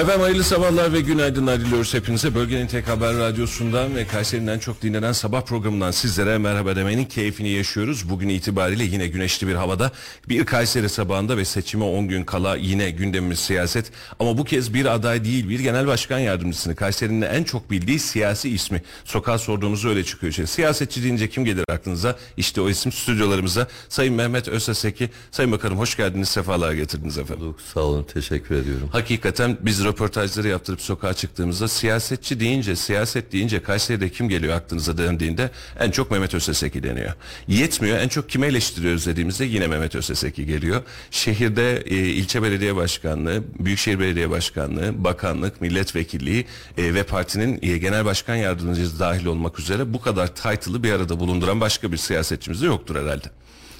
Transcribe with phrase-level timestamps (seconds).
[0.00, 2.34] Efendim hayırlı sabahlar ve günaydınlar diliyoruz hepinize.
[2.34, 8.10] Bölgenin tek haber radyosundan ve Kayseri'nin çok dinlenen sabah programından sizlere merhaba demenin keyfini yaşıyoruz.
[8.10, 9.92] Bugün itibariyle yine güneşli bir havada
[10.28, 13.90] bir Kayseri sabahında ve seçime 10 gün kala yine gündemimiz siyaset.
[14.20, 18.50] Ama bu kez bir aday değil bir genel başkan yardımcısını Kayseri'nin en çok bildiği siyasi
[18.50, 18.82] ismi.
[19.04, 20.32] Sokağa sorduğumuzda öyle çıkıyor.
[20.32, 20.46] Şey.
[20.46, 22.16] Siyasetçi deyince kim gelir aklınıza?
[22.36, 23.66] İşte o isim stüdyolarımıza.
[23.88, 25.10] Sayın Mehmet Özseseki.
[25.30, 27.54] Sayın Bakanım hoş geldiniz sefalar getirdiniz efendim.
[27.74, 28.88] Sağ olun teşekkür ediyorum.
[28.92, 35.50] Hakikaten biz röportajları yaptırıp sokağa çıktığımızda siyasetçi deyince, siyaset deyince Kayseri'de kim geliyor aklınıza dendiğinde
[35.80, 37.12] en çok Mehmet Özseseki deniyor.
[37.48, 40.82] Yetmiyor en çok kime eleştiriyoruz dediğimizde yine Mehmet Özseseki geliyor.
[41.10, 46.46] Şehirde e, ilçe belediye başkanlığı, büyükşehir belediye başkanlığı, bakanlık, milletvekilliği
[46.78, 51.20] e, ve partinin e, genel başkan yardımcısı dahil olmak üzere bu kadar title'ı bir arada
[51.20, 53.26] bulunduran başka bir siyasetçimiz de yoktur herhalde.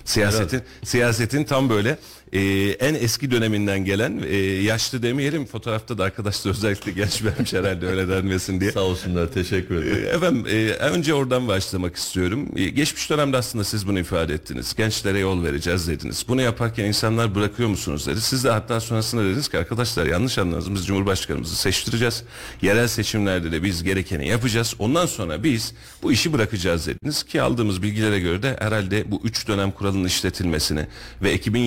[0.06, 1.98] Siyasetin siyasetin tam böyle
[2.32, 7.86] e, en eski döneminden gelen e, yaşlı demeyelim fotoğrafta da arkadaşlar özellikle genç vermiş herhalde
[7.86, 8.72] öyle denmesin diye.
[8.72, 10.08] Sağ olsunlar teşekkür E, ederim.
[10.16, 12.48] Efendim e, önce oradan başlamak istiyorum.
[12.56, 14.74] E, geçmiş dönemde aslında siz bunu ifade ettiniz.
[14.74, 16.24] Gençlere yol vereceğiz dediniz.
[16.28, 18.20] Bunu yaparken insanlar bırakıyor musunuz dedi.
[18.20, 20.74] Siz de hatta sonrasında dediniz ki arkadaşlar yanlış anladınız.
[20.74, 22.22] Biz Cumhurbaşkanımızı seçtireceğiz.
[22.62, 24.74] Yerel seçimlerde de biz gerekeni yapacağız.
[24.78, 25.72] Ondan sonra biz
[26.02, 27.22] bu işi bırakacağız dediniz.
[27.22, 30.86] Ki aldığımız bilgilere göre de herhalde bu üç dönem kuralının işletilmesini
[31.22, 31.60] ve ekibin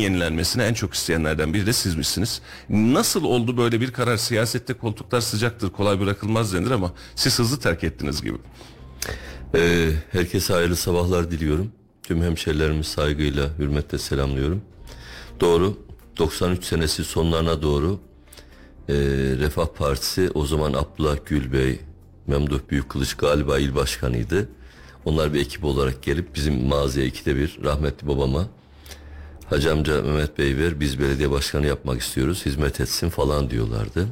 [0.50, 2.42] yenilenmesini en çok isteyenlerden biri de sizmişsiniz.
[2.70, 4.18] Nasıl oldu böyle bir karar?
[4.18, 8.38] Siyasette koltuklar sıcaktır, kolay bırakılmaz denir ama siz hızlı terk ettiniz gibi.
[9.56, 11.72] Ee, herkese hayırlı sabahlar diliyorum.
[12.04, 14.62] Tüm hemşerilerimi saygıyla, hürmetle selamlıyorum.
[15.40, 15.78] Doğru,
[16.18, 18.00] 93 senesi sonlarına doğru
[18.90, 18.94] e,
[19.40, 21.80] Refah Partisi o zaman Abdullah Gül Bey,
[22.28, 24.50] Memduh Büyükkılıç galiba il başkanıydı.
[25.06, 28.48] Onlar bir ekip olarak gelip bizim mağazaya ikide bir rahmetli babama
[29.50, 34.08] Hacı amca Mehmet Bey ver biz belediye başkanı yapmak istiyoruz hizmet etsin falan diyorlardı.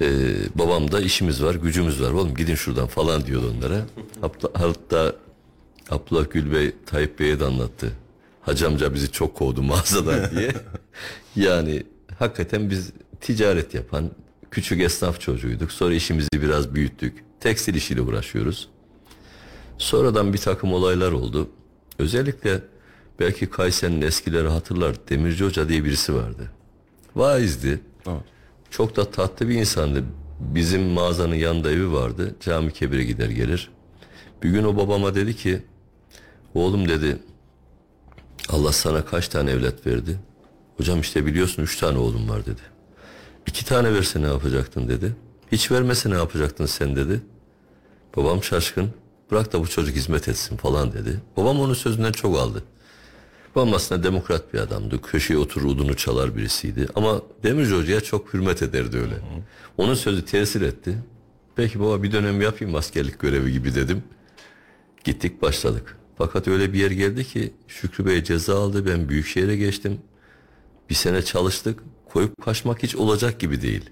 [0.00, 3.86] Ee, babam da işimiz var gücümüz var oğlum gidin şuradan falan diyordu onlara.
[4.20, 5.16] Hatta, hatta
[5.90, 7.92] Abdullah Gül Bey Tayyip Bey'e de anlattı.
[8.42, 10.52] Hacı amca bizi çok kovdu mağazadan diye.
[11.36, 11.82] yani
[12.18, 14.10] hakikaten biz ticaret yapan
[14.50, 15.72] küçük esnaf çocuğuyduk.
[15.72, 17.24] Sonra işimizi biraz büyüttük.
[17.40, 18.68] Tekstil işiyle uğraşıyoruz.
[19.78, 21.48] Sonradan bir takım olaylar oldu.
[21.98, 22.60] Özellikle
[23.20, 24.96] belki Kayseri'nin eskileri hatırlar.
[25.08, 26.50] Demirci Hoca diye birisi vardı.
[27.16, 27.80] Vaizdi.
[28.06, 28.20] Evet.
[28.70, 30.04] Çok da tatlı bir insandı.
[30.40, 32.34] Bizim mağazanın yanında evi vardı.
[32.40, 33.70] Cami kebire gider gelir.
[34.42, 35.62] Bir gün o babama dedi ki
[36.54, 37.18] oğlum dedi
[38.48, 40.18] Allah sana kaç tane evlat verdi?
[40.76, 42.60] Hocam işte biliyorsun üç tane oğlum var dedi.
[43.46, 45.16] İki tane verse ne yapacaktın dedi.
[45.52, 47.22] Hiç vermese ne yapacaktın sen dedi.
[48.16, 48.90] Babam şaşkın.
[49.30, 51.20] Bırak da bu çocuk hizmet etsin falan dedi.
[51.36, 52.62] Babam onun sözünden çok aldı.
[53.54, 55.02] Babam demokrat bir adamdı.
[55.02, 56.88] Köşeye oturur udunu çalar birisiydi.
[56.94, 59.14] Ama Demirci Hoca'ya çok hürmet ederdi öyle.
[59.76, 60.98] Onun sözü tesir etti.
[61.56, 64.02] Peki baba bir dönem yapayım askerlik görevi gibi dedim.
[65.04, 65.96] Gittik başladık.
[66.18, 68.86] Fakat öyle bir yer geldi ki Şükrü Bey ceza aldı.
[68.86, 69.98] Ben Büyükşehir'e geçtim.
[70.90, 71.82] Bir sene çalıştık.
[72.12, 73.90] Koyup kaçmak hiç olacak gibi değil.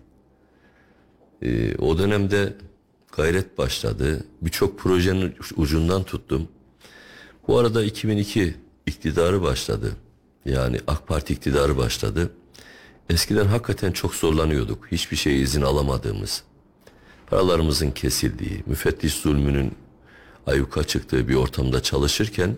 [1.42, 2.56] Ee, o dönemde
[3.16, 4.24] gayret başladı.
[4.42, 6.48] Birçok projenin ucundan tuttum.
[7.48, 8.54] Bu arada 2002
[8.86, 9.96] iktidarı başladı.
[10.44, 12.30] Yani AK Parti iktidarı başladı.
[13.10, 14.86] Eskiden hakikaten çok zorlanıyorduk.
[14.92, 16.42] Hiçbir şeye izin alamadığımız,
[17.26, 19.74] paralarımızın kesildiği, müfettiş zulmünün
[20.46, 22.56] ayyuka çıktığı bir ortamda çalışırken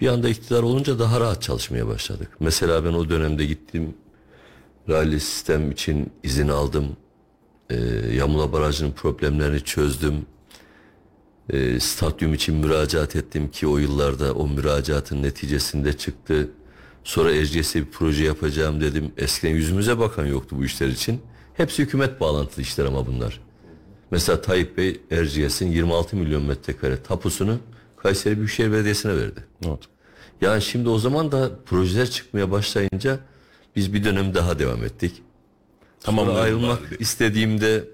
[0.00, 2.28] bir anda iktidar olunca daha rahat çalışmaya başladık.
[2.40, 3.94] Mesela ben o dönemde gittim
[4.88, 6.96] rally sistem için izin aldım.
[7.70, 7.76] Ee,
[8.14, 10.26] Yamula Barajı'nın problemlerini çözdüm.
[11.50, 16.50] Ee, stadyum için müracaat ettim ki o yıllarda o müracaatın neticesinde çıktı.
[17.04, 19.12] Sonra Erciyes'e bir proje yapacağım dedim.
[19.16, 21.20] Eskiden yüzümüze bakan yoktu bu işler için.
[21.54, 23.40] Hepsi hükümet bağlantılı işler ama bunlar.
[24.10, 27.58] Mesela Tayyip Bey Erciyes'in 26 milyon metrekare tapusunu
[27.96, 29.44] Kayseri Büyükşehir Belediyesi'ne verdi.
[29.66, 29.78] Evet.
[30.40, 33.18] Yani şimdi o zaman da projeler çıkmaya başlayınca
[33.76, 35.22] biz bir dönem daha devam ettik.
[36.00, 36.36] Tamam.
[36.36, 37.84] Ayrılmak istediğimde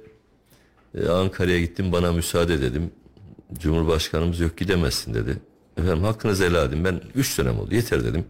[0.95, 2.91] e, Ankara'ya gittim bana müsaade dedim.
[3.55, 5.39] Cumhurbaşkanımız yok gidemezsin dedi.
[5.77, 8.25] Efendim hakkınızı helal edin ben 3 dönem oldu yeter dedim.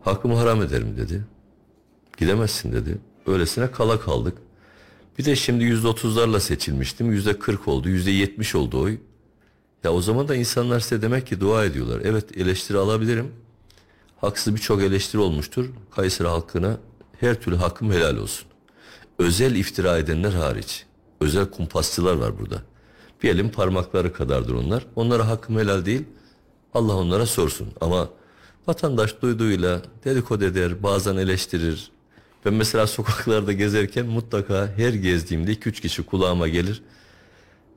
[0.00, 1.24] Hakkımı haram ederim dedi.
[2.16, 2.98] Gidemezsin dedi.
[3.26, 4.38] Öylesine kala kaldık.
[5.18, 7.12] Bir de şimdi yüzde otuzlarla seçilmiştim.
[7.12, 7.88] Yüzde kırk oldu.
[7.88, 8.98] Yüzde yetmiş oldu oy.
[9.84, 12.00] Ya o zaman da insanlar size demek ki dua ediyorlar.
[12.04, 13.32] Evet eleştiri alabilirim.
[14.20, 15.70] Haksız birçok eleştiri olmuştur.
[15.90, 16.78] Kayseri halkına
[17.20, 18.48] her türlü hakkım helal olsun.
[19.18, 20.86] Özel iftira edenler hariç.
[21.20, 22.62] Özel kumpasçılar var burada.
[23.24, 24.86] Bir elin parmakları kadardır onlar.
[24.96, 26.04] Onlara hakkım helal değil.
[26.74, 27.68] Allah onlara sorsun.
[27.80, 28.08] Ama
[28.66, 31.90] vatandaş duyduğuyla dedikodu eder, bazen eleştirir.
[32.44, 36.82] Ben mesela sokaklarda gezerken mutlaka her gezdiğimde iki üç kişi kulağıma gelir.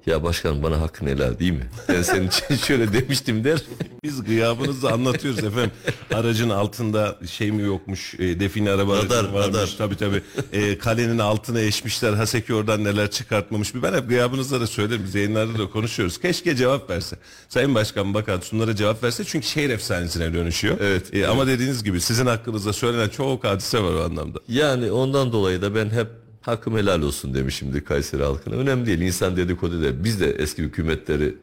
[0.08, 1.70] Ya başkanım bana hakkın helal değil mi?
[1.90, 3.60] Ben senin için şöyle demiştim der.
[4.04, 5.72] Biz gıyabınızı anlatıyoruz efendim.
[6.14, 9.48] Aracın altında şey mi yokmuş, e, define araba Radar, mı varmış.
[9.48, 9.76] radar.
[9.78, 10.22] Tabii tabii.
[10.54, 12.14] E, kalenin altına eşmişler.
[12.14, 13.76] Haseki oradan neler çıkartmamış.
[13.76, 15.02] Ben hep gıyabınızda da söylerim.
[15.14, 16.20] Yayınlarda da konuşuyoruz.
[16.22, 17.16] Keşke cevap verse.
[17.50, 19.24] Sayın Başkan Bakan şunlara cevap verse.
[19.26, 20.78] Çünkü şehir efsanesine dönüşüyor.
[20.82, 24.40] Evet, E, Ama dediğiniz gibi sizin hakkınızda söylenen çok hadise var o anlamda.
[24.48, 26.08] Yani ondan dolayı da ben hep
[26.48, 28.56] hakkım helal olsun demişimdir Kayseri halkına.
[28.56, 30.04] Önemli değil insan dedikodu der.
[30.04, 31.36] Biz de eski hükümetleri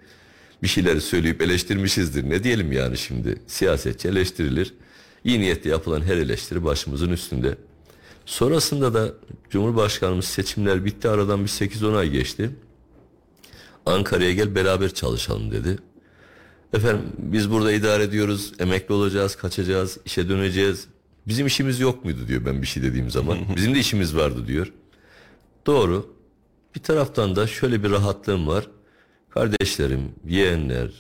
[0.63, 2.31] bir şeyleri söyleyip eleştirmişizdir.
[2.31, 4.75] Ne diyelim yani şimdi siyasetçi eleştirilir.
[5.25, 7.57] İyi niyetle yapılan her eleştiri başımızın üstünde.
[8.27, 9.13] Sonrasında da
[9.51, 12.51] Cumhurbaşkanımız seçimler bitti aradan bir 8-10 ay geçti.
[13.87, 15.79] Ankara'ya gel beraber çalışalım dedi.
[16.73, 20.87] Efendim biz burada idare ediyoruz, emekli olacağız, kaçacağız, işe döneceğiz.
[21.29, 23.39] Bizim işimiz yok muydu diyor ben bir şey dediğim zaman.
[23.57, 24.73] Bizim de işimiz vardı diyor.
[25.67, 26.15] Doğru.
[26.75, 28.67] Bir taraftan da şöyle bir rahatlığım var.
[29.31, 30.91] Kardeşlerim, yeğenler,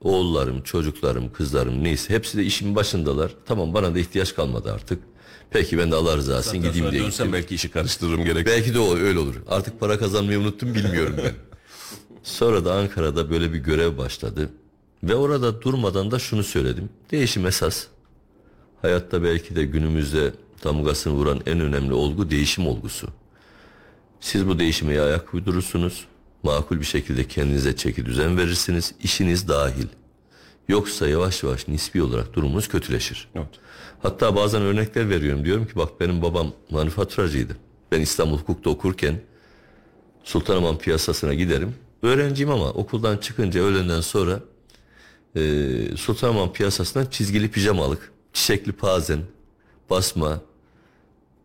[0.00, 3.34] oğullarım, çocuklarım, kızlarım neyse hepsi de işin başındalar.
[3.46, 5.02] Tamam bana da ihtiyaç kalmadı artık.
[5.50, 7.32] Peki ben de Allah rızası için gideyim diye gittim.
[7.32, 8.46] belki işi karıştırırım gerek.
[8.46, 9.34] Belki de o öyle olur.
[9.48, 11.32] Artık para kazanmayı unuttum bilmiyorum ben.
[12.22, 14.50] Sonra da Ankara'da böyle bir görev başladı.
[15.02, 16.88] Ve orada durmadan da şunu söyledim.
[17.10, 17.86] Değişim esas.
[18.82, 20.32] Hayatta belki de günümüzde
[20.64, 23.08] damgasını vuran en önemli olgu değişim olgusu.
[24.20, 26.06] Siz bu değişime ya ayak uydurursunuz.
[26.42, 28.94] Makul bir şekilde kendinize çeki düzen verirsiniz.
[29.02, 29.86] işiniz dahil.
[30.68, 33.28] Yoksa yavaş yavaş nispi olarak durumunuz kötüleşir.
[33.34, 33.48] Evet.
[34.02, 35.44] Hatta bazen örnekler veriyorum.
[35.44, 37.56] Diyorum ki bak benim babam manifaturacıydı.
[37.92, 39.20] Ben İstanbul Hukuk'ta okurken
[40.24, 41.74] Sultanahmet piyasasına giderim.
[42.02, 44.40] Öğrenciyim ama okuldan çıkınca öğlenden sonra
[45.36, 45.42] e,
[45.96, 49.20] Sultanahmet piyasasından çizgili pijamalık, çiçekli pazen,
[49.90, 50.40] basma,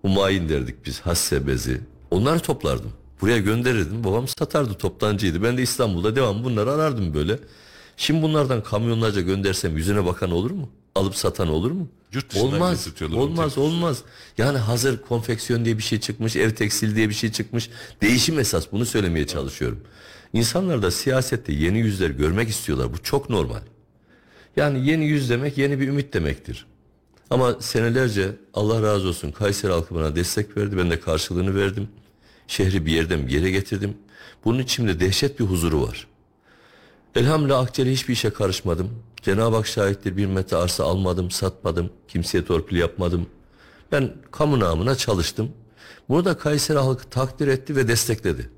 [0.01, 1.81] humayin derdik biz, hasse bezi.
[2.12, 2.94] Onları toplardım.
[3.22, 4.04] Buraya gönderirdim.
[4.04, 5.44] Babam satardı toptancıydı.
[5.44, 7.40] Ben de İstanbul'da devam bunları arardım böyle.
[7.98, 10.69] Şimdi bunlardan kamyonlarca göndersem yüzüne bakan olur mu?
[10.96, 11.88] Alıp satan olur mu?
[12.13, 12.88] Yurt olmaz.
[13.16, 14.02] Olmaz, olmaz.
[14.38, 17.69] Yani hazır konfeksiyon diye bir şey çıkmış, ev tekstil diye bir şey çıkmış.
[18.02, 19.80] Değişim esas bunu söylemeye çalışıyorum.
[20.34, 22.94] İnsanlar da siyasette yeni yüzler görmek istiyorlar.
[22.94, 23.62] Bu çok normal.
[24.56, 26.66] Yani yeni yüz demek yeni bir ümit demektir.
[27.30, 30.77] Ama senelerce Allah razı olsun Kayseri halkı bana destek verdi.
[30.77, 31.88] Ben de karşılığını verdim.
[32.48, 33.98] Şehri bir yerden bir yere getirdim.
[34.46, 36.08] Bunun içimde dehşet bir huzuru var.
[37.15, 38.89] Elhamdülillah Akçeli hiçbir işe karışmadım.
[39.22, 41.89] Cenab-ı Hak şahittir bir metre arsa almadım, satmadım.
[42.08, 43.27] Kimseye torpil yapmadım.
[43.91, 45.51] Ben kamu namına çalıştım.
[46.10, 48.50] Bunu da Kayseri halkı takdir etti ve destekledi.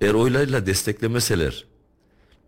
[0.00, 1.64] Eğer oylarıyla desteklemeseler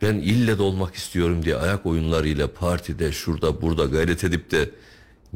[0.02, 4.70] ben ille de olmak istiyorum diye ayak oyunlarıyla partide şurada burada gayret edip de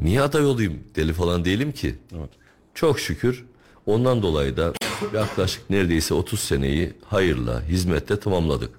[0.01, 1.95] niye aday olayım deli falan değilim ki.
[2.17, 2.29] Evet.
[2.73, 3.45] Çok şükür
[3.85, 4.73] ondan dolayı da
[5.13, 8.69] yaklaşık neredeyse 30 seneyi hayırla, hizmette tamamladık.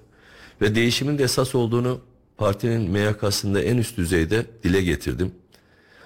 [0.61, 2.01] Ve değişimin de esas olduğunu
[2.37, 5.31] partinin MYK'sında en üst düzeyde dile getirdim.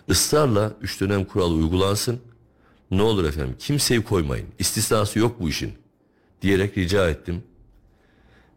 [0.07, 2.19] Israrla üç dönem kuralı uygulansın.
[2.91, 4.47] Ne olur efendim kimseyi koymayın.
[4.59, 5.73] İstisnası yok bu işin.
[6.41, 7.43] Diyerek rica ettim.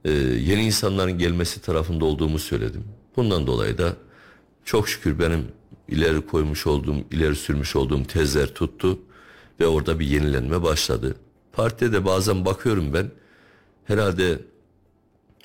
[0.04, 2.84] Ee, yeni insanların gelmesi tarafında olduğumu söyledim.
[3.16, 3.96] Bundan dolayı da
[4.64, 5.46] çok şükür benim
[5.88, 8.98] ileri koymuş olduğum, ileri sürmüş olduğum tezler tuttu
[9.60, 11.16] ve orada bir yenilenme başladı.
[11.52, 13.10] Partide de bazen bakıyorum ben
[13.84, 14.38] herhalde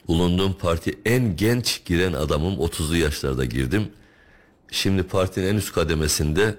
[0.08, 3.88] bulunduğum parti en genç giren adamım 30'lu yaşlarda girdim.
[4.72, 6.56] Şimdi partinin en üst kademesinde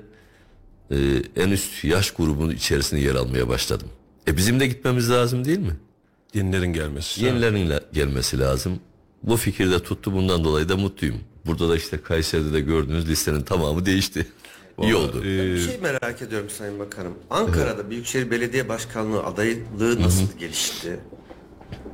[0.91, 0.97] e,
[1.37, 3.88] en üst yaş grubunun içerisinde yer almaya başladım.
[4.29, 5.76] E bizim de gitmemiz lazım değil mi?
[6.35, 7.25] Yenilerin gelmesi.
[7.25, 8.81] Yenilerin gelmesi lazım.
[9.23, 11.21] Bu fikirde tuttu bundan dolayı da mutluyum.
[11.47, 14.27] Burada da işte Kayseri'de de gördüğünüz listenin tamamı değişti.
[14.83, 15.19] İyi oldu.
[15.21, 15.25] Ee,
[15.55, 17.15] Bir şey merak ediyorum Sayın Bakanım.
[17.31, 21.01] Ankara'da Büyükşehir Belediye Başkanlığı adaylığı nasıl gelişti?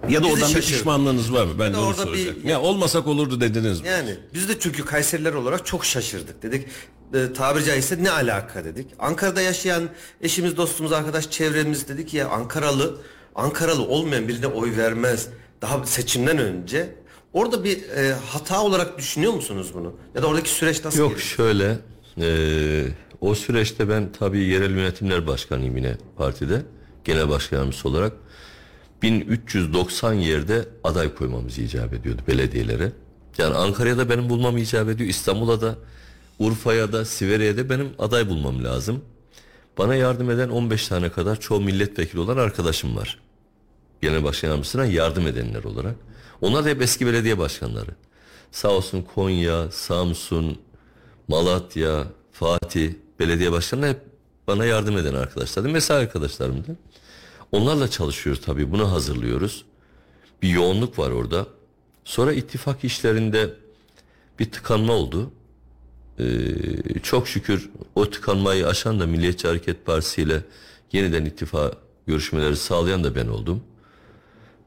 [0.09, 1.53] ya da Bizi oradan bir pişmanlığınız var mı?
[1.59, 2.49] Ben de onu orada bir- soracaktım.
[2.49, 3.89] Ya olmasak olurdu dediniz mi?
[3.89, 6.43] Yani biz de çünkü Kayseriler olarak çok şaşırdık.
[6.43, 6.67] Dedik
[7.15, 8.87] e, tabiri caizse ne alaka dedik.
[8.99, 9.89] Ankara'da yaşayan
[10.21, 12.97] eşimiz, dostumuz, arkadaş çevremiz dedik ya Ankaralı,
[13.35, 15.29] Ankaralı olmayan birine oy vermez.
[15.63, 16.95] Daha seçimden önce.
[17.33, 19.93] Orada bir e, hata olarak düşünüyor musunuz bunu?
[20.15, 21.29] Ya da oradaki süreç nasıl Yok gelişti?
[21.29, 21.79] şöyle
[22.17, 22.85] eee,
[23.21, 26.63] o süreçte ben tabii yerel yönetimler başkanıyım yine partide
[27.05, 28.13] genel başkanımız olarak
[29.03, 32.93] 1390 yerde aday koymamız icap ediyordu belediyelere.
[33.39, 35.11] Yani Ankara'ya da benim bulmam icap ediyor.
[35.11, 35.77] İstanbul'a da
[36.39, 39.05] Urfa'ya da Siverya'ya da benim aday bulmam lazım.
[39.79, 43.19] Bana yardım eden 15 tane kadar çoğu milletvekili olan arkadaşım var.
[44.03, 45.95] Genel başkan yardımcısına yardım edenler olarak.
[46.41, 47.91] Onlar da hep eski belediye başkanları.
[48.53, 50.59] Sağ olsun Konya, Samsun,
[51.29, 54.01] Malatya, Fatih belediye başkanları hep
[54.47, 55.69] bana yardım eden arkadaşlardı.
[55.69, 56.77] Mesai arkadaşlarımdı.
[57.53, 58.73] Onlarla çalışıyoruz tabii.
[58.73, 59.65] Bunu hazırlıyoruz.
[60.43, 61.47] Bir yoğunluk var orada.
[62.05, 63.55] Sonra ittifak işlerinde
[64.39, 65.31] bir tıkanma oldu.
[66.19, 70.45] Ee, çok şükür o tıkanmayı aşan da Milliyetçi Hareket Partisi ile
[70.93, 73.63] yeniden ittifak görüşmeleri sağlayan da ben oldum.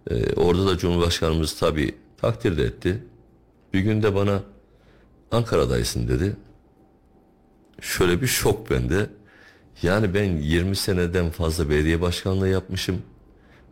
[0.10, 3.04] Ee, orada da Cumhurbaşkanımız tabii takdir de etti.
[3.74, 4.44] Bir gün de bana
[5.32, 6.36] Ankara'daysın dedi.
[7.82, 9.10] Şöyle bir şok bende.
[9.82, 13.02] Yani ben 20 seneden fazla belediye başkanlığı yapmışım.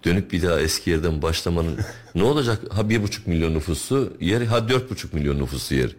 [0.05, 1.79] Dönüp bir daha eski yerden başlamanın
[2.15, 2.59] ne olacak?
[2.69, 5.95] Ha bir buçuk milyon nüfusu yer, ha dört buçuk milyon nüfusu yer.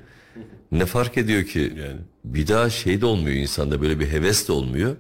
[0.73, 1.73] Ne fark ediyor ki?
[1.77, 2.01] Yani.
[2.25, 4.97] Bir daha şey de olmuyor insanda böyle bir heves de olmuyor.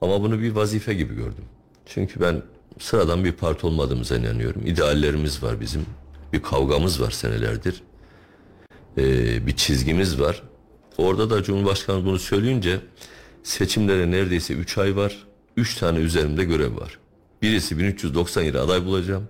[0.00, 1.44] Ama bunu bir vazife gibi gördüm.
[1.86, 2.42] Çünkü ben
[2.78, 4.66] sıradan bir parti olmadığımıza inanıyorum.
[4.66, 5.86] İdeallerimiz var bizim.
[6.32, 7.82] Bir kavgamız var senelerdir.
[8.98, 10.42] Ee, bir çizgimiz var.
[10.98, 12.80] Orada da Cumhurbaşkanı bunu söyleyince
[13.42, 15.26] seçimlere neredeyse 3 ay var.
[15.56, 16.98] 3 tane üzerimde görev var.
[17.42, 19.28] Birisi 1390 yere aday bulacağım.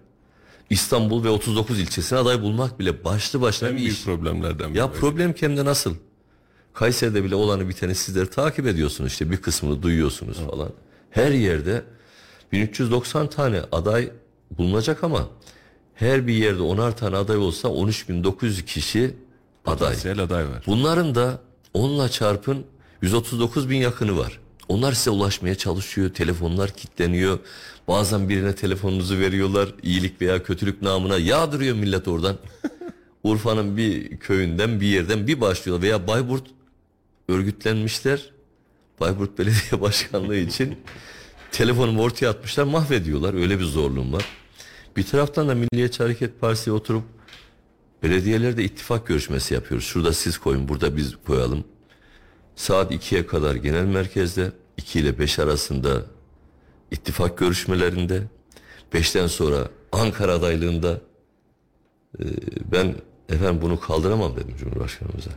[0.71, 4.05] İstanbul ve 39 ilçesine aday bulmak bile başlı başına En bir iş.
[4.05, 4.79] problemlerden biri.
[4.79, 5.95] Ya problem kendine nasıl?
[6.75, 10.71] Kayseri'de bile olanı biteni sizler takip ediyorsunuz işte bir kısmını duyuyorsunuz falan.
[11.11, 11.85] Her yerde
[12.53, 14.11] 1390 tane aday
[14.59, 15.29] bulunacak ama
[15.95, 19.15] her bir yerde 10'ar tane aday olsa 13.900 kişi
[19.67, 19.97] aday.
[20.13, 20.63] Aday var.
[20.67, 21.41] Bunların da
[21.75, 22.65] onunla çarpın
[23.03, 24.41] 139 bin yakını var.
[24.69, 26.11] Onlar size ulaşmaya çalışıyor.
[26.15, 27.39] Telefonlar kilitleniyor.
[27.89, 29.75] Bazen birine telefonunuzu veriyorlar.
[29.83, 32.37] iyilik veya kötülük namına yağdırıyor millet oradan.
[33.23, 36.45] Urfa'nın bir köyünden bir yerden bir başlıyor veya Bayburt
[37.29, 38.31] örgütlenmişler.
[39.01, 40.79] Bayburt Belediye Başkanlığı için
[41.53, 43.35] telefonumu ortaya atmışlar mahvediyorlar.
[43.35, 44.25] Öyle bir zorluğum var.
[44.97, 47.05] Bir taraftan da Milliyetçi Hareket Partisi'ye oturup
[48.03, 49.87] belediyelerde ittifak görüşmesi yapıyoruz.
[49.87, 51.65] Şurada siz koyun burada biz koyalım.
[52.57, 56.03] Saat 2'ye kadar genel merkezde 2 ile 5 arasında
[56.91, 58.23] ittifak görüşmelerinde
[58.93, 61.01] 5'ten sonra Ankara adaylığında
[62.19, 62.25] e,
[62.73, 62.95] ben
[63.29, 65.31] efendim bunu kaldıramam dedim Cumhurbaşkanımıza.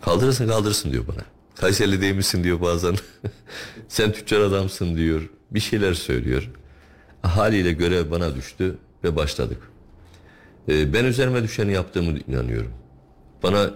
[0.00, 1.31] Kaldırırsın kaldırırsın diyor bana.
[1.56, 2.96] Kayserili değil misin diyor bazen.
[3.88, 5.30] Sen tüccar adamsın diyor.
[5.50, 6.50] Bir şeyler söylüyor.
[7.22, 9.58] Haliyle görev bana düştü ve başladık.
[10.68, 12.72] Ee, ben üzerime düşeni yaptığımı inanıyorum.
[13.42, 13.70] Bana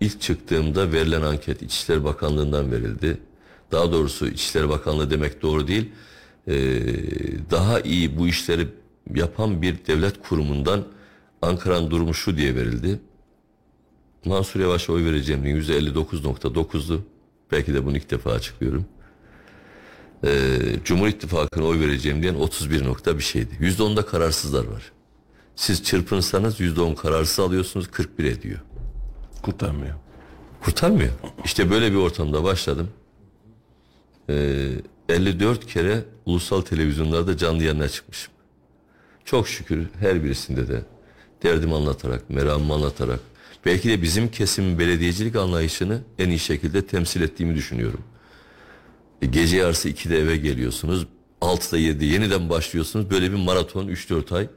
[0.00, 3.18] ilk çıktığımda verilen anket İçişleri Bakanlığı'ndan verildi.
[3.72, 5.92] Daha doğrusu İçişleri Bakanlığı demek doğru değil.
[6.48, 6.52] Ee,
[7.50, 8.68] daha iyi bu işleri
[9.14, 10.84] yapan bir devlet kurumundan
[11.42, 13.00] Ankara'nın durumu şu diye verildi.
[14.24, 17.00] Mansur Yavaş'a oy vereceğim %59.9'du.
[17.52, 18.84] Belki de bunu ilk defa açıklıyorum.
[20.24, 23.54] Ee, Cumhur İttifakı'na oy vereceğim diyen 31 nokta bir şeydi.
[23.60, 24.92] %10'da kararsızlar var.
[25.56, 28.58] Siz çırpınsanız %10 kararsız alıyorsunuz 41 ediyor.
[29.42, 29.94] Kurtarmıyor.
[30.62, 31.12] Kurtarmıyor.
[31.44, 32.90] İşte böyle bir ortamda başladım.
[34.28, 34.68] Ee,
[35.08, 38.32] 54 kere ulusal televizyonlarda canlı yayına çıkmışım.
[39.24, 40.82] Çok şükür her birisinde de
[41.42, 43.20] derdimi anlatarak, meramımı anlatarak
[43.66, 48.00] belki de bizim kesimin belediyecilik anlayışını en iyi şekilde temsil ettiğimi düşünüyorum.
[49.22, 51.06] E, Gece yarısı 2'de eve geliyorsunuz.
[51.40, 53.10] 6'da 7'de yeniden başlıyorsunuz.
[53.10, 54.48] Böyle bir maraton 3-4 ay.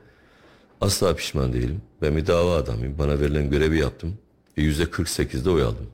[0.82, 1.82] Asla pişman değilim.
[2.01, 2.98] Ben bir dava adamıyım.
[3.00, 4.18] Bana verilen görevi yaptım.
[4.58, 5.88] E, %48'de oy aldım.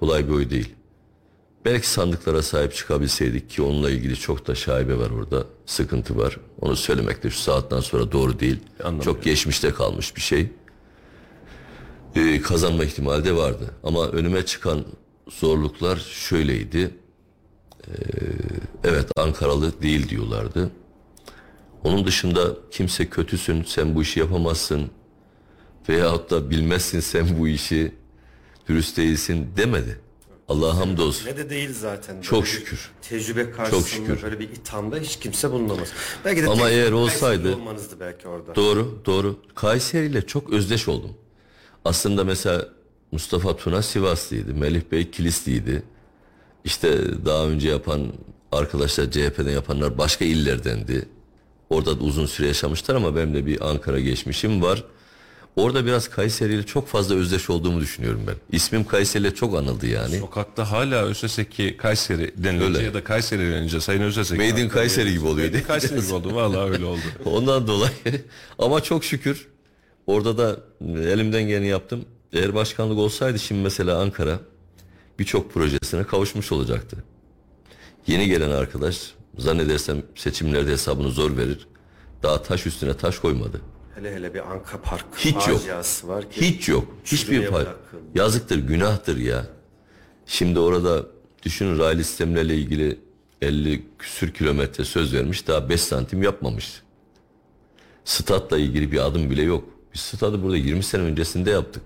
[0.00, 0.74] Kolay bir oy değil.
[1.64, 5.44] Belki sandıklara sahip çıkabilseydik ki onunla ilgili çok da şaibe var orada.
[5.66, 6.36] Sıkıntı var.
[6.60, 8.58] Onu söylemek de şu saatten sonra doğru değil.
[8.80, 9.12] Anlamıyorum.
[9.14, 10.48] Çok geçmişte kalmış bir şey.
[12.16, 13.74] Ee, kazanma ihtimali de vardı.
[13.84, 14.84] Ama önüme çıkan
[15.28, 16.90] zorluklar şöyleydi.
[17.88, 17.92] Ee,
[18.84, 20.70] evet Ankaralı değil diyorlardı.
[21.84, 24.90] Onun dışında kimse kötüsün, sen bu işi yapamazsın
[25.88, 27.92] veyahut da bilmezsin sen bu işi,
[28.68, 30.00] dürüst değilsin demedi.
[30.48, 31.26] Allah'a hamdolsun.
[31.26, 32.14] Ne de değil zaten.
[32.16, 32.90] Böyle Çok şükür.
[33.02, 34.22] Tecrübe karşısında şükür.
[34.22, 35.88] böyle bir ithamda hiç kimse bulunamaz.
[36.24, 38.54] Belki de Ama eğer olsaydı- olmanızdı belki orada.
[38.54, 39.36] Doğru, doğru.
[39.54, 41.10] Kayseri ile çok özdeş oldum.
[41.84, 42.68] Aslında mesela
[43.12, 45.82] Mustafa Tuna Sivaslıydı, Melih Bey Kilisliydi.
[46.64, 48.06] İşte daha önce yapan
[48.52, 51.08] arkadaşlar CHP'den yapanlar başka illerdendi.
[51.70, 54.84] Orada da uzun süre yaşamışlar ama benim de bir Ankara geçmişim var.
[55.56, 58.34] Orada biraz Kayseri ile çok fazla özdeş olduğumu düşünüyorum ben.
[58.52, 60.18] İsmim Kayseri ile çok anıldı yani.
[60.18, 62.82] Sokakta hala Öseseki Kayseri denilince Öyle.
[62.82, 64.50] ya da Kayseri denilince Sayın Öseseki.
[64.52, 65.62] Made in Kayseri gibi oluyor Made in?
[65.62, 66.34] Kayseri gibi oldu.
[66.34, 67.00] Vallahi öyle oldu.
[67.24, 67.92] Ondan dolayı
[68.58, 69.46] ama çok şükür
[70.06, 72.04] orada da elimden geleni yaptım.
[72.32, 74.40] Eğer başkanlık olsaydı şimdi mesela Ankara
[75.18, 77.04] birçok projesine kavuşmuş olacaktı.
[78.06, 81.66] Yeni gelen arkadaş zannedersem seçimlerde hesabını zor verir.
[82.22, 83.60] Daha taş üstüne taş koymadı.
[83.94, 85.60] Hele hele bir Anka Park Hiç yok.
[86.04, 86.40] var ki.
[86.40, 86.96] Hiç yok.
[87.04, 87.76] Hiçbir bırakıldı.
[88.14, 89.46] Yazıktır, günahtır ya.
[90.26, 91.06] Şimdi orada
[91.42, 93.00] düşünün raylı sistemlerle ilgili
[93.42, 96.82] 50 küsür kilometre söz vermiş daha 5 santim yapmamış.
[98.04, 99.68] Statla ilgili bir adım bile yok.
[99.94, 101.82] Biz stadı burada 20 sene öncesinde yaptık.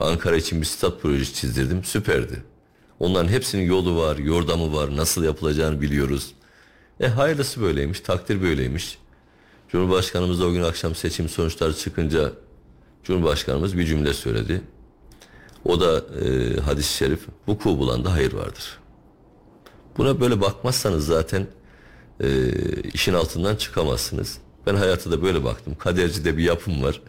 [0.00, 1.84] Ankara için bir stat projesi çizdirdim.
[1.84, 2.42] Süperdi.
[2.98, 6.34] Onların hepsinin yolu var, yordamı var, nasıl yapılacağını biliyoruz.
[7.00, 8.98] E hayırlısı böyleymiş, takdir böyleymiş.
[9.68, 12.32] Cumhurbaşkanımız da o gün akşam seçim sonuçları çıkınca
[13.04, 14.62] Cumhurbaşkanımız bir cümle söyledi.
[15.64, 18.78] O da e, hadis-i şerif vuku bulanda hayır vardır.
[19.96, 21.46] Buna böyle bakmazsanız zaten
[22.20, 22.28] e,
[22.82, 24.38] işin altından çıkamazsınız.
[24.66, 25.76] Ben hayata da böyle baktım.
[25.78, 27.02] Kaderci de bir yapım var.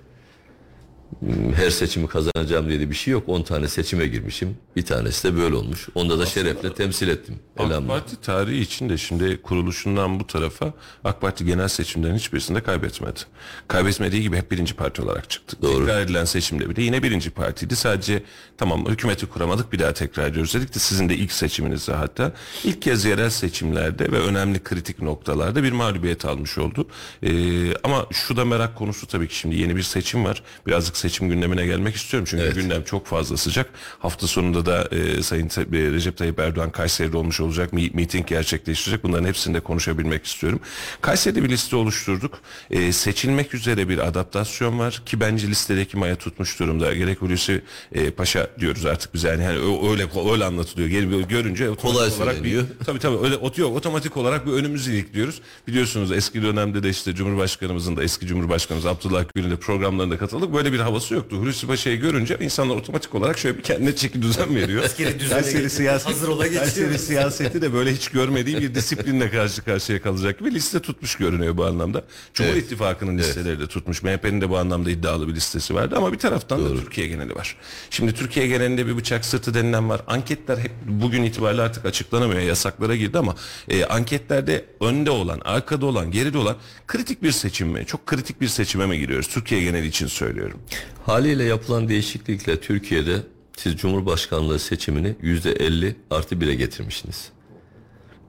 [1.20, 3.24] Hmm, Her seçimi kazanacağım diye de bir şey yok.
[3.30, 4.58] 10 tane seçime girmişim.
[4.76, 5.88] Bir tanesi de böyle olmuş.
[5.96, 7.36] Onda da şerefle temsil ettim.
[7.58, 7.88] AK.
[7.88, 13.20] Parti tarihi içinde şimdi kuruluşundan bu tarafa AK Parti genel seçimlerin hiçbirisinde kaybetmedi.
[13.68, 15.58] Kaybetmediği gibi hep birinci parti olarak çıktı.
[15.62, 15.86] Doğru.
[15.86, 17.76] Tekrar edilen seçimde bile yine birinci partiydi.
[17.76, 18.24] Sadece
[18.58, 22.34] tamam hükümeti kuramadık bir daha tekrar ediyoruz dedik de sizin de ilk seçiminizde hatta.
[22.64, 26.88] ilk kez yerel seçimlerde ve önemli kritik noktalarda bir mağlubiyet almış oldu.
[27.24, 30.44] Ee, ama şu da merak konusu tabii ki şimdi yeni bir seçim var.
[30.68, 32.56] Birazcık seçim gündemine gelmek istiyorum çünkü Evet.
[32.56, 33.70] gündem çok fazla sıcak.
[34.00, 37.74] Hafta sonunda da e, Sayın Te- e, Recep Tayyip Erdoğan Kayseri'de olmuş olacak.
[37.74, 39.04] Mi- miting gerçekleştirecek.
[39.04, 40.60] Bunların hepsinde konuşabilmek istiyorum.
[41.02, 42.40] Kayseri'de bir liste oluşturduk.
[42.72, 46.94] E, seçilmek üzere bir adaptasyon var ki bence listedeki maya tutmuş durumda.
[46.94, 47.62] Gerek Hulusi
[47.92, 49.48] e, Paşa diyoruz artık biz yani.
[49.48, 50.90] ö- öyle öyle anlatılıyor.
[50.90, 52.64] Gel görünce otomatik Kolay olarak söyleniyor.
[52.80, 55.42] bir Tabii tabii öyle ot yok otomatik olarak bir önümüzü ilikliyoruz.
[55.68, 60.54] Biliyorsunuz eski dönemde de işte Cumhurbaşkanımızın da eski Cumhurbaşkanımız Abdullah Gül'ün de programlarında katıldık.
[60.54, 61.38] Böyle bir havası yoktu.
[61.38, 64.84] Hulusi Paşa'yı görünce insanlar otomatik olarak şöyle bir kendine çeki düzen veriyor.
[64.84, 66.64] Askeri düzene Kayseri siyaset, Hazır ola geçiyor.
[66.64, 71.58] Kayseri siyaseti de böyle hiç görmediği bir disiplinle karşı karşıya kalacak gibi liste tutmuş görünüyor
[71.58, 72.04] bu anlamda.
[72.34, 72.64] Cumhur Evet.
[72.64, 74.04] İttifakı'nın listeleri de tutmuş.
[74.04, 77.56] MHP'nin de bu anlamda iddialı bir listesi vardı ama bir taraftan da Türkiye geneli var.
[77.90, 80.02] Şimdi Türkiye genelinde bir bıçak sırtı denilen var.
[80.08, 82.40] Anketler hep bugün itibariyle artık açıklanamıyor.
[82.42, 83.36] Yasaklara girdi ama
[83.70, 86.56] e, anketlerde önde olan, arkada olan, geride olan
[86.88, 87.86] kritik bir seçim mi?
[87.86, 89.28] Çok kritik bir seçime mi giriyoruz?
[89.28, 90.60] Türkiye geneli için söylüyorum.
[91.06, 93.18] Haliyle yapılan değişiklikle Türkiye'de
[93.58, 97.30] siz Cumhurbaşkanlığı seçimini yüzde 50 artı 1'e getirmişsiniz.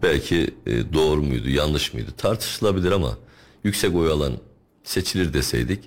[0.02, 3.18] Belki e, doğru muydu, yanlış mıydı tartışılabilir ama
[3.64, 4.32] yüksek oy alan
[4.84, 5.80] seçilir deseydik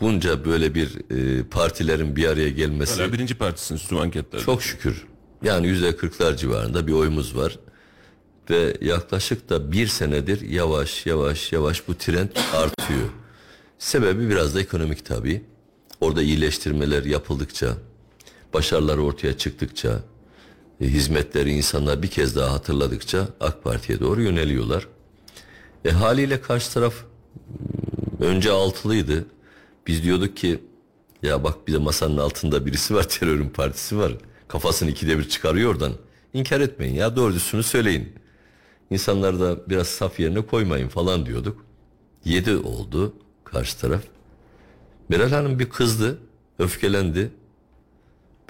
[0.00, 4.44] bunca böyle bir e, partilerin bir araya gelmesi Hala birinci partisiniz tüm anketlerde.
[4.44, 5.06] çok şükür.
[5.42, 7.58] Yani yüzde kırklar civarında bir oyumuz var.
[8.50, 13.08] Ve yaklaşık da bir senedir yavaş yavaş yavaş bu trend artıyor.
[13.78, 15.42] Sebebi biraz da ekonomik tabii.
[16.04, 17.76] Orada iyileştirmeler yapıldıkça,
[18.54, 20.02] başarılar ortaya çıktıkça,
[20.80, 24.88] e, hizmetleri insanlar bir kez daha hatırladıkça AK Parti'ye doğru yöneliyorlar.
[25.84, 26.94] E haliyle karşı taraf
[28.20, 29.26] m, önce altılıydı.
[29.86, 30.58] Biz diyorduk ki
[31.22, 34.12] ya bak bir de masanın altında birisi var terörün partisi var.
[34.48, 35.92] Kafasını ikide bir çıkarıyor oradan.
[36.34, 38.12] İnkar etmeyin ya doğrusunu söyleyin.
[38.90, 41.64] İnsanları da biraz saf yerine koymayın falan diyorduk.
[42.24, 43.14] Yedi oldu
[43.44, 44.13] karşı taraf.
[45.08, 46.18] Meral Hanım bir kızdı,
[46.58, 47.30] öfkelendi.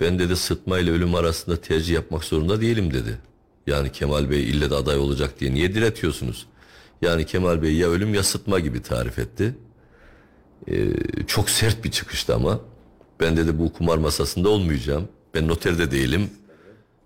[0.01, 3.19] Ben dedi sıtma ile ölüm arasında tercih yapmak zorunda değilim dedi.
[3.67, 6.47] Yani Kemal Bey ille de aday olacak diye niye diretiyorsunuz?
[7.03, 9.55] Yani Kemal Bey ya ölüm ya sıtma gibi tarif etti.
[10.69, 10.87] Ee,
[11.27, 12.61] çok sert bir çıkıştı ama.
[13.21, 15.09] Ben dedi bu kumar masasında olmayacağım.
[15.35, 16.31] Ben noterde değilim.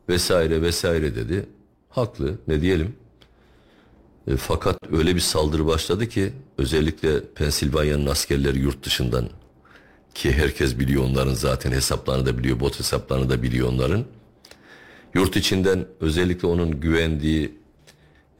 [0.09, 1.47] Vesaire vesaire dedi.
[1.89, 2.95] Haklı ne diyelim.
[4.29, 9.29] E, fakat öyle bir saldırı başladı ki özellikle Pensilvanya'nın askerleri yurt dışından
[10.15, 14.05] ki herkes biliyor onların zaten hesaplarını da biliyor, bot hesaplarını da biliyor onların.
[15.15, 17.59] Yurt içinden özellikle onun güvendiği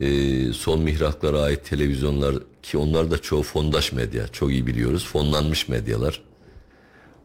[0.01, 5.69] e, son mihraklara ait televizyonlar ki onlar da çoğu fondaş medya, çok iyi biliyoruz, fonlanmış
[5.69, 6.23] medyalar.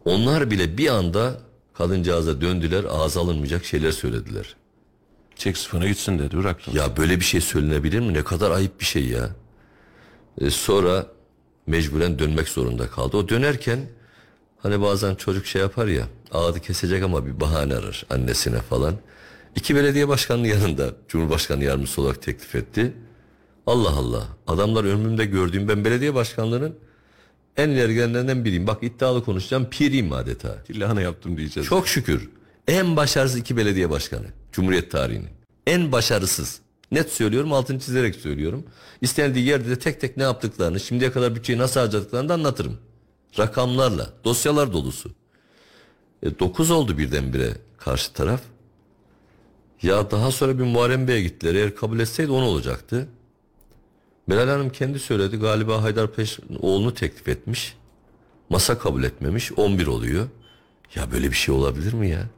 [0.05, 1.41] Onlar bile bir anda
[1.73, 4.55] kadıncağıza döndüler, ağza alınmayacak şeyler söylediler.
[5.35, 6.75] Çek sıfırına gitsin dedi bıraktım.
[6.77, 8.13] Ya böyle bir şey söylenebilir mi?
[8.13, 9.29] Ne kadar ayıp bir şey ya.
[10.41, 11.07] E, sonra
[11.67, 13.17] mecburen dönmek zorunda kaldı.
[13.17, 13.79] O dönerken
[14.57, 18.95] hani bazen çocuk şey yapar ya ağdı kesecek ama bir bahane arar annesine falan.
[19.55, 22.93] İki belediye başkanının yanında Cumhurbaşkanı yardımcısı olarak teklif etti.
[23.67, 26.75] Allah Allah adamlar ömrümde gördüğüm ben belediye başkanlarının
[27.57, 28.67] en ileri gelenlerinden biriyim.
[28.67, 30.57] Bak iddialı konuşacağım piriyim adeta.
[30.69, 31.69] Lahana yaptım diyeceğiz.
[31.69, 32.29] Çok şükür.
[32.67, 34.25] En başarısız iki belediye başkanı.
[34.53, 35.29] Cumhuriyet tarihinin.
[35.67, 36.59] En başarısız.
[36.91, 38.65] Net söylüyorum altını çizerek söylüyorum.
[39.01, 42.77] İstendiği yerde de tek tek ne yaptıklarını, şimdiye kadar bütçeyi nasıl harcadıklarını da anlatırım.
[43.39, 45.11] Rakamlarla, dosyalar dolusu.
[46.23, 48.41] E, 9 oldu birdenbire karşı taraf.
[49.81, 51.55] Ya daha sonra bir Muharrem Bey'e gittiler.
[51.55, 53.07] Eğer kabul etseydi 10 olacaktı.
[54.27, 55.37] Meral Hanım kendi söyledi.
[55.37, 57.75] Galiba Haydarpaşa oğlunu teklif etmiş.
[58.49, 59.51] Masa kabul etmemiş.
[59.51, 60.27] 11 oluyor.
[60.95, 62.29] Ya böyle bir şey olabilir mi ya?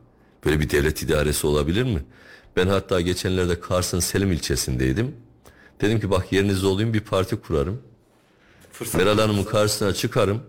[0.45, 2.03] Böyle bir devlet idaresi olabilir mi?
[2.55, 5.15] Ben hatta geçenlerde Kars'ın Selim ilçesindeydim.
[5.81, 7.81] Dedim ki bak yerinizde olayım bir parti kurarım.
[8.93, 10.41] Meral Hanım'ın karşısına çıkarım.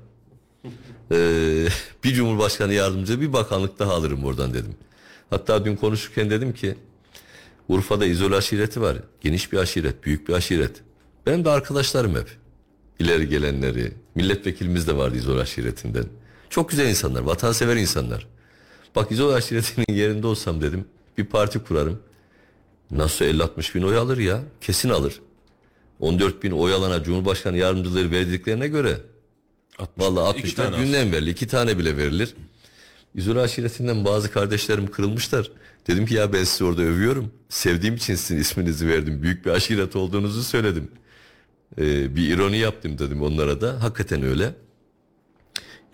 [1.13, 1.67] Ee,
[2.05, 4.75] bir cumhurbaşkanı yardımcı bir bakanlık daha alırım oradan dedim.
[5.31, 6.75] Hatta dün konuşurken dedim ki
[7.69, 8.97] Urfa'da İzol aşireti var.
[9.21, 10.83] Geniş bir aşiret, büyük bir aşiret.
[11.27, 12.37] Benim de arkadaşlarım hep.
[12.99, 16.05] İleri gelenleri, milletvekilimiz de vardı İzol aşiretinden.
[16.51, 18.27] Çok güzel insanlar, vatansever insanlar.
[18.97, 20.85] Bak İzol aşiretinin yerinde olsam dedim
[21.19, 22.03] bir parti kurarım.
[22.91, 24.43] Nasıl 50-60 bin oy alır ya?
[24.61, 25.21] Kesin alır.
[26.01, 29.01] 14 bin oy alana Cumhurbaşkanı yardımcıları verdiklerine göre
[29.99, 32.35] Vallahi 60 İki tane günden belli iki tane bile verilir.
[33.15, 35.51] İzole aşiretinden bazı kardeşlerim kırılmışlar.
[35.87, 37.33] Dedim ki ya ben sizi orada övüyorum.
[37.49, 39.23] Sevdiğim için sizin isminizi verdim.
[39.23, 40.91] Büyük bir aşiret olduğunuzu söyledim.
[41.79, 43.83] Ee, bir ironi yaptım dedim onlara da.
[43.83, 44.55] Hakikaten öyle.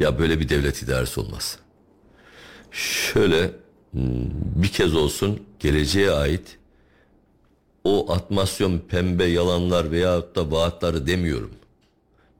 [0.00, 1.58] Ya böyle bir devlet idaresi olmaz.
[2.72, 3.50] Şöyle
[3.90, 4.02] hmm,
[4.56, 6.58] bir kez olsun geleceğe ait
[7.84, 11.50] o atmasyon pembe yalanlar veyahut da vaatları demiyorum.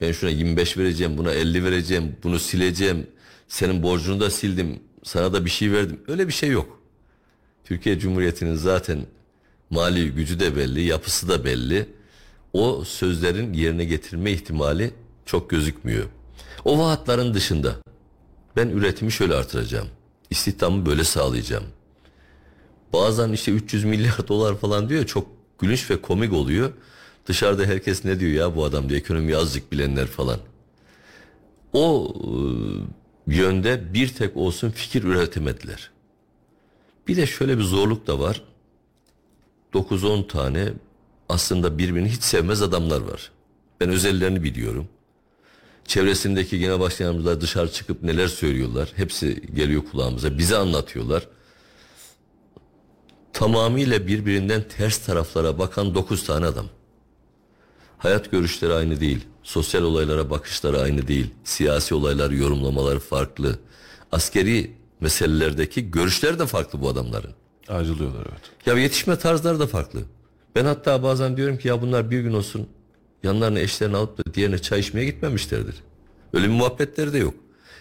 [0.01, 3.07] Ben şuna 25 vereceğim, buna 50 vereceğim, bunu sileceğim.
[3.49, 6.01] Senin borcunu da sildim, sana da bir şey verdim.
[6.09, 6.81] Öyle bir şey yok.
[7.65, 9.07] Türkiye Cumhuriyeti'nin zaten
[9.71, 11.89] mali gücü de belli, yapısı da belli.
[12.53, 14.91] O sözlerin yerine getirme ihtimali
[15.27, 16.07] çok gözükmüyor.
[16.65, 17.77] O vaatların dışında
[18.57, 19.89] ben üretimi şöyle artıracağım.
[20.33, 21.65] İstihdamı böyle sağlayacağım.
[22.93, 25.27] Bazen işte 300 milyar dolar falan diyor çok
[25.59, 26.73] gülünç ve komik oluyor.
[27.27, 30.39] Dışarıda herkes ne diyor ya bu adam diye ekonomiyi azıcık bilenler falan.
[31.73, 32.15] O
[33.27, 35.91] e, yönde bir tek olsun fikir üretemediler.
[37.09, 38.43] Bir de şöyle bir zorluk da var.
[39.75, 40.73] 9-10 tane
[41.29, 43.33] aslında birbirini hiç sevmez adamlar var.
[43.81, 44.89] Ben özellerini biliyorum.
[45.85, 48.93] Çevresindeki genel başkanımızlar dışarı çıkıp neler söylüyorlar.
[48.97, 50.39] Hepsi geliyor kulağımıza.
[50.39, 51.29] Bize anlatıyorlar
[53.33, 56.67] tamamıyla birbirinden ters taraflara bakan dokuz tane adam.
[57.99, 59.21] Hayat görüşleri aynı değil.
[59.43, 61.31] Sosyal olaylara bakışları aynı değil.
[61.45, 63.59] Siyasi olaylar yorumlamaları farklı.
[64.13, 67.35] Askeri meselelerdeki görüşleri de farklı bu adamların.
[67.69, 68.67] Ayrılıyorlar evet.
[68.67, 70.01] Ya yetişme tarzları da farklı.
[70.57, 72.69] Ben hatta bazen diyorum ki ya bunlar bir gün olsun
[73.23, 75.75] yanlarına eşlerini alıp da diğerine çay içmeye gitmemişlerdir.
[76.33, 77.35] Öyle bir muhabbetleri de yok.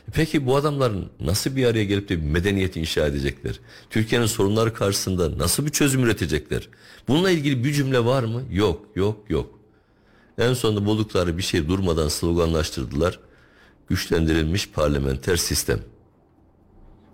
[0.07, 3.59] E Peki bu adamların nasıl bir araya gelip de bir medeniyet inşa edecekler?
[3.89, 6.69] Türkiye'nin sorunları karşısında nasıl bir çözüm üretecekler?
[7.07, 8.43] Bununla ilgili bir cümle var mı?
[8.51, 9.59] Yok, yok, yok.
[10.37, 13.19] En sonunda buldukları bir şey durmadan sloganlaştırdılar.
[13.89, 15.79] Güçlendirilmiş parlamenter sistem.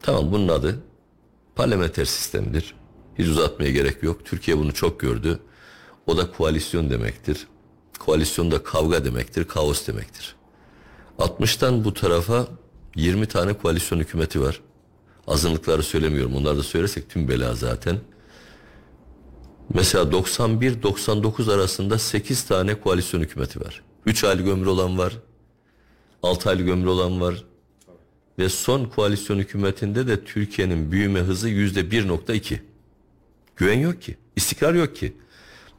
[0.01, 0.79] Tamam bunun adı
[1.55, 2.73] parlamenter sistemdir.
[3.17, 4.25] Hiç uzatmaya gerek yok.
[4.25, 5.39] Türkiye bunu çok gördü.
[6.07, 7.47] O da koalisyon demektir.
[7.99, 10.35] Koalisyon da kavga demektir, kaos demektir.
[11.19, 12.47] 60'tan bu tarafa
[12.95, 14.61] 20 tane koalisyon hükümeti var.
[15.27, 16.35] Azınlıkları söylemiyorum.
[16.35, 17.97] Onları da söylersek tüm bela zaten.
[19.73, 23.83] Mesela 91-99 arasında 8 tane koalisyon hükümeti var.
[24.05, 25.13] 3 aylık ömrü olan var.
[26.23, 27.43] 6 aylık ömrü olan var.
[28.39, 32.59] Ve son koalisyon hükümetinde de Türkiye'nin büyüme hızı yüzde 1.2.
[33.55, 34.17] Güven yok ki.
[34.35, 35.13] istikrar yok ki.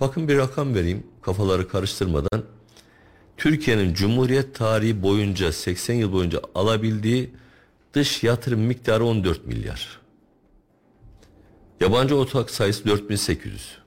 [0.01, 2.43] Bakın bir rakam vereyim kafaları karıştırmadan.
[3.37, 7.31] Türkiye'nin Cumhuriyet tarihi boyunca 80 yıl boyunca alabildiği
[7.95, 10.01] dış yatırım miktarı 14 milyar.
[11.81, 13.79] Yabancı ortak sayısı 4800.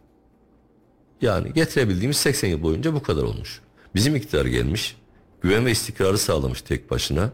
[1.22, 3.62] Yani getirebildiğimiz 80 yıl boyunca bu kadar olmuş.
[3.96, 4.98] Bizim iktidar gelmiş,
[5.42, 7.32] güven ve istikrarı sağlamış tek başına.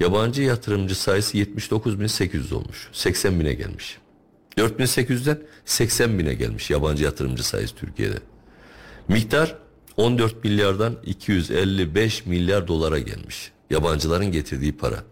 [0.00, 2.88] Yabancı yatırımcı sayısı 79.800 olmuş.
[2.92, 3.98] 80 bine gelmiş.
[4.56, 8.31] 4800'den 80 bine gelmiş yabancı yatırımcı sayısı Türkiye'de.
[9.12, 9.56] Miktar
[9.96, 13.52] 14 milyardan 255 milyar dolara gelmiş.
[13.70, 15.04] Yabancıların getirdiği para.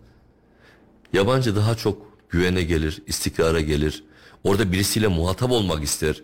[1.13, 4.05] Yabancı daha çok güvene gelir, istikrara gelir.
[4.45, 6.23] Orada birisiyle muhatap olmak ister.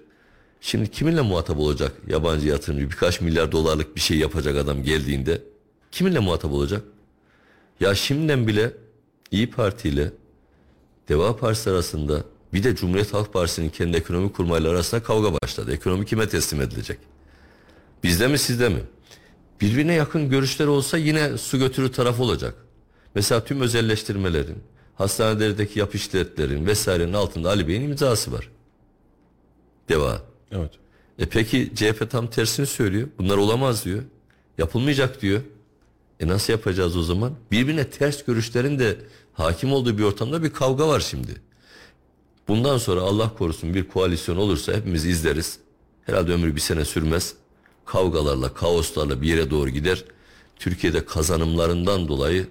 [0.61, 2.91] Şimdi kiminle muhatap olacak yabancı yatırımcı?
[2.91, 5.43] Birkaç milyar dolarlık bir şey yapacak adam geldiğinde
[5.93, 6.83] kiminle muhatap olacak?
[7.81, 8.73] Ya şimdiden bile
[9.31, 10.13] İyi Parti ile
[11.09, 15.75] Deva Partisi arasında bir de Cumhuriyet Halk Partisi'nin kendi ekonomi kurmayları arasında kavga başladı.
[15.75, 16.99] Ekonomi kime teslim edilecek?
[18.07, 18.81] Bizde mi sizde mi?
[19.61, 22.55] Birbirine yakın görüşler olsa yine su götürür taraf olacak.
[23.15, 24.59] Mesela tüm özelleştirmelerin,
[24.95, 28.51] hastanelerdeki yap işletlerin vesairenin altında Ali Bey'in imzası var.
[29.89, 30.23] Deva.
[30.51, 30.71] Evet.
[31.19, 33.09] E peki CHP tam tersini söylüyor.
[33.19, 34.03] Bunlar olamaz diyor.
[34.59, 35.41] Yapılmayacak diyor.
[36.21, 37.33] E nasıl yapacağız o zaman?
[37.51, 38.97] Birbirine ters görüşlerin de
[39.33, 41.43] hakim olduğu bir ortamda bir kavga var şimdi.
[42.49, 45.59] Bundan sonra Allah korusun bir koalisyon olursa hepimiz izleriz.
[46.03, 47.35] Herhalde ömrü bir sene sürmez.
[47.87, 50.05] Kavgalarla, kaoslarla bir yere doğru gider.
[50.59, 52.47] Türkiye'de kazanımlarından dolayı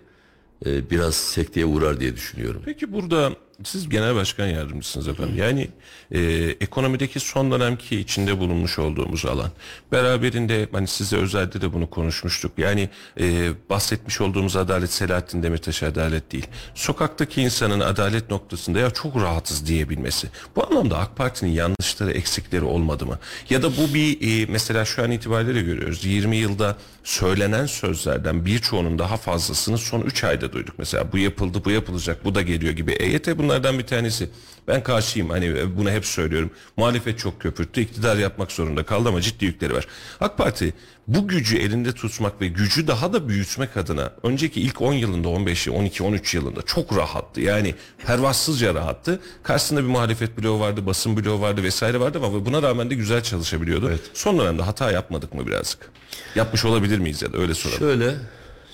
[0.66, 2.62] e, biraz sekteye uğrar diye düşünüyorum.
[2.66, 3.32] Peki burada
[3.64, 5.36] siz genel başkan yardımcısınız efendim.
[5.38, 5.68] Yani
[6.12, 6.22] e,
[6.62, 9.52] ekonomideki son dönemki içinde bulunmuş olduğumuz alan.
[9.92, 12.52] Beraberinde hani size özelde de bunu konuşmuştuk.
[12.58, 12.90] Yani
[13.20, 16.48] e, bahsetmiş olduğumuz adalet Selahattin Demirtaş adalet değil.
[16.76, 20.28] Sokaktaki insanın adalet noktasında ya çok rahatız diyebilmesi.
[20.56, 23.20] Bu anlamda AK Parti'nin yanlışları eksikleri olmadı mı?
[23.50, 26.06] Ya da bu bir e, mesela şu an itibariyle görüyoruz.
[26.06, 30.76] 20 yılda söylenen sözlerden birçoğunun daha fazlasını son 3 ayda duyduk.
[30.78, 32.92] Mesela bu yapıldı bu yapılacak bu da geliyor gibi.
[32.92, 34.30] EYT bunlardan bir tanesi.
[34.68, 36.50] Ben karşıyım hani bunu hep söylüyorum.
[36.78, 39.88] Muhalefet çok köpürttü iktidar yapmak zorunda kaldı ama ciddi yükleri var.
[40.20, 40.74] AK Parti
[41.08, 45.68] bu gücü elinde tutmak ve gücü daha da büyütmek adına önceki ilk 10 yılında 15
[45.68, 47.42] 12 13 yılında çok rahattı.
[47.42, 49.20] Yani pervasızca rahattı.
[49.44, 53.24] Karşısında bir muhalefet bloğu vardı, basın bloğu vardı vesaire vardı ama buna rağmen de güzel
[53.24, 54.00] çalışabiliyordu.
[54.14, 55.92] Son dönemde hata yapmadık mı birazcık?
[56.36, 57.80] Yapmış olabilir miyiz ya da öyle soralım.
[57.80, 58.16] Şöyle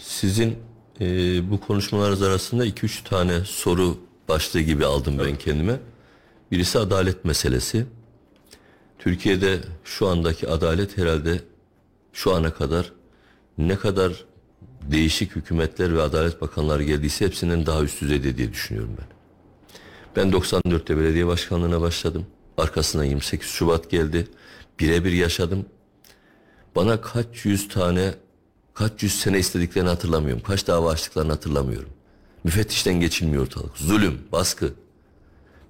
[0.04, 0.58] sizin
[1.02, 1.06] e,
[1.52, 5.80] bu konuşmalarınız arasında 2-3 tane soru başlığı gibi aldım ben kendime.
[6.52, 7.86] Birisi adalet meselesi.
[9.00, 11.42] Türkiye'de şu andaki adalet herhalde
[12.14, 12.92] şu ana kadar
[13.58, 14.26] ne kadar
[14.92, 19.08] değişik hükümetler ve adalet bakanları geldiyse hepsinden daha üst düzeyde diye düşünüyorum ben.
[20.16, 22.26] Ben 94'te belediye başkanlığına başladım.
[22.58, 24.28] Arkasından 28 Şubat geldi.
[24.80, 25.66] Birebir yaşadım.
[26.76, 28.14] Bana kaç yüz tane,
[28.74, 30.44] kaç yüz sene istediklerini hatırlamıyorum.
[30.44, 31.90] Kaç dava açtıklarını hatırlamıyorum.
[32.44, 33.78] Müfettişten geçilmiyor ortalık.
[33.78, 34.74] Zulüm, baskı.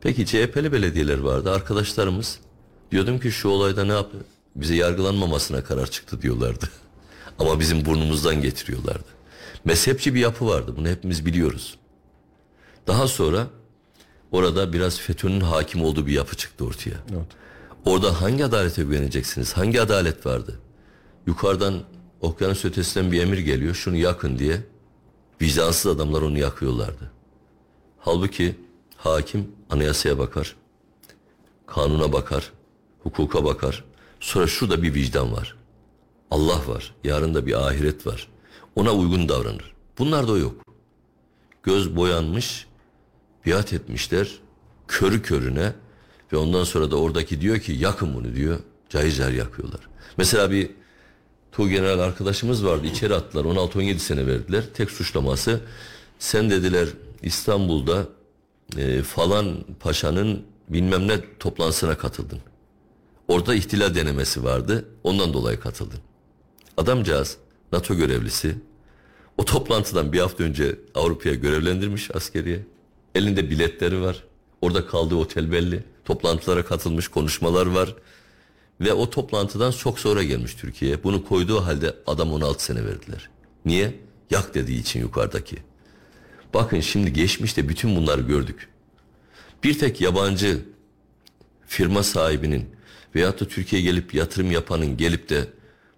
[0.02, 1.52] Peki CHP'li belediyeler vardı.
[1.52, 2.40] Arkadaşlarımız
[2.92, 4.24] diyordum ki şu olayda ne yapıyor?
[4.56, 6.70] Bize yargılanmamasına karar çıktı diyorlardı.
[7.40, 9.06] Ama bizim burnumuzdan getiriyorlardı.
[9.66, 10.74] Mezhepçi bir yapı vardı.
[10.78, 11.78] Bunu hepimiz biliyoruz.
[12.88, 13.48] Daha sonra
[14.32, 16.96] orada biraz FETÖ'nün hakim olduğu bir yapı çıktı ortaya.
[17.86, 19.54] Orada hangi adalete güveneceksiniz?
[19.54, 20.60] Hangi adalet vardı?
[21.28, 21.84] Yukarıdan
[22.22, 23.76] okyanus ötesinden bir emir geliyor.
[23.76, 24.62] Şunu yakın diye.
[25.42, 27.12] Vicdansız adamlar onu yakıyorlardı.
[28.00, 28.56] Halbuki
[28.98, 30.56] hakim anayasaya bakar.
[31.68, 32.52] Kanuna bakar.
[33.04, 33.84] Hukuka bakar.
[34.20, 35.56] Sonra şurada bir vicdan var.
[36.32, 36.96] Allah var.
[37.04, 38.28] Yarın da bir ahiret var.
[38.76, 39.74] Ona uygun davranır.
[39.98, 40.56] Bunlar da yok.
[41.64, 42.68] Göz boyanmış,
[43.46, 44.40] biat etmişler
[44.88, 45.74] körü körüne
[46.34, 48.60] ve ondan sonra da oradaki diyor ki yakın bunu diyor.
[48.90, 49.82] Cayır cayır yakıyorlar.
[50.18, 50.70] Mesela bir
[51.52, 52.88] Tuğgeneral arkadaşımız vardı.
[52.88, 53.46] içeri attılar.
[53.46, 54.64] 16-17 sene verdiler.
[54.74, 55.62] Tek suçlaması
[56.20, 56.88] sen dediler
[57.22, 58.08] İstanbul'da
[58.78, 62.40] e, falan paşanın bilmem ne toplantısına katıldın.
[63.28, 64.86] Orada ihtilal denemesi vardı.
[65.04, 66.00] Ondan dolayı katıldın.
[66.78, 67.38] Adamcağız
[67.72, 68.56] NATO görevlisi.
[69.38, 72.66] O toplantıdan bir hafta önce Avrupa'ya görevlendirmiş askeriye.
[73.16, 74.24] Elinde biletleri var.
[74.62, 75.84] Orada kaldığı otel belli.
[76.06, 77.96] Toplantılara katılmış, konuşmalar var.
[78.82, 81.04] Ve o toplantıdan çok sonra gelmiş Türkiye'ye.
[81.04, 83.30] Bunu koyduğu halde adam 16 sene verdiler.
[83.66, 84.00] Niye?
[84.32, 85.58] Yak dediği için yukarıdaki.
[86.54, 88.70] Bakın şimdi geçmişte bütün bunları gördük.
[89.64, 90.66] Bir tek yabancı
[91.68, 92.70] firma sahibinin
[93.16, 95.48] veyahut da Türkiye'ye gelip yatırım yapanın gelip de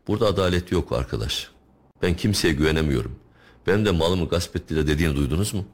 [0.07, 1.49] burada adalet yok arkadaş.
[2.01, 3.15] Ben kimseye güvenemiyorum.
[3.67, 5.65] Ben de malımı gasp ettiler dediğini duydunuz mu?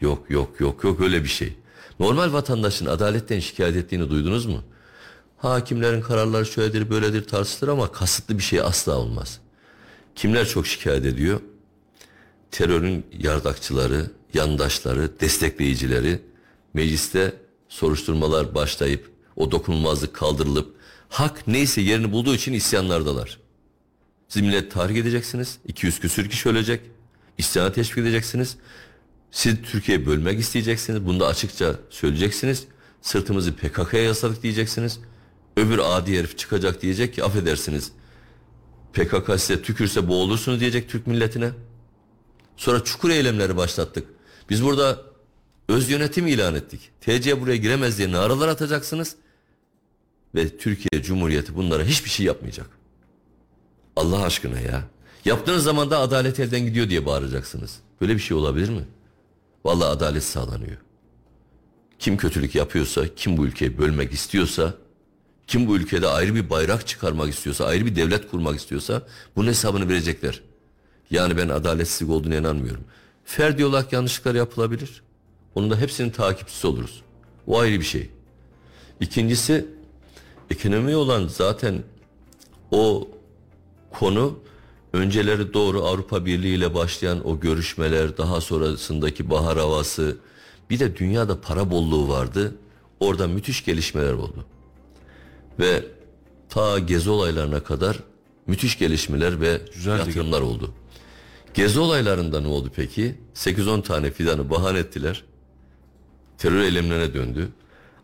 [0.00, 1.52] Yok yok yok yok öyle bir şey.
[2.00, 4.62] Normal vatandaşın adaletten şikayet ettiğini duydunuz mu?
[5.42, 9.38] Hakimlerin kararları şöyledir böyledir tartışılır ama kasıtlı bir şey asla olmaz.
[10.14, 11.40] Kimler çok şikayet ediyor?
[12.50, 16.22] Terörün yardakçıları, yandaşları, destekleyicileri
[16.74, 17.32] mecliste
[17.68, 20.74] soruşturmalar başlayıp o dokunulmazlık kaldırılıp
[21.08, 23.38] hak neyse yerini bulduğu için isyanlardalar.
[24.28, 25.58] Siz millet tahrik edeceksiniz.
[25.66, 26.80] 200 küsür kişi ölecek.
[27.38, 28.56] İsyana teşvik edeceksiniz.
[29.30, 31.06] Siz Türkiye'yi bölmek isteyeceksiniz.
[31.06, 32.64] Bunu da açıkça söyleyeceksiniz.
[33.02, 35.00] Sırtımızı PKK'ya yasladık diyeceksiniz.
[35.56, 37.92] Öbür adi herif çıkacak diyecek ki affedersiniz.
[38.92, 41.50] PKK size tükürse boğulursunuz diyecek Türk milletine.
[42.56, 44.08] Sonra çukur eylemleri başlattık.
[44.50, 45.02] Biz burada
[45.68, 46.90] öz yönetim ilan ettik.
[47.00, 49.16] TC buraya giremez diye naralar atacaksınız.
[50.34, 52.66] ve Türkiye Cumhuriyeti bunlara hiçbir şey yapmayacak.
[53.96, 54.84] Allah aşkına ya.
[55.24, 57.78] Yaptığınız zaman da adalet elden gidiyor diye bağıracaksınız.
[58.00, 58.84] Böyle bir şey olabilir mi?
[59.64, 60.76] Vallahi adalet sağlanıyor.
[61.98, 64.74] Kim kötülük yapıyorsa, kim bu ülkeyi bölmek istiyorsa,
[65.52, 69.02] kim bu ülkede ayrı bir bayrak çıkarmak istiyorsa, ayrı bir devlet kurmak istiyorsa
[69.36, 70.40] bunun hesabını verecekler.
[71.10, 72.84] Yani ben adaletsizlik olduğuna inanmıyorum.
[73.24, 75.02] Ferdi olarak yanlışlıklar yapılabilir.
[75.54, 77.02] Onun da hepsinin takipçisi oluruz.
[77.46, 78.10] O ayrı bir şey.
[79.00, 79.66] İkincisi
[80.50, 81.82] ekonomi olan zaten
[82.70, 83.08] o
[83.90, 84.38] konu
[84.92, 90.16] önceleri doğru Avrupa Birliği ile başlayan o görüşmeler, daha sonrasındaki bahar havası,
[90.70, 92.54] bir de dünyada para bolluğu vardı.
[93.00, 94.44] Orada müthiş gelişmeler oldu.
[95.58, 95.84] Ve
[96.48, 97.98] ta gezi olaylarına kadar
[98.46, 99.98] müthiş gelişmeler ve Güzeldi.
[99.98, 100.74] yatırımlar oldu.
[101.54, 103.14] Gezi olaylarında ne oldu peki?
[103.34, 105.24] 8-10 tane fidanı bahane ettiler.
[106.38, 107.48] Terör eylemlerine döndü.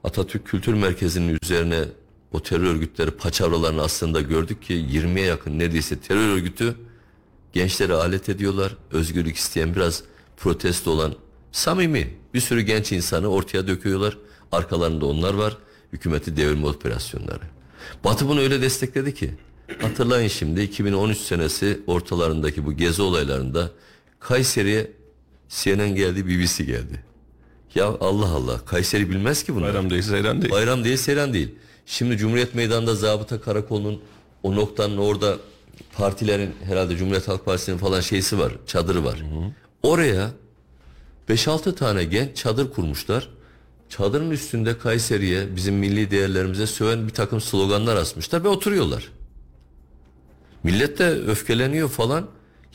[0.04, 1.84] Atatürk Kültür Merkezi'nin üzerine
[2.32, 6.74] o terör örgütleri paçavralarını aslında gördük ki 20'ye yakın neredeyse terör örgütü
[7.52, 8.76] gençleri alet ediyorlar.
[8.92, 10.02] Özgürlük isteyen biraz
[10.36, 11.14] protesto olan
[11.52, 14.18] samimi bir sürü genç insanı ortaya döküyorlar.
[14.52, 15.56] Arkalarında onlar var.
[15.92, 17.42] Hükümeti devirme operasyonları.
[18.04, 19.34] Batı bunu öyle destekledi ki.
[19.80, 23.70] Hatırlayın şimdi 2013 senesi ortalarındaki bu gezi olaylarında
[24.20, 24.90] Kayseri'ye
[25.48, 27.04] CNN geldi, BBC geldi.
[27.74, 29.64] Ya Allah Allah Kayseri bilmez ki bunu.
[29.64, 30.52] Bayramdayız seyran değil.
[30.52, 31.54] Bayram değil, seyran değil.
[31.86, 34.02] Şimdi Cumhuriyet Meydanı'nda zabıta karakolunun
[34.42, 35.36] o noktanın orada
[35.92, 39.22] partilerin herhalde Cumhuriyet Halk Partisi'nin falan şeysi var, çadırı var.
[39.82, 40.30] Oraya
[41.28, 43.28] 5-6 tane genç çadır kurmuşlar.
[43.88, 49.08] Çadırın üstünde Kayseri'ye, bizim milli değerlerimize söven bir takım sloganlar asmışlar ve oturuyorlar.
[50.62, 52.26] Millet de öfkeleniyor falan.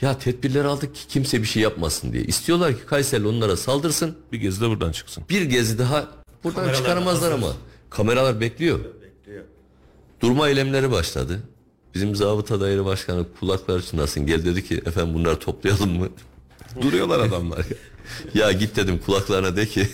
[0.02, 2.23] Ya tedbirler aldık ki kimse bir şey yapmasın diye.
[2.23, 4.17] İstiyorlar ki Kayseri onlara saldırsın.
[4.32, 5.23] Bir gezi de buradan çıksın.
[5.30, 6.08] Bir gezi daha
[6.43, 7.54] buradan Kameralar çıkaramazlar ama.
[7.89, 8.80] Kameralar bekliyor.
[8.80, 9.43] Bekliyor.
[10.21, 11.39] Durma eylemleri başladı.
[11.95, 14.26] Bizim zabıta daire başkanı kulaklar çınlasın.
[14.26, 16.10] Gel dedi ki efendim bunları toplayalım mı?
[16.82, 17.58] Duruyorlar adamlar.
[17.58, 17.63] ya.
[18.45, 19.88] ya git dedim kulaklarına de ki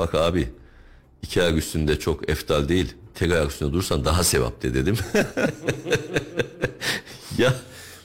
[0.00, 0.48] bak abi
[1.22, 2.94] iki ayak üstünde çok eftal değil.
[3.14, 4.96] Tek ayak üstünde durursan daha sevap de dedim.
[7.38, 7.54] ya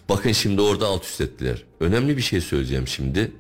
[0.10, 1.64] bakın şimdi orada alt üst ettiler.
[1.80, 3.32] Önemli bir şey söyleyeceğim şimdi.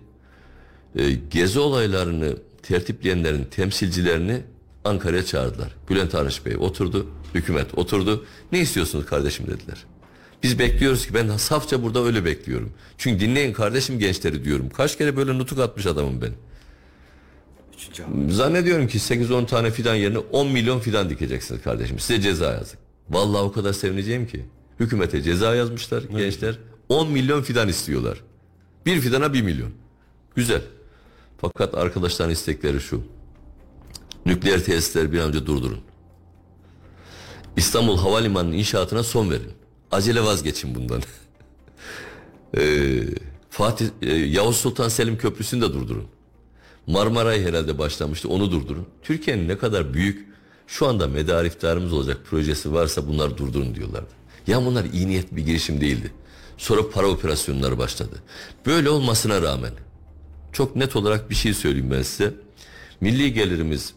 [0.95, 4.41] Ee, gezi olaylarını tertipleyenlerin temsilcilerini
[4.83, 5.75] Ankara'ya çağırdılar.
[5.89, 8.25] Bülent Arınç Bey oturdu, hükümet oturdu.
[8.51, 9.85] Ne istiyorsunuz kardeşim dediler.
[10.43, 12.73] Biz bekliyoruz ki ben safça burada öyle bekliyorum.
[12.97, 14.69] Çünkü dinleyin kardeşim gençleri diyorum.
[14.69, 16.31] Kaç kere böyle nutuk atmış adamım ben.
[17.77, 18.33] Üçüncü hamle.
[18.33, 21.99] Zannediyorum ki 8-10 tane fidan yerine 10 milyon fidan dikeceksiniz kardeşim.
[21.99, 22.79] Size ceza yazdık.
[23.09, 24.45] Vallahi o kadar sevineceğim ki.
[24.79, 26.59] Hükümete ceza yazmışlar gençler.
[26.89, 28.21] 10 milyon fidan istiyorlar.
[28.85, 29.71] Bir fidana 1 milyon.
[30.35, 30.61] Güzel.
[31.38, 33.03] Fakat arkadaşların istekleri şu.
[34.25, 35.79] Nükleer tesisleri bir an önce durdurun.
[37.57, 39.51] İstanbul Havalimanı'nın inşaatına son verin.
[39.91, 41.01] Acele vazgeçin bundan.
[42.57, 43.03] Ee,
[43.49, 46.05] Fatih e, Yavuz Sultan Selim Köprüsü'nü de durdurun.
[46.88, 48.88] Marmaray herhalde başlamıştı onu durdurun.
[49.04, 50.28] Türkiye'nin ne kadar büyük
[50.67, 54.10] şu anda medar iftarımız olacak projesi varsa bunları durdurun diyorlardı.
[54.48, 56.12] Ya bunlar iyi niyet bir girişim değildi.
[56.58, 58.15] Sonra para operasyonları başladı.
[58.65, 59.71] Böyle olmasına rağmen
[60.54, 62.34] çok net olarak bir şey söyleyeyim ben size.
[63.02, 63.93] Milli gelirimiz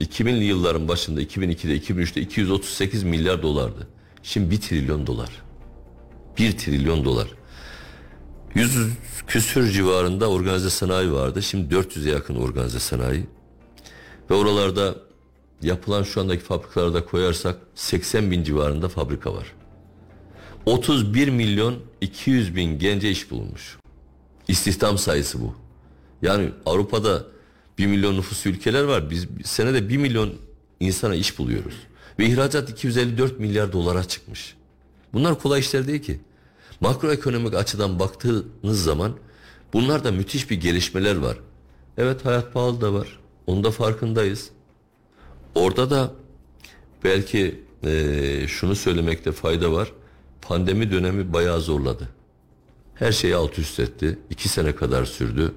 [0.00, 3.88] 2000'li yılların başında 2002'de 2003'te 238 milyar dolardı.
[4.22, 5.30] Şimdi 1 trilyon dolar.
[6.38, 7.28] 1 trilyon dolar.
[8.54, 8.78] 100
[9.26, 11.42] küsür civarında organize sanayi vardı.
[11.42, 13.26] Şimdi 400'e yakın organize sanayi.
[14.30, 14.94] Ve oralarda
[15.62, 19.52] yapılan şu andaki fabrikalarda koyarsak 80 bin civarında fabrika var.
[20.66, 23.78] 31 milyon 200 bin gence iş bulunmuş.
[24.48, 25.54] İstihdam sayısı bu.
[26.22, 27.24] Yani Avrupa'da
[27.78, 29.10] 1 milyon nüfuslu ülkeler var.
[29.10, 30.34] Biz senede 1 milyon
[30.80, 31.74] insana iş buluyoruz.
[32.18, 34.54] Ve ihracat 254 milyar dolara çıkmış.
[35.12, 36.20] Bunlar kolay işler değil ki.
[36.84, 39.12] Makroekonomik açıdan baktığınız zaman
[39.72, 41.36] bunlarda müthiş bir gelişmeler var.
[41.98, 43.18] Evet hayat pahalı da var.
[43.46, 44.50] Onun da farkındayız.
[45.54, 46.12] Orada da
[47.04, 49.92] belki eee, şunu söylemekte fayda var.
[50.42, 52.08] Pandemi dönemi bayağı zorladı.
[52.94, 54.18] Her şeyi alt üst etti.
[54.30, 55.54] İki sene kadar sürdü.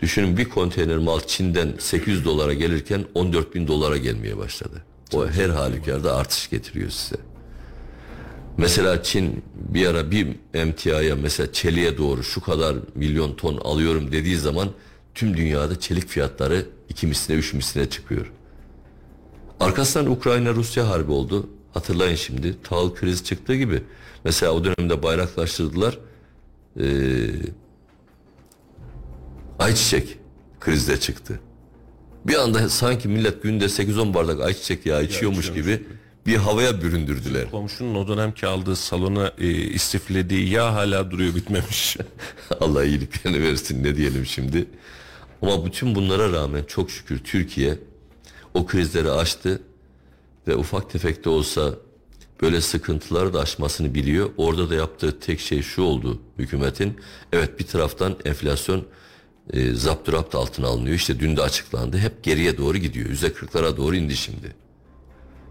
[0.00, 4.84] Düşünün bir konteyner mal Çin'den 800 dolara gelirken 14 bin dolara gelmeye başladı.
[5.14, 7.31] O her halükarda artış getiriyor size.
[8.56, 14.36] Mesela Çin bir ara bir emtiaya mesela çeliğe doğru şu kadar milyon ton alıyorum dediği
[14.36, 14.68] zaman
[15.14, 18.32] tüm dünyada çelik fiyatları iki misline üç misline çıkıyor.
[19.60, 21.48] Arkasından Ukrayna-Rusya harbi oldu.
[21.74, 23.82] Hatırlayın şimdi tahıl kriz çıktığı gibi.
[24.24, 25.98] Mesela o dönemde bayraklaştırdılar.
[26.80, 27.30] Ee,
[29.58, 30.18] ayçiçek
[30.60, 31.40] krizde çıktı.
[32.26, 35.82] Bir anda sanki millet günde 8-10 bardak ayçiçek yağı içiyormuş gibi
[36.26, 37.50] bir havaya büründürdüler.
[37.50, 41.96] Komşunun o dönemki aldığı salona e, istiflediği yağ hala duruyor bitmemiş.
[42.60, 44.66] Allah iyiliklerini versin ne diyelim şimdi.
[45.42, 47.78] Ama bütün bunlara rağmen çok şükür Türkiye
[48.54, 49.62] o krizleri aştı
[50.48, 51.74] ve ufak tefek de olsa
[52.42, 54.30] böyle sıkıntıları da aşmasını biliyor.
[54.36, 57.00] Orada da yaptığı tek şey şu oldu hükümetin.
[57.32, 58.84] Evet bir taraftan enflasyon
[59.52, 60.96] e, zapturapt altına alınıyor.
[60.96, 61.98] İşte dün de açıklandı.
[61.98, 63.08] Hep geriye doğru gidiyor.
[63.08, 64.61] Yüzde kırklara doğru indi şimdi.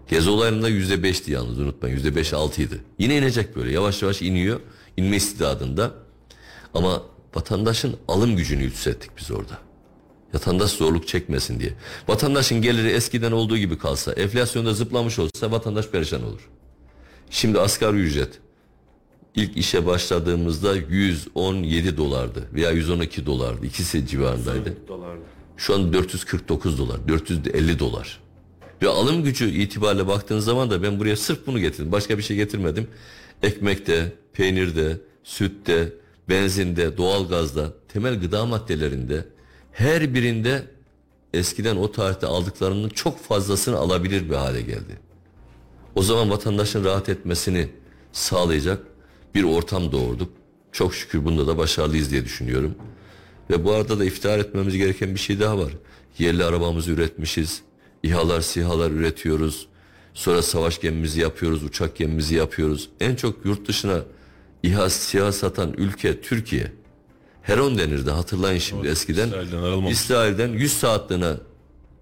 [0.08, 1.94] Gezi olaylarında yüzde beşti yalnız unutmayın.
[1.94, 2.80] Yüzde beş altıydı.
[2.98, 3.72] Yine inecek böyle.
[3.72, 4.60] Yavaş yavaş iniyor.
[4.96, 5.90] İnme istidadında.
[6.74, 7.02] Ama
[7.34, 9.58] vatandaşın alım gücünü yükselttik biz orada.
[10.34, 11.72] Vatandaş zorluk çekmesin diye.
[12.08, 16.48] Vatandaşın geliri eskiden olduğu gibi kalsa, enflasyonda zıplamış olsa vatandaş perişan olur.
[17.30, 18.38] Şimdi asgari ücret
[19.34, 23.66] ilk işe başladığımızda 117 dolardı veya 112 dolardı.
[23.66, 24.76] İkisi civarındaydı.
[25.56, 28.20] Şu an 449 dolar, 450 dolar.
[28.82, 31.92] Ve alım gücü itibariyle baktığınız zaman da ben buraya sırf bunu getirdim.
[31.92, 32.88] Başka bir şey getirmedim.
[33.42, 35.92] Ekmekte, peynirde, sütte,
[36.28, 39.24] benzinde, doğalgazda, temel gıda maddelerinde
[39.72, 40.62] her birinde
[41.34, 44.98] eskiden o tarihte aldıklarının çok fazlasını alabilir bir hale geldi.
[45.94, 47.68] O zaman vatandaşın rahat etmesini
[48.12, 48.82] sağlayacak
[49.34, 50.32] bir ortam doğurduk.
[50.72, 52.74] Çok şükür bunda da başarılıyız diye düşünüyorum.
[53.50, 55.72] Ve bu arada da iftihar etmemiz gereken bir şey daha var.
[56.18, 57.62] Yerli arabamızı üretmişiz.
[58.02, 59.66] İHA'lar, SİHA'lar üretiyoruz.
[60.14, 62.88] Sonra savaş gemimizi yapıyoruz, uçak gemimizi yapıyoruz.
[63.00, 64.02] En çok yurt dışına
[64.62, 66.72] İHA, SİHA satan ülke Türkiye.
[67.42, 69.26] Heron denirdi hatırlayın şimdi eskiden.
[69.26, 69.86] İsrail'den.
[69.86, 71.32] İsrail'den 100 saatliğine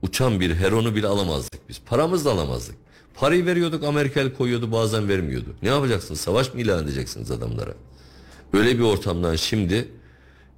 [0.02, 1.80] uçan bir Heron'u bile alamazdık biz.
[1.86, 2.76] Paramızla alamazdık.
[3.14, 5.54] Parayı veriyorduk Amerikalı koyuyordu bazen vermiyordu.
[5.62, 6.20] Ne yapacaksınız?
[6.20, 7.74] Savaş mı ilan edeceksiniz adamlara?
[8.52, 9.88] Öyle bir ortamdan şimdi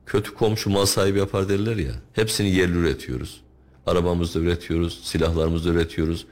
[0.07, 1.93] kötü komşu mal sahibi yapar derler ya.
[2.12, 3.40] Hepsini yerli üretiyoruz.
[3.87, 6.26] Arabamızda üretiyoruz, silahlarımızda üretiyoruz.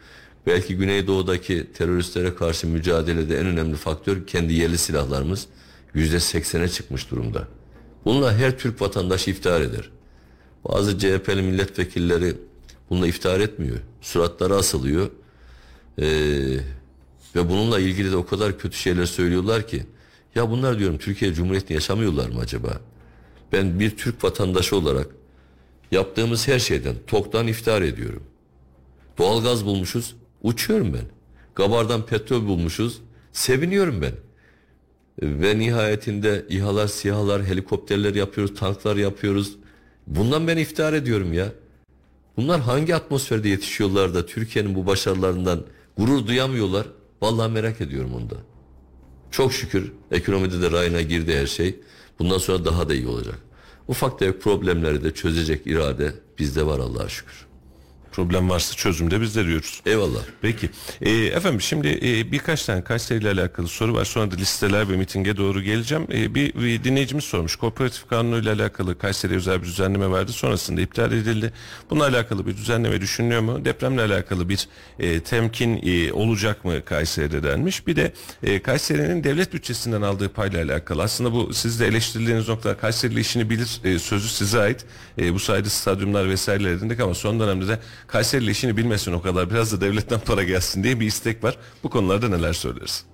[0.46, 5.46] Belki Güneydoğu'daki teröristlere karşı mücadelede en önemli faktör kendi yerli silahlarımız
[5.94, 7.48] yüzde seksene çıkmış durumda.
[8.04, 9.90] Bununla her Türk vatandaşı iftihar eder.
[10.68, 12.36] Bazı CHP'li milletvekilleri
[12.90, 13.76] bununla iftihar etmiyor.
[14.00, 15.10] Suratları asılıyor.
[15.98, 16.04] Ee,
[17.36, 19.86] ve bununla ilgili de o kadar kötü şeyler söylüyorlar ki
[20.34, 22.80] ya bunlar diyorum Türkiye Cumhuriyeti'nde yaşamıyorlar mı acaba?
[23.52, 25.06] Ben bir Türk vatandaşı olarak
[25.90, 28.22] yaptığımız her şeyden toktan iftihar ediyorum.
[29.18, 31.04] Doğalgaz bulmuşuz, uçuyorum ben.
[31.54, 33.00] Gabardan petrol bulmuşuz,
[33.32, 34.12] seviniyorum ben.
[35.22, 39.56] Ve nihayetinde İHA'lar, SİHA'lar, helikopterler yapıyoruz, tanklar yapıyoruz.
[40.06, 41.52] Bundan ben iftihar ediyorum ya.
[42.36, 45.64] Bunlar hangi atmosferde yetişiyorlar da Türkiye'nin bu başarılarından
[45.98, 46.86] gurur duyamıyorlar?
[47.22, 48.34] Vallahi merak ediyorum onda.
[49.30, 51.80] Çok şükür ekonomide de rayına girdi her şey.
[52.18, 53.38] Bundan sonra daha da iyi olacak.
[53.90, 57.49] Ufak tefek problemleri de çözecek irade bizde var Allah'a şükür.
[58.12, 59.82] Problem varsa çözümde biz de diyoruz.
[59.86, 60.20] Eyvallah.
[60.42, 60.70] Peki.
[61.00, 64.04] Ee, efendim şimdi e, birkaç tane Kayseri ile alakalı soru var.
[64.04, 66.06] Sonra da listeler ve mitinge doğru geleceğim.
[66.12, 67.56] Ee, bir, bir dinleyicimiz sormuş.
[67.56, 70.32] Kooperatif kanunu ile alakalı Kayseri özel bir düzenleme verdi.
[70.32, 71.52] Sonrasında iptal edildi.
[71.90, 73.64] Bununla alakalı bir düzenleme düşünülüyor mu?
[73.64, 77.86] Depremle alakalı bir e, temkin e, olacak mı Kayseri'de denmiş.
[77.86, 81.02] Bir de e, Kayseri'nin devlet bütçesinden aldığı payla alakalı.
[81.02, 84.84] Aslında bu siz de eleştirdiğiniz nokta Kayseri'li işini bilir e, sözü size ait.
[85.18, 87.78] E, bu sayede stadyumlar vesaireler edindik ama son dönemde de
[88.10, 89.50] Kayseri'li işini bilmesin o kadar.
[89.50, 91.56] Biraz da devletten para gelsin diye bir istek var.
[91.82, 93.04] Bu konularda neler söyleriz?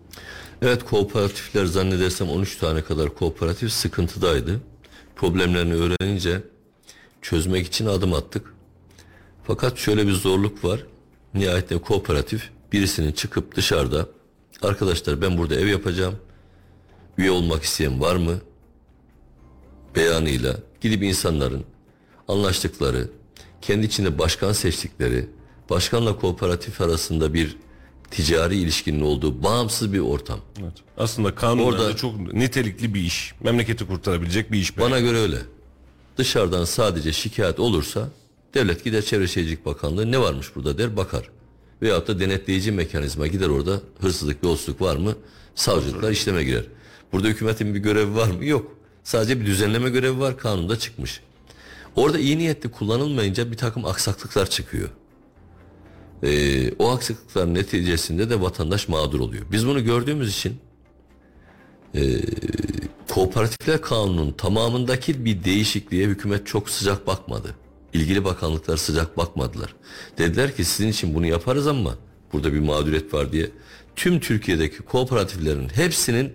[0.63, 4.61] Evet kooperatifler zannedersem 13 tane kadar kooperatif sıkıntıdaydı.
[5.17, 6.43] Problemlerini öğrenince
[7.23, 8.55] çözmek için adım attık.
[9.45, 10.87] Fakat şöyle bir zorluk var.
[11.35, 14.07] Nihayetinde kooperatif birisinin çıkıp dışarıda
[14.63, 16.15] arkadaşlar ben burada ev yapacağım.
[17.19, 18.35] Üye olmak isteyen var mı?
[19.97, 21.65] Beyanıyla gidip insanların
[22.29, 23.09] anlaştıkları,
[23.63, 25.27] kendi içinde başkan seçtikleri,
[25.71, 27.57] başkanla kooperatif arasında bir
[28.11, 30.41] ticari ilişkinin olduğu bağımsız bir ortam.
[30.61, 30.73] Evet.
[30.99, 33.35] Aslında kanunlarda çok nitelikli bir iş.
[33.41, 34.79] Memleketi kurtarabilecek bir iş.
[34.79, 35.39] Bana göre öyle.
[36.17, 38.09] Dışarıdan sadece şikayet olursa
[38.55, 41.31] devlet gider Çevre Şehircilik Bakanlığı ne varmış burada der bakar.
[41.83, 45.15] Veyahut da denetleyici mekanizma gider orada hırsızlık yolsuzluk var mı
[45.55, 46.65] savcılıklar işleme girer.
[47.13, 48.45] Burada hükümetin bir görevi var mı?
[48.45, 48.77] Yok.
[49.05, 51.21] Sadece bir düzenleme görevi var kanunda çıkmış.
[51.97, 54.89] Orada iyi niyetli kullanılmayınca bir takım aksaklıklar çıkıyor.
[56.23, 59.47] Ee, o aksaklıklar neticesinde de vatandaş mağdur oluyor.
[59.53, 60.61] Biz bunu gördüğümüz için
[63.09, 67.55] Kooperatifler Kanunu'nun tamamındaki bir değişikliğe hükümet çok sıcak bakmadı.
[67.93, 69.75] İlgili bakanlıklar sıcak bakmadılar.
[70.19, 71.95] Dediler ki sizin için bunu yaparız ama
[72.33, 73.51] burada bir mağduriyet var diye.
[73.97, 76.33] Tüm Türkiye'deki kooperatiflerin hepsinin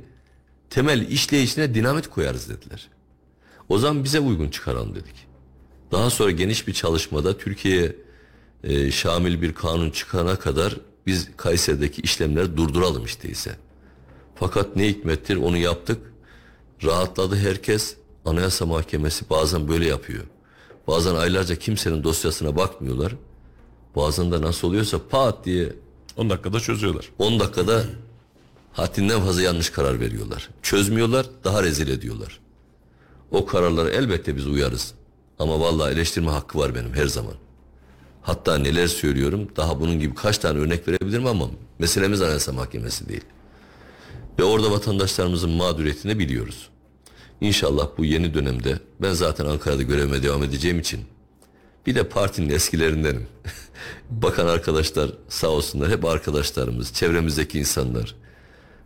[0.69, 2.89] temel işleyişine dinamit koyarız dediler.
[3.69, 5.30] O zaman bize uygun çıkaralım dedik.
[5.91, 7.95] Daha sonra geniş bir çalışmada Türkiye'ye
[8.63, 10.75] e, şamil bir kanun çıkana kadar
[11.05, 13.55] biz Kayseri'deki işlemleri durduralım işteyse.
[14.35, 15.97] Fakat ne hikmettir onu yaptık.
[16.83, 17.95] Rahatladı herkes.
[18.25, 20.23] Anayasa Mahkemesi bazen böyle yapıyor.
[20.87, 23.15] Bazen aylarca kimsenin dosyasına bakmıyorlar.
[23.95, 25.73] Bazen de nasıl oluyorsa pat diye
[26.17, 27.09] 10 dakikada çözüyorlar.
[27.19, 27.83] 10 dakikada
[28.73, 30.49] haddinden fazla yanlış karar veriyorlar.
[30.61, 32.39] Çözmüyorlar, daha rezil ediyorlar.
[33.31, 34.93] O kararlara elbette biz uyarız.
[35.41, 37.33] Ama vallahi eleştirme hakkı var benim her zaman.
[38.21, 43.23] Hatta neler söylüyorum daha bunun gibi kaç tane örnek verebilirim ama meselemiz Anayasa Mahkemesi değil.
[44.39, 46.69] Ve orada vatandaşlarımızın mağduriyetini biliyoruz.
[47.41, 50.99] İnşallah bu yeni dönemde ben zaten Ankara'da görevime devam edeceğim için
[51.85, 53.27] bir de partinin eskilerindenim.
[54.09, 58.15] Bakan arkadaşlar sağ olsunlar hep arkadaşlarımız, çevremizdeki insanlar.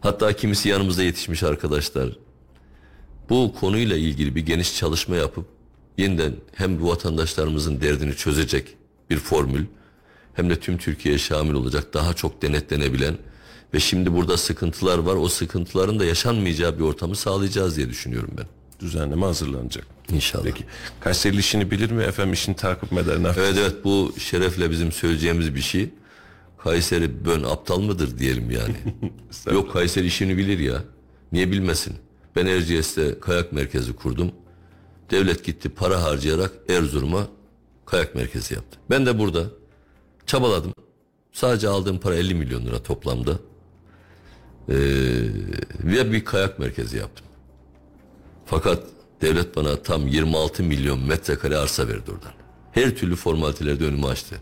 [0.02, 2.18] Hatta kimisi yanımızda yetişmiş arkadaşlar.
[3.30, 5.55] Bu konuyla ilgili bir geniş çalışma yapıp
[5.98, 8.78] yeniden hem bu vatandaşlarımızın derdini çözecek
[9.10, 9.66] bir formül
[10.34, 13.18] hem de tüm Türkiye'ye şamil olacak daha çok denetlenebilen
[13.74, 15.16] ve şimdi burada sıkıntılar var.
[15.16, 18.46] O sıkıntıların da yaşanmayacağı bir ortamı sağlayacağız diye düşünüyorum ben.
[18.80, 19.88] Düzenleme hazırlanacak.
[20.12, 20.44] İnşallah.
[20.44, 20.64] Peki
[21.00, 23.18] Kayseri işini bilir mi efendim işini takip eder?
[23.38, 25.90] Evet evet bu şerefle bizim söyleyeceğimiz bir şey.
[26.58, 28.76] Kayseri bön aptal mıdır diyelim yani.
[29.56, 30.84] Yok Kayseri işini bilir ya.
[31.32, 31.94] Niye bilmesin?
[32.36, 34.32] Ben Erciyes'te kayak merkezi kurdum.
[35.12, 37.28] Devlet gitti para harcayarak Erzurum'a
[37.86, 38.80] kayak merkezi yaptı.
[38.90, 39.44] Ben de burada
[40.26, 40.74] çabaladım.
[41.32, 43.32] Sadece aldığım para 50 milyon lira toplamda.
[44.70, 44.76] Ee,
[45.84, 47.26] ve bir kayak merkezi yaptım.
[48.46, 48.84] Fakat
[49.22, 52.32] devlet bana tam 26 milyon metrekare arsa verdi oradan.
[52.72, 54.36] Her türlü formaliteleri de önüme açtı.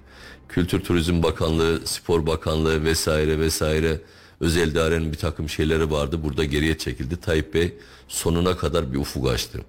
[0.50, 4.02] Kültür Turizm Bakanlığı, Spor Bakanlığı vesaire vesaire
[4.40, 6.24] özel idarenin bir takım şeyleri vardı.
[6.24, 7.18] Burada geriye çekildi.
[7.18, 7.74] Tayyip Bey
[8.08, 9.60] sonuna kadar bir ufuk açtı.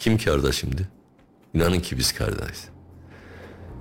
[0.00, 0.88] Kim karda şimdi?
[1.54, 2.64] İnanın ki biz kardayız.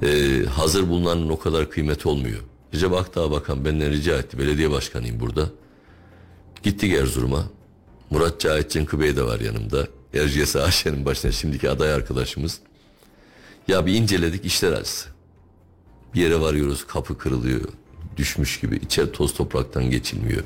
[0.03, 2.39] Ee, hazır bulunanın o kadar kıymeti olmuyor.
[2.74, 4.39] Recep Akdağ Bakan benden rica etti.
[4.39, 5.49] Belediye başkanıyım burada.
[6.63, 7.43] Gittik Erzurum'a.
[8.09, 9.88] Murat Cahit Cenkı Bey de var yanımda.
[10.13, 12.59] Erciyes AŞ'nin başına şimdiki aday arkadaşımız.
[13.67, 15.09] Ya bir inceledik işler acısı.
[16.13, 17.61] Bir yere varıyoruz kapı kırılıyor.
[18.17, 18.76] Düşmüş gibi.
[18.76, 20.43] içeri toz topraktan geçilmiyor.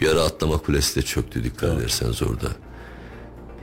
[0.00, 2.48] Bir ara atlama kulesi de çöktü dikkat ederseniz orada.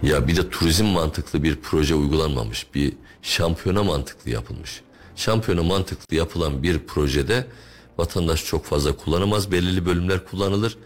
[0.03, 2.67] Ya bir de turizm mantıklı bir proje uygulanmamış.
[2.75, 4.81] Bir şampiyona mantıklı yapılmış.
[5.15, 7.47] Şampiyona mantıklı yapılan bir projede
[7.97, 9.51] vatandaş çok fazla kullanamaz.
[9.51, 10.77] Belirli bölümler kullanılır.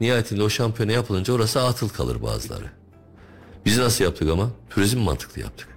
[0.00, 2.70] Nihayetinde o şampiyona yapılınca orası atıl kalır bazıları.
[3.64, 4.50] Biz nasıl yaptık ama?
[4.70, 5.68] Turizm mantıklı yaptık.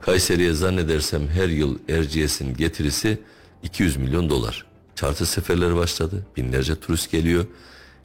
[0.00, 3.18] Kayseri'ye zannedersem her yıl Erciyes'in getirisi
[3.62, 4.66] 200 milyon dolar.
[4.96, 6.26] Charter seferleri başladı.
[6.36, 7.44] Binlerce turist geliyor.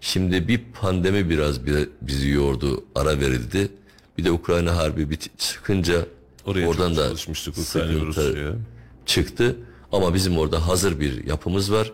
[0.02, 3.72] Şimdi bir pandemi biraz bir- bizi yordu, ara verildi.
[4.18, 6.06] Bir de Ukrayna harbi bit çıkınca
[6.46, 8.58] Oraya oradan da çalışmıştık Ukrayna ve sıkıntı
[9.06, 9.56] çıktı.
[9.92, 11.92] Ama bizim orada hazır bir yapımız var.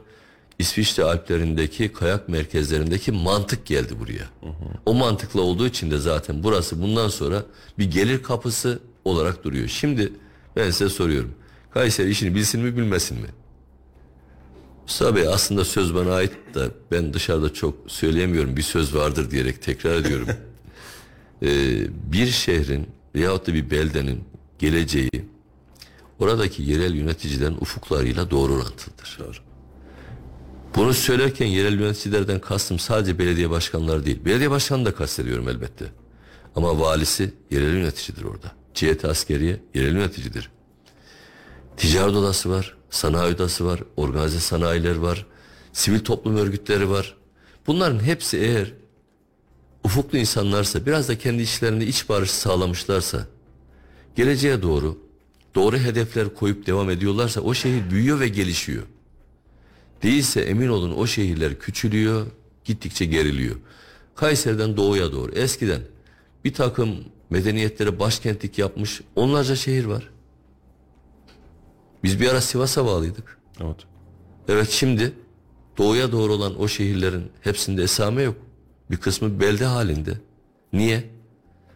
[0.59, 4.53] İsviçre Alplerindeki kayak merkezlerindeki mantık geldi buraya.
[4.86, 7.43] O mantıkla olduğu için de zaten burası bundan sonra
[7.80, 9.67] bir gelir kapısı olarak duruyor.
[9.67, 10.13] Şimdi
[10.55, 11.34] ben size soruyorum.
[11.74, 13.28] Kayseri işini bilsin mi bilmesin mi?
[14.84, 18.57] Mustafa Bey aslında söz bana ait da ben dışarıda çok söyleyemiyorum.
[18.57, 20.28] Bir söz vardır diyerek tekrar ediyorum.
[21.43, 24.23] Ee, bir şehrin veyahut da bir beldenin
[24.59, 25.25] geleceği
[26.19, 29.41] oradaki yerel yöneticiden ufuklarıyla doğru orantılıdır.
[30.75, 34.25] Bunu söylerken yerel yöneticilerden kastım sadece belediye başkanları değil.
[34.25, 35.85] Belediye başkanını da kastediyorum elbette.
[36.55, 38.51] Ama valisi yerel yöneticidir orada.
[38.73, 40.51] Cihet askeriye yerel yöneticidir.
[41.77, 45.25] Ticaret odası var, sanayi odası var, organize sanayiler var,
[45.73, 47.15] sivil toplum örgütleri var.
[47.67, 48.73] Bunların hepsi eğer
[49.84, 53.27] ufuklu insanlarsa, biraz da kendi işlerinde iç barış sağlamışlarsa,
[54.15, 54.97] geleceğe doğru
[55.55, 58.84] doğru hedefler koyup devam ediyorlarsa o şehir büyüyor ve gelişiyor.
[60.03, 62.27] Değilse emin olun o şehirler küçülüyor,
[62.65, 63.55] gittikçe geriliyor.
[64.15, 65.82] Kayseri'den doğuya doğru eskiden
[66.45, 66.95] bir takım
[67.29, 70.09] medeniyetlere başkentlik yapmış onlarca şehir var.
[72.03, 73.38] Biz bir ara Sivas'a bağlıydık.
[73.59, 73.77] Evet.
[74.47, 75.13] Evet şimdi
[75.77, 78.36] doğuya doğru olan o şehirlerin hepsinde esame yok.
[78.91, 80.13] Bir kısmı belde halinde.
[80.73, 81.09] Niye?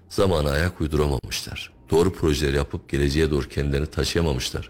[0.09, 1.72] Zamana ayak uyduramamışlar.
[1.91, 4.70] Doğru projeler yapıp geleceğe doğru kendilerini taşıyamamışlar.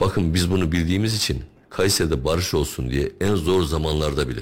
[0.00, 4.40] Bakın biz bunu bildiğimiz için Kayseri'de barış olsun diye en zor zamanlarda bile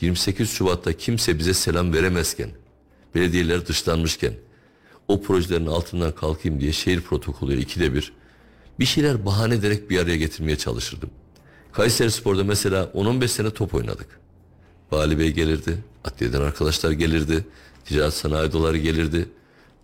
[0.00, 2.50] 28 Şubat'ta kimse bize selam veremezken,
[3.14, 4.32] belediyeler dışlanmışken
[5.08, 8.12] o projelerin altından kalkayım diye şehir protokolü ikide bir
[8.78, 11.10] bir şeyler bahane ederek bir araya getirmeye çalışırdım.
[11.72, 14.20] Kayseri Spor'da mesela 10-15 sene top oynadık.
[14.92, 17.44] Vali Bey gelirdi, adliyeden arkadaşlar gelirdi,
[17.84, 19.28] ticaret sanayi doları gelirdi.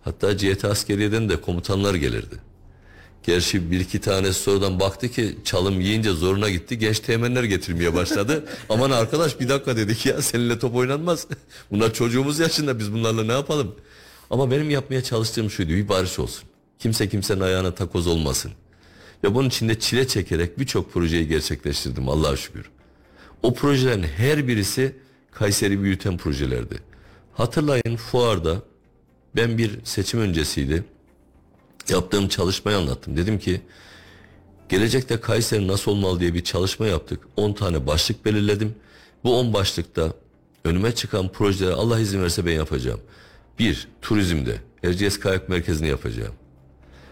[0.03, 2.35] Hatta CHT askeriyeden de komutanlar gelirdi.
[3.23, 6.77] Gerçi bir iki tane sonradan baktı ki çalım yiyince zoruna gitti.
[6.79, 8.45] Genç teğmenler getirmeye başladı.
[8.69, 11.27] Aman arkadaş bir dakika dedik ya seninle top oynanmaz.
[11.71, 13.75] Bunlar çocuğumuz yaşında biz bunlarla ne yapalım?
[14.29, 16.43] Ama benim yapmaya çalıştığım şuydu bir barış olsun.
[16.79, 18.51] Kimse kimsenin ayağına takoz olmasın.
[19.23, 22.65] Ve bunun içinde çile çekerek birçok projeyi gerçekleştirdim Allah'a şükür.
[23.43, 24.95] O projelerin her birisi
[25.39, 26.79] Kayseri büyüten projelerdi.
[27.33, 28.61] Hatırlayın fuarda
[29.35, 30.83] ben bir seçim öncesiydi.
[31.89, 33.17] Yaptığım çalışmayı anlattım.
[33.17, 33.61] Dedim ki
[34.69, 37.19] gelecekte Kayseri nasıl olmalı diye bir çalışma yaptık.
[37.35, 38.75] 10 tane başlık belirledim.
[39.23, 40.13] Bu 10 başlıkta
[40.63, 42.99] önüme çıkan projeleri Allah izin verirse ben yapacağım.
[43.59, 46.33] Bir, turizmde Erciyes Kayak Merkezi'ni yapacağım.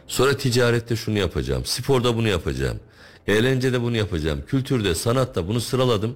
[0.08, 1.66] Sonra ticarette şunu yapacağım.
[1.66, 2.80] Sporda bunu yapacağım.
[3.28, 4.44] Eğlencede bunu yapacağım.
[4.48, 6.16] Kültürde, sanatta bunu sıraladım.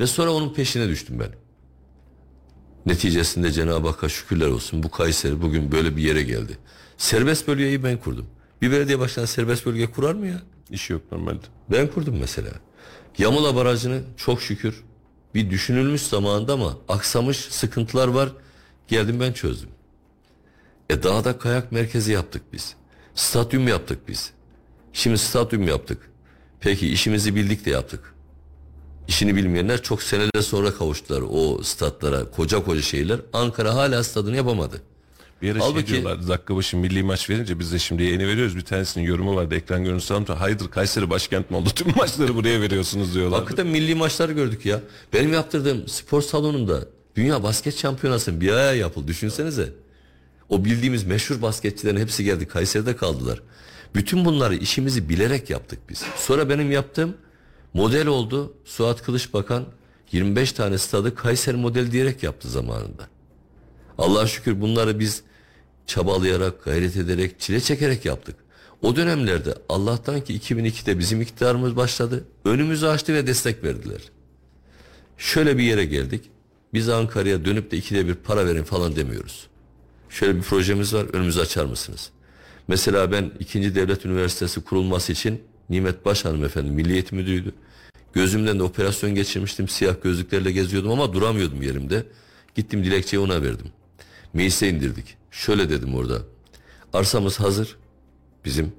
[0.00, 1.43] Ve sonra onun peşine düştüm ben.
[2.86, 4.82] Neticesinde Cenab-ı Hakk'a şükürler olsun.
[4.82, 6.58] Bu Kayseri bugün böyle bir yere geldi.
[6.96, 8.26] Serbest bölgeyi ben kurdum.
[8.62, 10.42] Bir belediye başkanı serbest bölge kurar mı ya?
[10.70, 11.46] İş yok normalde.
[11.70, 12.50] Ben kurdum mesela.
[13.18, 14.84] Yamula Barajı'nı çok şükür
[15.34, 18.32] bir düşünülmüş zamanında ama aksamış sıkıntılar var.
[18.88, 19.68] Geldim ben çözdüm.
[20.90, 22.74] E dağda kayak merkezi yaptık biz.
[23.14, 24.30] Stadyum yaptık biz.
[24.92, 26.10] Şimdi stadyum yaptık.
[26.60, 28.13] Peki işimizi bildik de yaptık.
[29.08, 33.20] İşini bilmeyenler çok seneler sonra kavuştular o statlara, koca koca şeyler.
[33.32, 34.80] Ankara hala stadını yapamadı.
[35.42, 38.56] Bir ara Halbuki- şey diyorlar dakika başı milli maç verince biz de şimdi yeni veriyoruz.
[38.56, 40.38] Bir tanesinin yorumu vardı ekran görüntüsü almışlar.
[40.38, 41.68] Hayırdır Kayseri başkent mi oldu?
[41.74, 43.38] Tüm maçları buraya veriyorsunuz diyorlar.
[43.38, 44.80] Hakikaten milli maçlar gördük ya.
[45.12, 46.80] Benim yaptırdığım spor salonunda
[47.16, 49.08] Dünya Basket Şampiyonası bir aya yapıldı.
[49.08, 49.72] Düşünsenize.
[50.48, 52.48] O bildiğimiz meşhur basketçilerin hepsi geldi.
[52.48, 53.42] Kayseri'de kaldılar.
[53.94, 56.02] Bütün bunları işimizi bilerek yaptık biz.
[56.16, 57.14] Sonra benim yaptığım
[57.74, 58.54] model oldu.
[58.64, 59.64] Suat Kılıç Bakan
[60.12, 63.08] 25 tane stadı Kayseri model diyerek yaptı zamanında.
[63.98, 65.22] Allah'a şükür bunları biz
[65.86, 68.36] çabalayarak, gayret ederek, çile çekerek yaptık.
[68.82, 72.24] O dönemlerde Allah'tan ki 2002'de bizim iktidarımız başladı.
[72.44, 74.00] Önümüzü açtı ve destek verdiler.
[75.18, 76.30] Şöyle bir yere geldik.
[76.74, 79.46] Biz Ankara'ya dönüp de ikide bir para verin falan demiyoruz.
[80.08, 82.10] Şöyle bir projemiz var önümüzü açar mısınız?
[82.68, 83.74] Mesela ben 2.
[83.74, 87.52] Devlet Üniversitesi kurulması için Nimet Baş hanımefendi Milli Eğitim Müdürü'ydü.
[88.14, 89.68] Gözümden de operasyon geçirmiştim.
[89.68, 92.06] Siyah gözlüklerle geziyordum ama duramıyordum yerimde.
[92.54, 93.66] Gittim dilekçeyi ona verdim.
[94.32, 95.16] Meclise indirdik.
[95.30, 96.18] Şöyle dedim orada.
[96.92, 97.76] Arsamız hazır.
[98.44, 98.72] Bizim.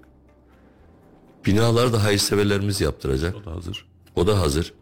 [1.46, 3.36] Binalar da hayırseverlerimiz yaptıracak.
[3.36, 3.86] O da hazır.
[4.16, 4.74] O da hazır.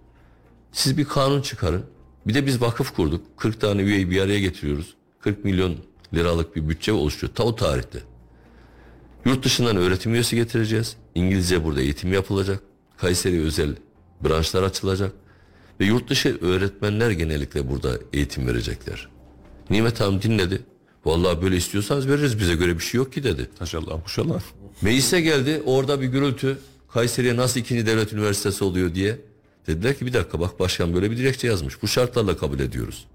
[0.72, 1.86] Siz bir kanun çıkarın.
[2.28, 3.38] Bir de biz vakıf kurduk.
[3.38, 4.94] 40 tane üyeyi bir araya getiriyoruz.
[5.20, 5.76] 40 milyon
[6.14, 7.34] liralık bir bütçe oluşuyor.
[7.34, 8.00] Ta o tarihte.
[9.26, 10.96] Yurt dışından öğretim üyesi getireceğiz.
[11.16, 12.60] İngilizce burada eğitim yapılacak.
[12.98, 13.76] Kayseri özel
[14.22, 15.12] branşlar açılacak.
[15.80, 19.10] Ve yurt dışı öğretmenler genellikle burada eğitim verecekler.
[19.70, 20.62] Nimet Hanım dinledi.
[21.06, 23.50] Vallahi böyle istiyorsanız veririz bize göre bir şey yok ki dedi.
[23.60, 24.42] Maşallah maşallah.
[24.82, 26.58] Meclise geldi orada bir gürültü.
[26.94, 29.20] Kayseri'ye nasıl ikinci devlet üniversitesi oluyor diye.
[29.68, 31.82] Dediler ki bir dakika bak başkan böyle bir dilekçe yazmış.
[31.82, 33.08] Bu şartlarla kabul ediyoruz.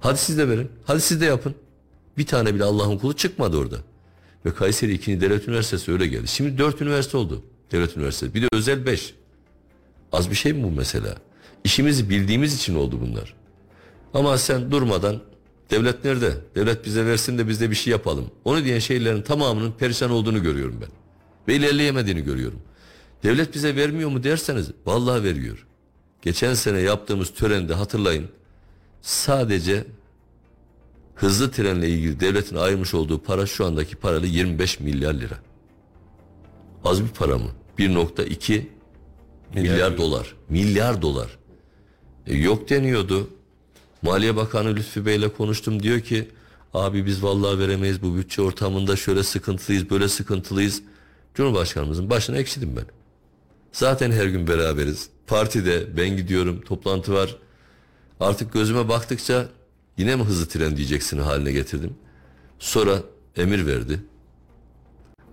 [0.00, 0.70] Hadi siz de verin.
[0.84, 1.54] Hadi siz de yapın.
[2.18, 3.76] Bir tane bile Allah'ın kulu çıkmadı orada.
[4.46, 6.28] Ve Kayseri ikinci devlet üniversitesi öyle geldi.
[6.28, 7.42] Şimdi dört üniversite oldu.
[7.72, 8.34] Devlet üniversitesi.
[8.34, 9.14] Bir de özel beş.
[10.12, 11.14] Az bir şey mi bu mesela?
[11.64, 13.34] İşimizi bildiğimiz için oldu bunlar.
[14.14, 15.20] Ama sen durmadan
[15.70, 16.32] devlet nerede?
[16.54, 18.30] Devlet bize versin de biz de bir şey yapalım.
[18.44, 20.88] Onu diyen şeylerin tamamının perişan olduğunu görüyorum ben.
[21.48, 22.60] Ve ilerleyemediğini görüyorum.
[23.22, 25.66] Devlet bize vermiyor mu derseniz vallahi veriyor.
[26.22, 28.28] Geçen sene yaptığımız törende hatırlayın.
[29.02, 29.84] Sadece
[31.14, 35.38] hızlı trenle ilgili devletin ayırmış olduğu para şu andaki parayla 25 milyar lira.
[36.84, 37.50] Az bir para mı?
[37.78, 38.62] 1.2
[39.54, 40.34] milyar, dolar.
[40.48, 41.38] Milyar dolar.
[42.26, 43.30] E, yok deniyordu.
[44.02, 46.28] Maliye Bakanı Lütfü Bey'le konuştum diyor ki
[46.74, 50.82] abi biz vallahi veremeyiz bu bütçe ortamında şöyle sıkıntılıyız böyle sıkıntılıyız.
[51.34, 52.84] Cumhurbaşkanımızın başına ekşidim ben.
[53.72, 55.08] Zaten her gün beraberiz.
[55.26, 57.36] Partide ben gidiyorum toplantı var.
[58.20, 59.48] Artık gözüme baktıkça
[59.98, 61.94] yine mi hızlı tren diyeceksin haline getirdim.
[62.58, 62.98] Sonra
[63.36, 64.00] emir verdi.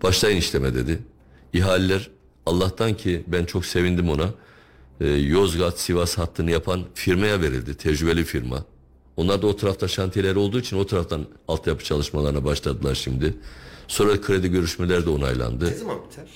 [0.03, 0.99] Başlayın işleme dedi.
[1.53, 2.09] İhaleler
[2.49, 4.29] Allah'tan ki ben çok sevindim ona.
[5.01, 7.75] Ee, Yozgat Sivas hattını yapan firmaya verildi.
[7.75, 8.65] Tecrübeli firma.
[9.17, 13.33] Onlar da o tarafta şantiyeler olduğu için o taraftan altyapı çalışmalarına başladılar şimdi.
[13.87, 15.65] Sonra kredi görüşmeleri de onaylandı.
[15.65, 16.27] Ne zaman biter?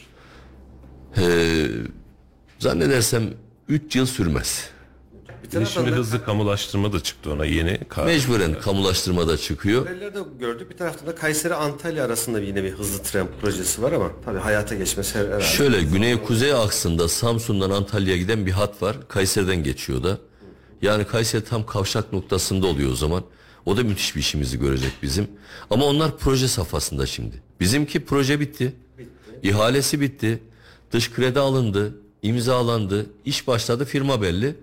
[1.18, 1.68] Ee,
[2.60, 3.34] zannedersem
[3.70, 4.70] 3 yıl sürmez.
[5.44, 7.70] Bir taraftan şimdi da hızlı kamulaştırma da çıktı ona yeni.
[7.90, 9.86] Ka- Mecburen kamulaştırma da çıkıyor.
[9.88, 10.70] haberlerde gördük.
[10.72, 14.76] Bir taraftan da Kayseri Antalya arasında yine bir hızlı tren projesi var ama tabii hayata
[14.76, 15.44] geçmesi her- herhalde.
[15.44, 18.98] Şöyle güney-kuzey aksında Samsun'dan Antalya'ya giden bir hat var.
[19.08, 20.18] Kayseri'den geçiyor da.
[20.82, 23.24] Yani Kayseri tam kavşak noktasında oluyor o zaman.
[23.66, 25.28] O da müthiş bir işimizi görecek bizim.
[25.70, 27.36] Ama onlar proje safhasında şimdi.
[27.60, 28.74] Bizimki proje bitti.
[29.44, 30.40] İhalesi bitti.
[30.92, 31.96] Dış kredi alındı.
[32.22, 33.06] imzalandı.
[33.26, 33.86] iş başladı.
[33.86, 34.56] Firma belli.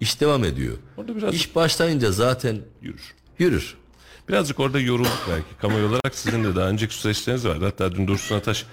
[0.00, 0.76] İş devam ediyor.
[0.96, 3.14] Orada biraz- İş başlayınca zaten Yürür.
[3.38, 3.74] yürür.
[4.28, 5.46] Birazcık orada yorulduk belki.
[5.60, 7.64] Kamuoyu olarak sizin de daha önceki süreçleriniz vardı.
[7.64, 8.66] Hatta dün Dursun Ataş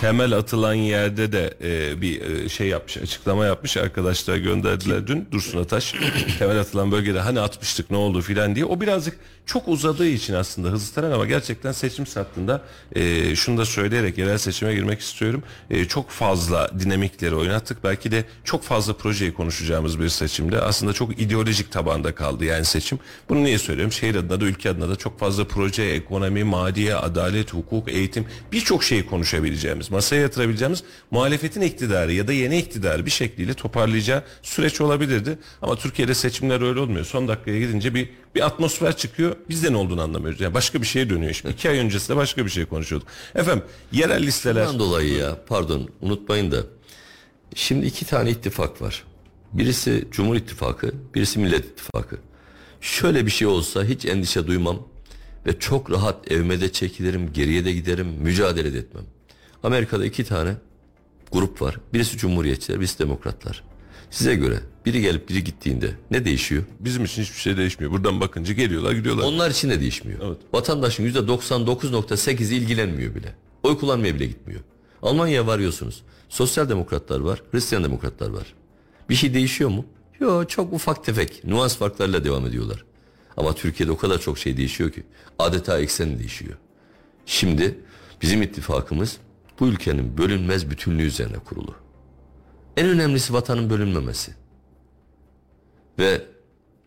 [0.00, 3.76] temel atılan yerde de e, bir e, şey yapmış, açıklama yapmış.
[3.76, 5.94] Arkadaşlar gönderdiler dün Dursun Ataş.
[6.38, 8.64] temel atılan bölgede hani atmıştık ne oldu filan diye.
[8.64, 12.62] O birazcık çok uzadığı için aslında hızlı tren ama gerçekten seçim sattığında
[12.94, 15.42] e, şunu da söyleyerek yerel seçime girmek istiyorum.
[15.70, 17.84] E, çok fazla dinamikleri oynattık.
[17.84, 20.60] Belki de çok fazla projeyi konuşacağımız bir seçimde.
[20.60, 22.98] Aslında çok ideolojik tabanda kaldı yani seçim.
[23.28, 23.92] Bunu niye söylüyorum?
[23.92, 28.84] Şehir adına da ülke adına da çok fazla proje, ekonomi, madiye, adalet, hukuk, eğitim birçok
[28.84, 35.38] şeyi konuşabileceğimiz, masaya yatırabileceğimiz muhalefetin iktidarı ya da yeni iktidarı bir şekliyle toparlayacağı süreç olabilirdi.
[35.62, 37.04] Ama Türkiye'de seçimler öyle olmuyor.
[37.04, 39.36] Son dakikaya gidince bir bir atmosfer çıkıyor.
[39.48, 40.40] Biz de ne olduğunu anlamıyoruz.
[40.40, 41.32] Yani başka bir şeye dönüyor.
[41.32, 43.08] Şimdi iki ay öncesinde başka bir şey konuşuyorduk.
[43.34, 46.56] Efendim yerel listeler Bundan dolayı ya pardon unutmayın da
[47.54, 49.04] şimdi iki tane ittifak var.
[49.52, 52.18] Birisi Cumhur İttifakı, birisi Millet İttifakı.
[52.80, 54.88] Şöyle bir şey olsa hiç endişe duymam
[55.46, 59.04] ve çok rahat evime de çekilirim, geriye de giderim, mücadele de etmem.
[59.66, 60.54] Amerika'da iki tane
[61.32, 61.76] grup var.
[61.94, 63.62] Birisi Cumhuriyetçiler, birisi Demokratlar.
[64.10, 66.62] Size göre biri gelip biri gittiğinde ne değişiyor?
[66.80, 67.92] bizim için hiçbir şey değişmiyor.
[67.92, 69.24] Buradan bakınca geliyorlar gidiyorlar.
[69.24, 70.20] Onlar için de değişmiyor.
[70.26, 70.36] Evet.
[70.52, 73.34] Vatandaşın %99.8'i ilgilenmiyor bile.
[73.62, 74.60] Oy kullanmaya bile gitmiyor.
[75.02, 76.02] Almanya'ya varıyorsunuz.
[76.28, 78.54] Sosyal demokratlar var, Hristiyan demokratlar var.
[79.08, 79.84] Bir şey değişiyor mu?
[80.20, 82.84] Yok çok ufak tefek nüans farklarıyla devam ediyorlar.
[83.36, 85.02] Ama Türkiye'de o kadar çok şey değişiyor ki
[85.38, 86.54] adeta eksen değişiyor.
[87.26, 87.78] Şimdi
[88.22, 89.18] bizim ittifakımız
[89.60, 91.74] bu ülkenin bölünmez bütünlüğü üzerine kurulu.
[92.76, 94.34] En önemlisi vatanın bölünmemesi.
[95.98, 96.22] Ve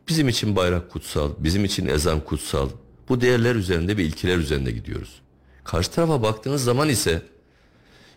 [0.09, 2.70] bizim için bayrak kutsal, bizim için ezan kutsal.
[3.09, 5.22] Bu değerler üzerinde ve ilkeler üzerinde gidiyoruz.
[5.63, 7.22] Karşı tarafa baktığınız zaman ise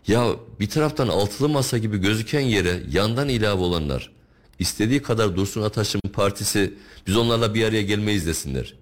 [0.07, 0.27] ya
[0.61, 4.13] bir taraftan altılı masa gibi gözüken yere yandan ilave olanlar
[4.59, 6.75] istediği kadar Dursun Ataş'ın partisi
[7.07, 8.75] biz onlarla bir araya gelmeyiz desinler.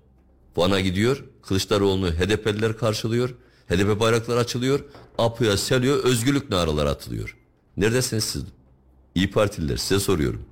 [0.57, 3.35] Van'a gidiyor Kılıçdaroğlu'nu HDP'liler karşılıyor.
[3.69, 4.85] HDP bayraklar açılıyor.
[5.21, 7.37] Apo'ya seliyor özgürlük naraları atılıyor.
[7.77, 8.43] Neredesiniz siz?
[9.15, 10.43] İyi Partililer size soruyorum.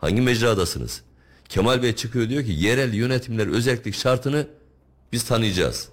[0.00, 1.02] Hangi mecradasınız?
[1.48, 4.46] Kemal Bey çıkıyor diyor ki yerel yönetimler özellik şartını
[5.12, 5.88] biz tanıyacağız.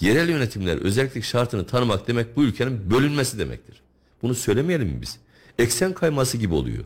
[0.00, 3.82] Yerel yönetimler özellik şartını tanımak demek bu ülkenin bölünmesi demektir.
[4.22, 5.18] Bunu söylemeyelim mi biz?
[5.58, 6.84] Eksen kayması gibi oluyor.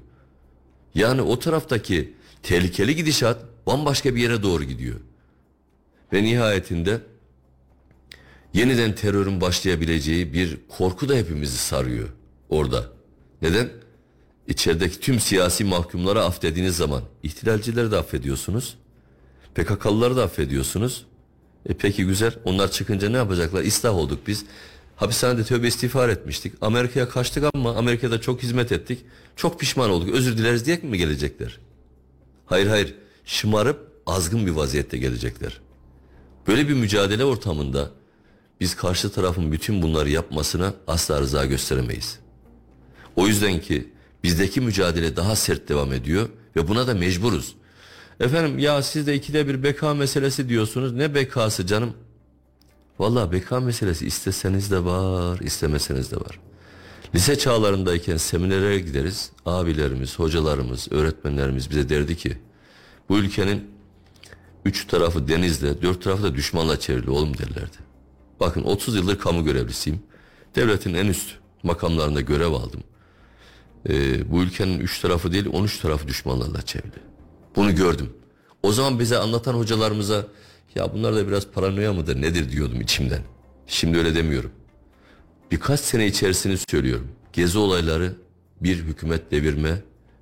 [0.95, 5.01] Yani o taraftaki tehlikeli gidişat bambaşka bir yere doğru gidiyor.
[6.13, 7.01] Ve nihayetinde
[8.55, 12.09] yeniden terörün başlayabileceği bir korku da hepimizi sarıyor
[12.49, 12.87] orada.
[13.43, 13.71] Neden?
[14.49, 18.77] İçerideki tüm siyasi mahkumları affettiğiniz zaman ihtilalcileri de affediyorsunuz.
[19.55, 21.07] PKK'lıları da affediyorsunuz.
[21.69, 22.35] E peki güzel.
[22.45, 23.63] Onlar çıkınca ne yapacaklar?
[23.63, 24.45] İslah olduk biz.
[24.97, 26.55] Hapishanede tövbe istiğfar etmiştik.
[26.61, 29.05] Amerika'ya kaçtık ama Amerika'da çok hizmet ettik.
[29.37, 30.15] Çok pişman olduk.
[30.15, 31.59] Özür dileriz diye mi gelecekler?
[32.47, 32.95] Hayır hayır.
[33.25, 35.61] Şımarıp azgın bir vaziyette gelecekler.
[36.47, 37.91] Böyle bir mücadele ortamında
[38.61, 42.19] biz karşı tarafın bütün bunları yapmasına asla rıza gösteremeyiz.
[43.17, 43.93] O yüzden ki
[44.25, 47.55] bizdeki mücadele daha sert devam ediyor ve buna da mecburuz.
[48.21, 50.93] Efendim ya siz de ikide bir beka meselesi diyorsunuz.
[50.93, 51.95] Ne bekası canım?
[52.99, 56.41] Vallahi beka meselesi isteseniz de var, istemeseniz de var.
[57.15, 59.31] Lise çağlarındayken seminerlere gideriz.
[59.47, 62.39] Abilerimiz, hocalarımız, öğretmenlerimiz bize derdi ki
[63.09, 63.71] bu ülkenin
[64.65, 67.84] üç tarafı denizle, dört tarafı da düşmanla çevrili oğlum derlerdi.
[68.41, 70.01] Bakın 30 yıldır kamu görevlisiyim.
[70.57, 71.31] Devletin en üst
[71.63, 72.81] makamlarında görev aldım.
[73.89, 77.03] Ee, bu ülkenin üç tarafı değil 13 tarafı düşmanlarla çevrili.
[77.57, 78.13] Bunu gördüm.
[78.63, 80.27] O zaman bize anlatan hocalarımıza
[80.75, 83.23] ya bunlar da biraz paranoya mıdır nedir diyordum içimden.
[83.67, 84.51] Şimdi öyle demiyorum.
[85.51, 87.09] Birkaç sene içerisini söylüyorum.
[87.33, 88.15] Gezi olayları
[88.61, 89.71] bir hükümet devirme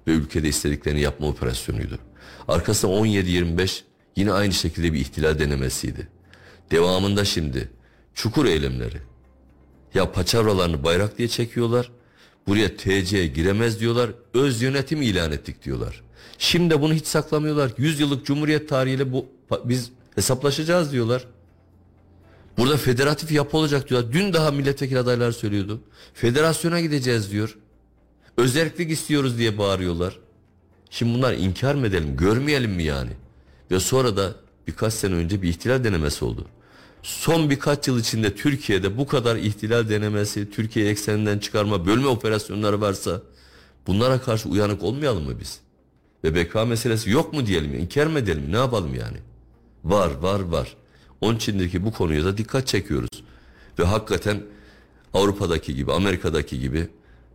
[0.07, 1.99] ve ülkede istediklerini yapma operasyonuydu.
[2.49, 3.81] Arkasında 17-25
[4.17, 6.09] yine aynı şekilde bir ihtilal denemesiydi.
[6.71, 7.69] Devamında şimdi
[8.15, 8.99] çukur eylemleri.
[9.95, 11.91] Ya paçavralarını bayrak diye çekiyorlar.
[12.47, 14.11] Buraya TC giremez diyorlar.
[14.35, 16.03] Öz yönetim ilan ettik diyorlar.
[16.39, 17.73] Şimdi bunu hiç saklamıyorlar.
[17.79, 19.27] 100 yıllık cumhuriyet tarihiyle bu
[19.65, 21.27] biz hesaplaşacağız diyorlar.
[22.59, 24.13] Burada federatif yapı olacak diyorlar.
[24.13, 25.81] Dün daha milletvekili adayları söylüyordu.
[26.15, 27.59] Federasyona gideceğiz diyor.
[28.37, 30.19] Özellik istiyoruz diye bağırıyorlar.
[30.91, 33.11] Şimdi bunlar inkar mı edelim, görmeyelim mi yani?
[33.71, 34.33] Ve sonra da
[34.67, 36.47] birkaç sene önce bir ihtilal denemesi oldu.
[37.03, 43.23] Son birkaç yıl içinde Türkiye'de bu kadar ihtilal denemesi, Türkiye ekseninden çıkarma, bölme operasyonları varsa
[43.87, 45.61] bunlara karşı uyanık olmayalım mı biz?
[46.25, 49.17] Ve beka meselesi yok mu diyelim, inkar mı edelim, ne yapalım yani?
[49.85, 50.77] Var, var, var.
[51.21, 53.23] Onun içindeki bu konuya da dikkat çekiyoruz.
[53.79, 54.43] Ve hakikaten
[55.15, 56.89] Avrupa'daki gibi, Amerika'daki gibi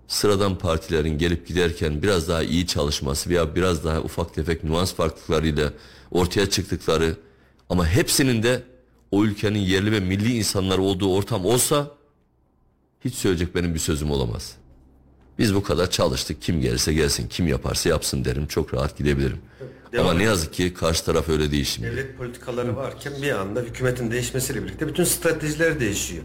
[0.08, 5.74] sıradan partilerin gelip giderken biraz daha iyi çalışması veya biraz daha ufak tefek nüans farklılıklarıyla
[6.12, 7.16] ortaya çıktıkları
[7.70, 8.64] ama hepsinin de
[9.12, 11.92] o ülkenin yerli ve milli insanlar olduğu ortam olsa
[13.06, 14.56] hiç söyleyecek benim bir sözüm olamaz.
[15.40, 16.42] Biz bu kadar çalıştık.
[16.42, 18.48] Kim gelirse gelsin, kim yaparsa yapsın derim.
[18.48, 19.40] Çok rahat gidebilirim.
[19.92, 21.88] Devam Ama ne yazık ki karşı taraf öyle değil şimdi.
[21.88, 26.24] Devlet politikaları varken bir anda hükümetin değişmesiyle birlikte bütün stratejiler değişiyor.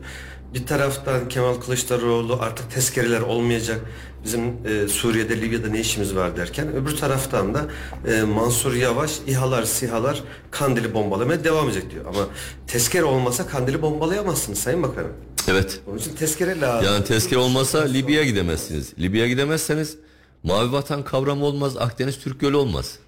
[0.55, 3.81] Bir taraftan Kemal Kılıçdaroğlu artık tezkereler olmayacak.
[4.25, 7.67] Bizim e, Suriye'de, Libya'da ne işimiz var derken öbür taraftan da
[8.07, 12.05] e, Mansur Yavaş İHA'lar, SİHA'lar Kandil'i bombalamaya devam edecek diyor.
[12.07, 12.27] Ama
[12.67, 15.13] tezkere olmasa Kandil'i bombalayamazsınız Sayın Bakanım.
[15.49, 15.81] Evet.
[15.87, 16.93] Onun için tezkere lazım.
[16.93, 18.93] Yani tezkere olmasa Libya'ya gidemezsiniz.
[18.99, 19.97] Libya'ya gidemezseniz
[20.43, 22.99] Mavi Vatan kavramı olmaz, Akdeniz Türk Gölü olmaz.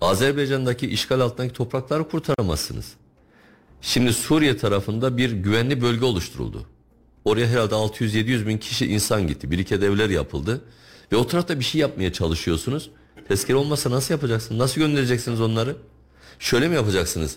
[0.00, 2.86] Azerbaycan'daki işgal altındaki toprakları kurtaramazsınız.
[3.82, 6.66] Şimdi Suriye tarafında bir güvenli bölge oluşturuldu.
[7.24, 9.50] Oraya herhalde 600-700 bin kişi insan gitti.
[9.50, 10.60] Bir iki evler yapıldı.
[11.12, 12.90] Ve o tarafta bir şey yapmaya çalışıyorsunuz.
[13.28, 14.58] Tezkere olmasa nasıl yapacaksınız?
[14.60, 15.76] Nasıl göndereceksiniz onları?
[16.38, 17.36] Şöyle mi yapacaksınız?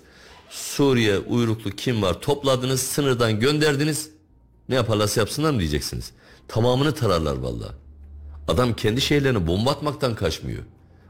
[0.49, 4.09] Suriye uyruklu kim var topladınız sınırdan gönderdiniz.
[4.69, 6.11] Ne yaparlarsa yapsınlar mı diyeceksiniz.
[6.47, 7.71] Tamamını tararlar vallahi.
[8.47, 10.63] Adam kendi şeylerini bomba atmaktan kaçmıyor.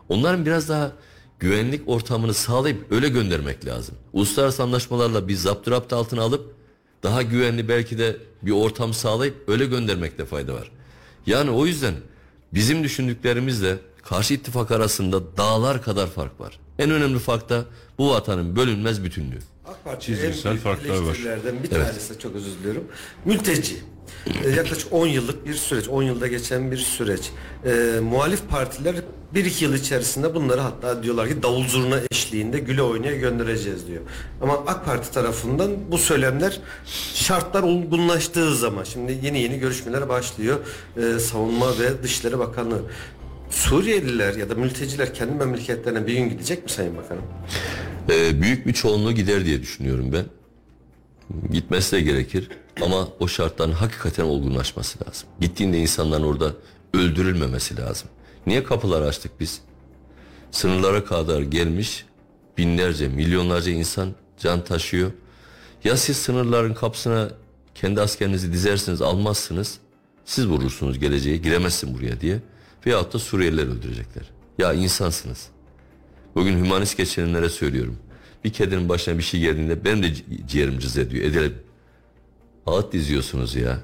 [0.09, 0.91] Onların biraz daha
[1.39, 3.95] güvenlik ortamını sağlayıp öyle göndermek lazım.
[4.13, 6.55] Uluslararası anlaşmalarla bir zapturapt altına alıp
[7.03, 10.71] daha güvenli belki de bir ortam sağlayıp öyle göndermekte fayda var.
[11.25, 11.93] Yani o yüzden
[12.53, 16.59] bizim düşündüklerimizle karşı ittifak arasında dağlar kadar fark var.
[16.79, 17.65] En önemli fark da
[17.97, 19.39] bu vatanın bölünmez bütünlüğü.
[19.67, 21.17] AK Parti Çizgisel en farklar var.
[21.63, 22.83] bir tanesi de çok özür diliyorum.
[23.25, 23.75] Mülteci.
[24.45, 27.31] Ee, yaklaşık 10 yıllık bir süreç, 10 yılda geçen bir süreç.
[27.65, 28.95] Ee, muhalif partiler
[29.33, 34.01] bir iki yıl içerisinde bunları hatta diyorlar ki davul zurna eşliğinde güle oynaya göndereceğiz diyor.
[34.41, 36.59] Ama AK Parti tarafından bu söylemler
[37.13, 40.59] şartlar olgunlaştığı zaman şimdi yeni yeni görüşmeler başlıyor.
[40.97, 42.81] Ee, Savunma ve Dışişleri Bakanlığı.
[43.49, 47.23] Suriyeliler ya da mülteciler kendi memleketlerine bir gün gidecek mi Sayın Bakanım?
[48.09, 50.25] Ee, büyük bir çoğunluğu gider diye düşünüyorum ben.
[51.51, 52.49] Gitmesi de gerekir
[52.81, 55.29] ama o şartların hakikaten olgunlaşması lazım.
[55.41, 56.53] Gittiğinde insanların orada
[56.93, 58.09] öldürülmemesi lazım.
[58.47, 59.61] Niye kapılar açtık biz?
[60.51, 62.05] Sınırlara kadar gelmiş
[62.57, 65.11] binlerce, milyonlarca insan can taşıyor.
[65.83, 67.29] Ya siz sınırların kapısına
[67.75, 69.77] kendi askerinizi dizersiniz, almazsınız.
[70.25, 72.39] Siz vurursunuz geleceğe, giremezsin buraya diye.
[72.85, 74.23] Veyahut da Suriyeliler öldürecekler.
[74.57, 75.47] Ya insansınız.
[76.35, 77.97] Bugün hümanist geçenlere söylüyorum.
[78.43, 81.23] Bir kedinin başına bir şey geldiğinde benim de ci- ciğerim cız ediyor.
[81.25, 81.53] Edelim.
[82.65, 83.79] Ağıt diziyorsunuz ya.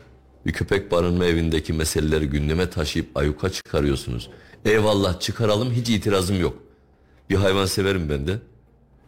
[0.45, 4.29] Bir köpek barınma evindeki meseleleri gündeme taşıyıp ayuka çıkarıyorsunuz.
[4.65, 6.57] Eyvallah çıkaralım hiç itirazım yok.
[7.29, 8.39] Bir hayvan severim ben de.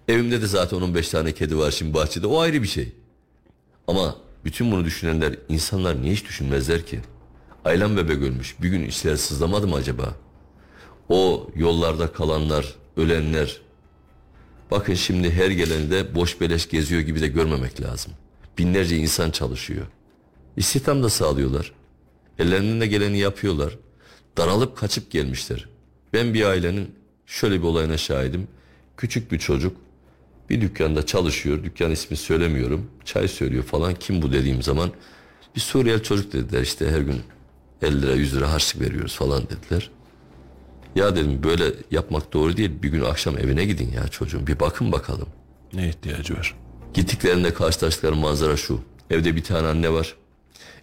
[0.08, 2.28] Evimde de zaten 15 tane kedi var şimdi bahçede.
[2.28, 2.92] O ayrı bir şey.
[3.88, 4.16] Ama
[4.46, 7.00] bütün bunu düşünenler insanlar niye hiç düşünmezler ki?
[7.66, 8.56] Ailem bebek ölmüş.
[8.62, 10.16] Bir gün içleri sızlamadı mı acaba?
[11.10, 13.62] O yollarda kalanlar, ölenler.
[14.72, 18.14] Bakın şimdi her geleni de boş beleş geziyor gibi de görmemek lazım.
[18.58, 19.88] Binlerce insan çalışıyor.
[20.58, 21.72] İstihdam da sağlıyorlar.
[22.40, 23.78] Ellerinden de geleni yapıyorlar.
[24.38, 25.70] Daralıp kaçıp gelmişler.
[26.14, 28.48] Ben bir ailenin şöyle bir olayına şahidim.
[28.98, 29.78] Küçük bir çocuk
[30.50, 31.64] bir dükkanda çalışıyor.
[31.64, 32.92] Dükkan ismi söylemiyorum.
[33.06, 33.96] Çay söylüyor falan.
[33.96, 34.92] Kim bu dediğim zaman
[35.56, 37.22] bir Suriyeli çocuk dediler işte her gün
[37.82, 39.90] 50 lira 100 lira harçlık veriyoruz falan dediler.
[40.96, 42.72] Ya dedim böyle yapmak doğru değil.
[42.84, 44.48] Bir gün akşam evine gidin ya çocuğum.
[44.48, 45.28] Bir bakın bakalım.
[45.74, 46.56] Ne ihtiyacı var?
[46.94, 48.82] Gittiklerinde karşılaştıkları manzara şu.
[49.10, 50.16] Evde bir tane anne var.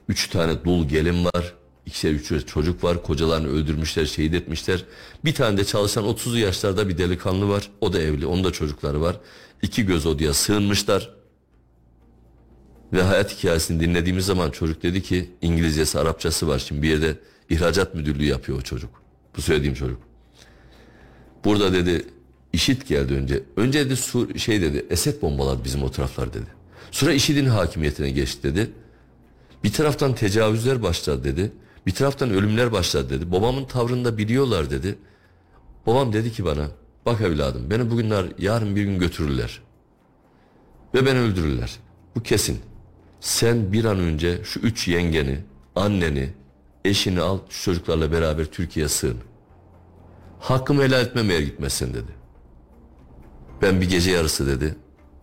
[0.09, 1.55] Üç tane dul gelin var.
[1.87, 3.03] İkişer üçer çocuk var.
[3.03, 4.85] Kocalarını öldürmüşler, şehit etmişler.
[5.25, 7.71] Bir tane de çalışan 30'lu yaşlarda bir delikanlı var.
[7.81, 8.27] O da evli.
[8.27, 9.17] Onun da çocukları var.
[9.63, 11.15] İki göz odaya sığınmışlar.
[12.93, 16.59] Ve hayat hikayesini dinlediğimiz zaman çocuk dedi ki İngilizcesi, Arapçası var.
[16.59, 17.17] Şimdi bir yerde
[17.51, 19.00] ihracat müdürlüğü yapıyor o çocuk.
[19.37, 20.01] Bu söylediğim çocuk.
[21.45, 22.05] Burada dedi
[22.53, 23.43] işit geldi önce.
[23.57, 26.47] Önce dedi Sur şey dedi Esed bombaladı bizim o taraflar dedi.
[26.91, 28.71] Sonra IŞİD'in hakimiyetine geçti dedi.
[29.65, 31.53] Bir taraftan tecavüzler başladı dedi.
[31.87, 33.33] Bir taraftan ölümler başladı dedi.
[33.33, 34.99] Babamın tavrını da biliyorlar dedi.
[35.87, 36.69] Babam dedi ki bana
[37.07, 39.61] bak evladım beni bugünler yarın bir gün götürürler.
[40.95, 41.77] Ve beni öldürürler.
[42.17, 42.61] Bu kesin.
[43.21, 45.39] Sen bir an önce şu üç yengeni,
[45.77, 46.31] anneni,
[46.85, 49.19] eşini al şu çocuklarla beraber Türkiye'ye sığın.
[50.41, 52.13] Hakkımı helal etmem eğer gitmezsen dedi.
[53.63, 54.75] Ben bir gece yarısı dedi.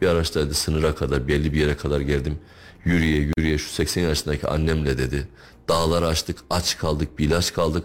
[0.01, 2.39] Bir araçta dedi sınıra kadar belli bir yere kadar geldim.
[2.85, 5.27] Yürüye yürüye şu 80 yaşındaki annemle dedi.
[5.69, 7.83] Dağları açtık aç kaldık bir ilaç kaldık.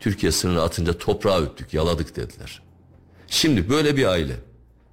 [0.00, 2.62] Türkiye sınırına atınca toprağa öttük yaladık dediler.
[3.26, 4.36] Şimdi böyle bir aile.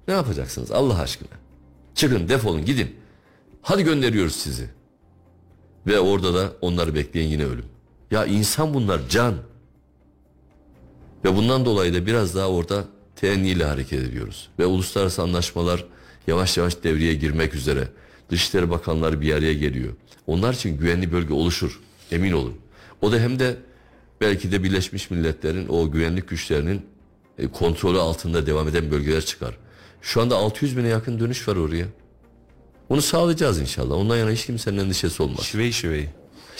[0.08, 1.28] Ne yapacaksınız Allah aşkına?
[1.94, 2.96] Çıkın defolun gidin.
[3.62, 4.70] Hadi gönderiyoruz sizi.
[5.86, 7.64] Ve orada da onları bekleyen yine ölüm.
[8.10, 9.34] Ya insan bunlar can.
[11.24, 12.84] Ve bundan dolayı da biraz daha orada
[13.16, 14.48] teenniyle hareket ediyoruz.
[14.58, 15.84] Ve uluslararası anlaşmalar
[16.26, 17.88] yavaş yavaş devreye girmek üzere.
[18.30, 19.92] Dışişleri Bakanları bir araya geliyor.
[20.26, 21.80] Onlar için güvenli bölge oluşur.
[22.12, 22.54] Emin olun.
[23.00, 23.56] O da hem de
[24.20, 26.86] belki de Birleşmiş Milletler'in o güvenlik güçlerinin
[27.38, 29.56] e, kontrolü altında devam eden bölgeler çıkar.
[30.02, 31.86] Şu anda 600 bine yakın dönüş var oraya.
[32.88, 33.94] Onu sağlayacağız inşallah.
[33.94, 35.40] Ondan yana hiç kimsenin endişesi olmaz.
[35.40, 36.08] Şivey şivey.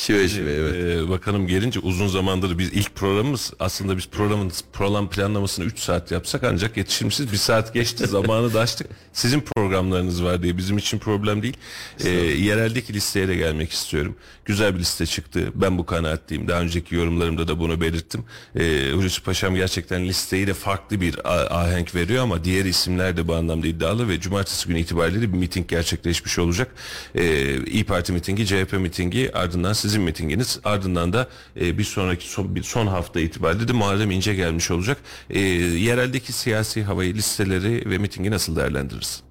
[0.01, 0.75] Şive şive evet.
[0.75, 6.11] Ee, bakanım gelince uzun zamandır biz ilk programımız aslında biz programın program planlamasını 3 saat
[6.11, 8.87] yapsak ancak yetişimsiz bir saat geçti zamanı da açtık.
[9.13, 11.57] Sizin programlarınız var diye bizim için problem değil.
[12.05, 14.17] Ee, yereldeki listeye de gelmek istiyorum.
[14.45, 15.53] Güzel bir liste çıktı.
[15.55, 16.49] Ben bu kanaatteyim.
[16.49, 18.25] Daha önceki yorumlarımda da bunu belirttim.
[18.57, 21.29] Ee, Hulusi Paşam gerçekten listeyi de farklı bir
[21.61, 25.39] ahenk veriyor ama diğer isimler de bu anlamda iddialı ve cumartesi günü itibariyle de bir
[25.39, 26.75] miting gerçekleşmiş olacak.
[27.15, 31.29] Ee, İyi Parti mitingi, CHP mitingi ardından sizin mitinginiz ardından da
[31.61, 34.99] e, bir sonraki son, bir son hafta itibariyle de Muharrem İnce gelmiş olacak.
[35.31, 39.23] Ee, yereldeki siyasi havayı listeleri ve mitingi nasıl değerlendiririz?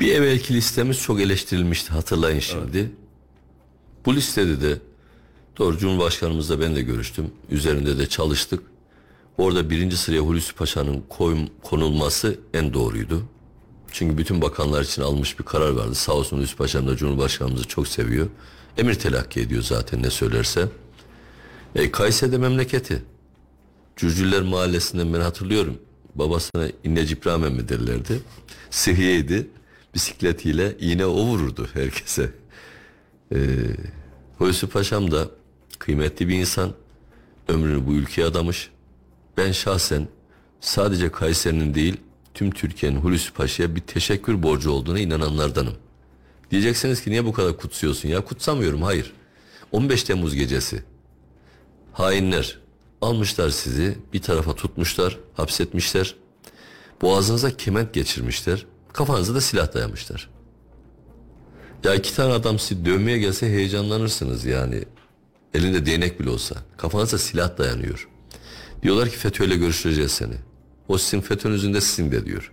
[0.00, 2.92] Bir evvelki listemiz çok eleştirilmişti hatırlayın şimdi.
[4.06, 4.78] Bu listede de
[5.58, 7.30] doğru Cumhurbaşkanımızla ben de görüştüm.
[7.50, 8.62] Üzerinde de çalıştık.
[9.38, 11.04] Orada birinci sıraya Hulusi Paşa'nın
[11.62, 13.22] konulması en doğruydu.
[13.92, 15.94] Çünkü bütün bakanlar için almış bir karar vardı.
[15.94, 18.28] Sağ olsun Hulusi Paşa'm da Cumhurbaşkanımızı çok seviyor.
[18.78, 20.68] Emir telakki ediyor zaten ne söylerse.
[21.74, 23.02] E, Kayseri'de memleketi.
[23.96, 25.78] Cürcüller Mahallesi'nden ben hatırlıyorum.
[26.14, 28.20] Babasına İnneci İbrahim mi derlerdi.
[28.70, 29.46] Sıhhiyeydi.
[29.94, 32.30] Bisikletiyle iğne o vururdu herkese.
[33.34, 33.38] Ee,
[34.38, 35.28] Hulusi Paşam da
[35.78, 36.72] kıymetli bir insan.
[37.48, 38.70] Ömrünü bu ülkeye adamış.
[39.36, 40.08] Ben şahsen
[40.60, 41.96] sadece Kayseri'nin değil
[42.34, 45.74] tüm Türkiye'nin Hulusi Paşa'ya bir teşekkür borcu olduğuna inananlardanım.
[46.50, 48.24] Diyeceksiniz ki niye bu kadar kutsuyorsun ya?
[48.24, 49.12] Kutsamıyorum hayır.
[49.72, 50.82] 15 Temmuz gecesi
[51.98, 52.58] hainler
[53.00, 56.14] almışlar sizi bir tarafa tutmuşlar, hapsetmişler.
[57.02, 58.66] Boğazınıza kement geçirmişler.
[58.92, 60.30] Kafanıza da silah dayamışlar.
[61.84, 64.84] Ya iki tane adam sizi dövmeye gelse heyecanlanırsınız yani.
[65.54, 66.56] Elinde değnek bile olsa.
[66.76, 68.08] Kafanıza silah dayanıyor.
[68.82, 70.34] Diyorlar ki FETÖ'yle görüşeceğiz seni.
[70.88, 72.52] O sizin FETÖ'nüzün de sizin de diyor.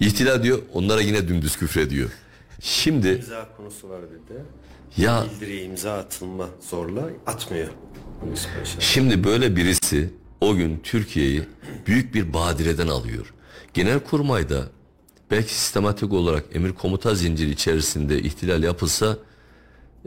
[0.00, 2.10] İhtila diyor onlara yine dümdüz küfrediyor.
[2.64, 4.42] Şimdi İmza konusu var bir de.
[4.96, 7.68] ya Bildiriye imza atılma zorla atmıyor.
[8.80, 10.10] Şimdi böyle birisi
[10.40, 11.42] o gün Türkiye'yi
[11.86, 13.34] büyük bir badireden alıyor.
[13.74, 14.68] Genelkurmay'da
[15.30, 19.18] belki sistematik olarak emir komuta zinciri içerisinde ihtilal yapılsa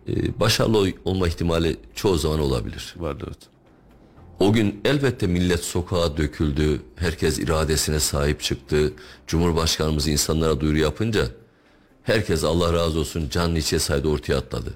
[0.08, 2.96] e, başarılı olma ihtimali çoğu zaman olabilir.
[2.98, 3.40] Vardı evet.
[4.40, 8.94] O gün elbette millet sokağa döküldü, herkes iradesine sahip çıktı.
[9.28, 11.28] Cumhurbaşkanımız insanlara duyuru yapınca
[12.08, 14.74] herkes Allah razı olsun canlı içe saydı ortaya atladı.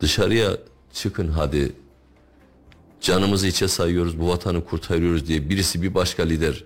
[0.00, 0.56] Dışarıya
[0.92, 1.72] çıkın hadi
[3.00, 6.64] canımızı içe sayıyoruz bu vatanı kurtarıyoruz diye birisi bir başka lider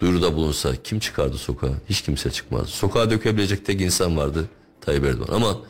[0.00, 1.72] duyuruda bulunsa kim çıkardı sokağa?
[1.88, 2.68] Hiç kimse çıkmaz.
[2.68, 4.48] Sokağa dökebilecek tek insan vardı
[4.80, 5.60] Tayyip Erdoğan ama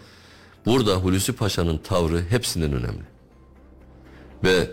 [0.66, 3.04] burada Hulusi Paşa'nın tavrı hepsinden önemli.
[4.44, 4.70] Ve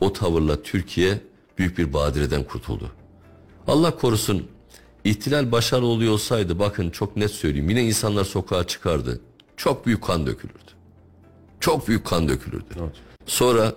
[0.00, 1.18] o tavırla Türkiye
[1.58, 2.92] büyük bir badireden kurtuldu.
[3.66, 4.46] Allah korusun
[5.04, 9.20] ihtilal başarılı oluyor olsaydı bakın çok net söyleyeyim yine insanlar sokağa çıkardı.
[9.56, 10.70] Çok büyük kan dökülürdü.
[11.60, 12.74] Çok büyük kan dökülürdü.
[13.26, 13.74] Sonra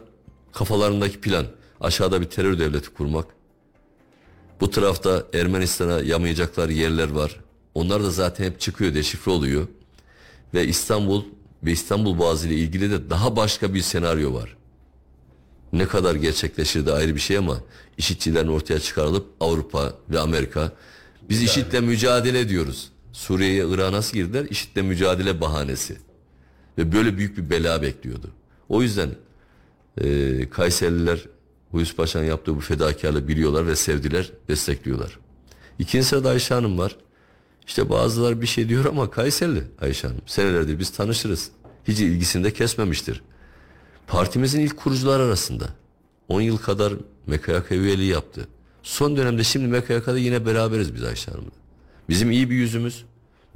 [0.54, 1.46] kafalarındaki plan
[1.82, 3.26] aşağıda bir terör devleti kurmak.
[4.62, 7.40] Bu tarafta Ermenistan'a yamayacaklar yerler var.
[7.74, 9.68] Onlar da zaten hep çıkıyor deşifre oluyor.
[10.54, 11.24] Ve İstanbul
[11.64, 14.58] ve İstanbul Boğazı ile ilgili de daha başka bir senaryo var.
[15.74, 17.58] Ne kadar gerçekleşir de ayrı bir şey ama
[17.98, 20.72] işitçilerin ortaya çıkarılıp Avrupa ve Amerika
[21.30, 22.92] biz işitle mücadele ediyoruz.
[23.14, 24.46] Suriye'ye Irak'a nasıl girdiler?
[24.50, 25.98] İşitle mücadele bahanesi.
[26.78, 28.32] Ve böyle büyük bir bela bekliyordu.
[28.70, 29.10] O yüzden
[29.98, 31.26] e, Kayserililer
[31.72, 35.20] Hulusi Paşa'nın yaptığı bu fedakarlığı biliyorlar ve sevdiler, destekliyorlar.
[35.80, 36.96] İkinci sırada Ayşe Hanım var.
[37.68, 40.22] İşte bazıları bir şey diyor ama Kayserili Ayşe Hanım.
[40.26, 41.50] Senelerdir biz tanışırız.
[41.88, 43.22] Hiç ilgisini de kesmemiştir.
[44.08, 45.70] Partimizin ilk kurucular arasında.
[46.28, 46.94] 10 yıl kadar
[47.28, 48.48] MKYK üyeliği yaptı.
[48.86, 51.52] Son dönemde şimdi MKYK'da yine beraberiz biz Ayşe Hanım'la.
[52.10, 53.06] Bizim iyi bir yüzümüz,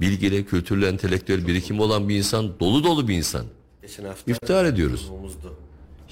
[0.00, 3.46] bilgili, kültürlü, entelektüel birikimi olan bir insan, dolu dolu bir insan.
[3.82, 5.10] Geçen hafta İftihar ediyoruz.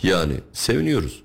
[0.03, 1.23] Yani seviniyoruz.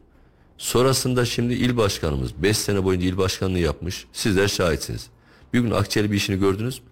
[0.58, 4.06] Sonrasında şimdi il başkanımız 5 sene boyunca il başkanlığı yapmış.
[4.14, 5.08] Sizler şahitsiniz.
[5.54, 6.86] Bir gün Akçeli bir işini gördünüz mü?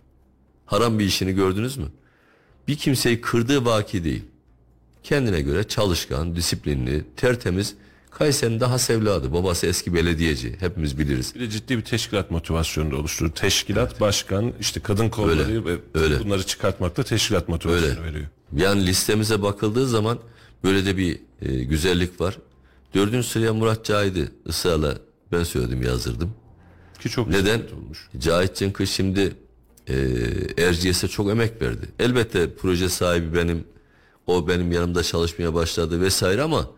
[0.66, 1.88] Haram bir işini gördünüz mü?
[2.68, 4.24] Bir kimseyi kırdığı vaki değil.
[5.04, 7.76] Kendine göre çalışkan, disiplinli, tertemiz,
[8.12, 9.34] Kayseri'nin daha sevladı.
[9.34, 10.56] Babası eski belediyeci.
[10.60, 11.36] Hepimiz biliriz.
[11.36, 13.32] Bir de ciddi bir teşkilat motivasyonu da oluşturdu.
[13.36, 16.20] Teşkilat, başkan, işte kadın kolları Öyle, ve öyle.
[16.20, 18.04] bunları çıkartmakta teşkilat motivasyonu Öyle.
[18.04, 18.28] veriyor.
[18.56, 20.20] Yani listemize bakıldığı zaman
[20.64, 22.38] böyle de bir e, güzellik var.
[22.96, 24.96] Dördüncü sıraya Murat Cahit'i ısrarla
[25.32, 26.34] ben söyledim yazdırdım.
[27.00, 27.62] Ki çok Neden?
[27.76, 28.10] olmuş.
[28.20, 29.34] Cahit Cenkı şimdi
[29.88, 29.96] e,
[30.58, 31.86] Erciyes'e çok emek verdi.
[32.00, 33.64] Elbette proje sahibi benim.
[34.28, 36.70] O benim yanımda çalışmaya başladı vesaire ama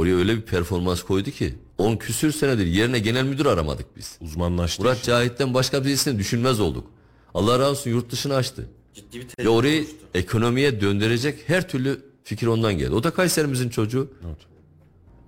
[0.00, 4.18] oraya öyle bir performans koydu ki 10 küsür senedir yerine genel müdür aramadık biz.
[4.20, 4.82] Uzmanlaştı.
[4.82, 6.86] Murat Cahit'ten başka birisini düşünmez olduk.
[7.34, 8.66] Allah razı olsun yurt dışına açtı.
[8.94, 9.96] Ciddi bir Ve tecrübe orayı oluştu.
[10.14, 12.94] ekonomiye döndürecek her türlü fikir ondan geldi.
[12.94, 14.10] O da Kayserimizin çocuğu.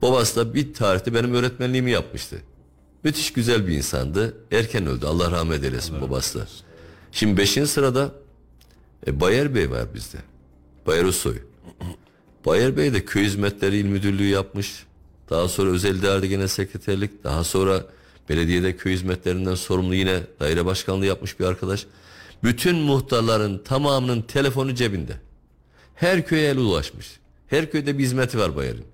[0.02, 2.36] Babası da bir tarihte benim öğretmenliğimi yapmıştı.
[3.04, 4.36] Müthiş güzel bir insandı.
[4.52, 5.06] Erken öldü.
[5.06, 6.46] Allah rahmet eylesin babası da.
[7.12, 8.12] Şimdi beşinci sırada
[9.06, 10.18] e, Bayer Bey var bizde.
[10.86, 11.36] Bayer Usoy.
[12.46, 14.86] Bayer Bey de köy hizmetleri il müdürlüğü yapmış.
[15.30, 17.24] Daha sonra özel idarede genel sekreterlik.
[17.24, 17.86] Daha sonra
[18.28, 21.86] belediyede köy hizmetlerinden sorumlu yine daire başkanlığı yapmış bir arkadaş.
[22.42, 25.12] Bütün muhtarların tamamının telefonu cebinde.
[25.94, 27.20] Her köye el ulaşmış.
[27.46, 28.84] Her köyde bir hizmeti var Bayer'in.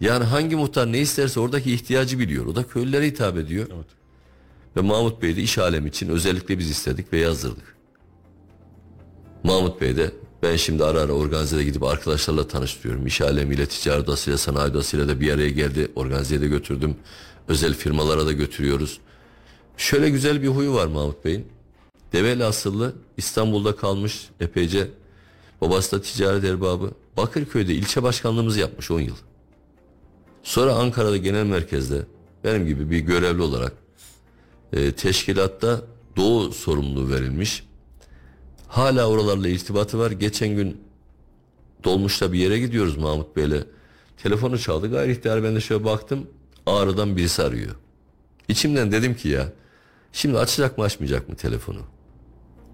[0.00, 2.46] Yani hangi muhtar ne isterse oradaki ihtiyacı biliyor.
[2.46, 3.66] O da köylülere hitap ediyor.
[3.74, 3.86] Evet.
[4.76, 7.76] Ve Mahmut Bey de iş alemi için özellikle biz istedik ve yazdırdık.
[9.44, 10.10] Mahmut Bey de
[10.42, 13.06] ben şimdi ara ara organizede gidip arkadaşlarla tanıştırıyorum.
[13.06, 15.92] İş alemiyle, ticaret odasıyla, sanayi odasıyla da bir araya geldi.
[15.96, 16.96] Organizeye de götürdüm.
[17.48, 19.00] Özel firmalara da götürüyoruz.
[19.76, 21.46] Şöyle güzel bir huyu var Mahmut Bey'in.
[22.12, 24.88] Develi asıllı İstanbul'da kalmış epeyce.
[25.60, 26.90] Babası da ticaret erbabı.
[27.16, 29.16] Bakırköy'de ilçe başkanlığımızı yapmış 10 yıl.
[30.42, 32.06] Sonra Ankara'da genel merkezde
[32.44, 33.72] benim gibi bir görevli olarak
[34.72, 35.80] e, teşkilatta
[36.16, 37.67] doğu sorumluluğu verilmiş.
[38.68, 40.10] Hala oralarla irtibatı var.
[40.10, 40.80] Geçen gün
[41.84, 43.64] dolmuşta bir yere gidiyoruz Mahmut Bey'le.
[44.16, 44.90] Telefonu çaldı.
[44.90, 46.26] Gayri ihtiyar ben de şöyle baktım.
[46.66, 47.74] Ağrı'dan birisi arıyor.
[48.48, 49.52] İçimden dedim ki ya
[50.12, 51.80] şimdi açacak mı açmayacak mı telefonu?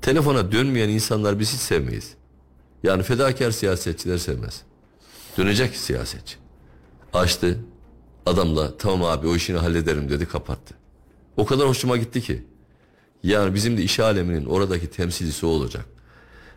[0.03, 2.15] Telefona dönmeyen insanlar biz hiç sevmeyiz.
[2.83, 4.63] Yani fedakar siyasetçiler sevmez.
[5.39, 6.37] Dönecek siyasetçi.
[7.13, 7.59] Açtı.
[8.27, 10.75] Adamla tamam abi o işini hallederim dedi kapattı.
[11.37, 12.45] O kadar hoşuma gitti ki.
[13.25, 15.85] Yani bizim de iş aleminin oradaki temsilcisi olacak.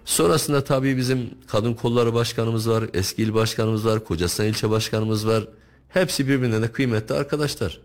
[0.05, 5.47] Sonrasında tabii bizim kadın kolları başkanımız var, eski il başkanımız var, Kocasinan ilçe başkanımız var.
[5.89, 7.79] Hepsi birbirinden de kıymetli arkadaşlar.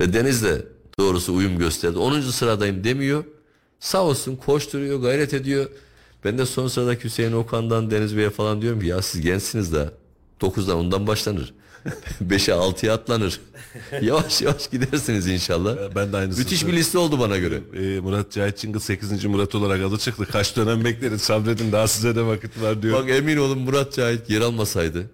[0.00, 0.66] Ve Deniz de
[0.98, 1.98] doğrusu uyum gösterdi.
[1.98, 2.20] 10.
[2.20, 3.24] sıradayım demiyor.
[3.80, 5.70] Sağ olsun koşturuyor, gayret ediyor.
[6.24, 9.90] Ben de son sıradaki Hüseyin Okan'dan Deniz Bey'e falan diyorum ki ya siz gençsiniz daha.
[10.40, 11.54] 9'dan ondan başlanır.
[12.28, 13.40] 5'e 6'ya atlanır.
[14.02, 15.76] yavaş yavaş gidersiniz inşallah.
[15.94, 17.60] Ben de aynısını Müthiş bir liste oldu bana göre.
[17.74, 19.24] Ee, Murat Cahit Çıngıl 8.
[19.24, 20.26] Murat olarak adı çıktı.
[20.32, 23.02] Kaç dönem bekleriz sabredin daha size de vakit var diyor.
[23.02, 25.10] Bak emin olun Murat Cahit yer almasaydı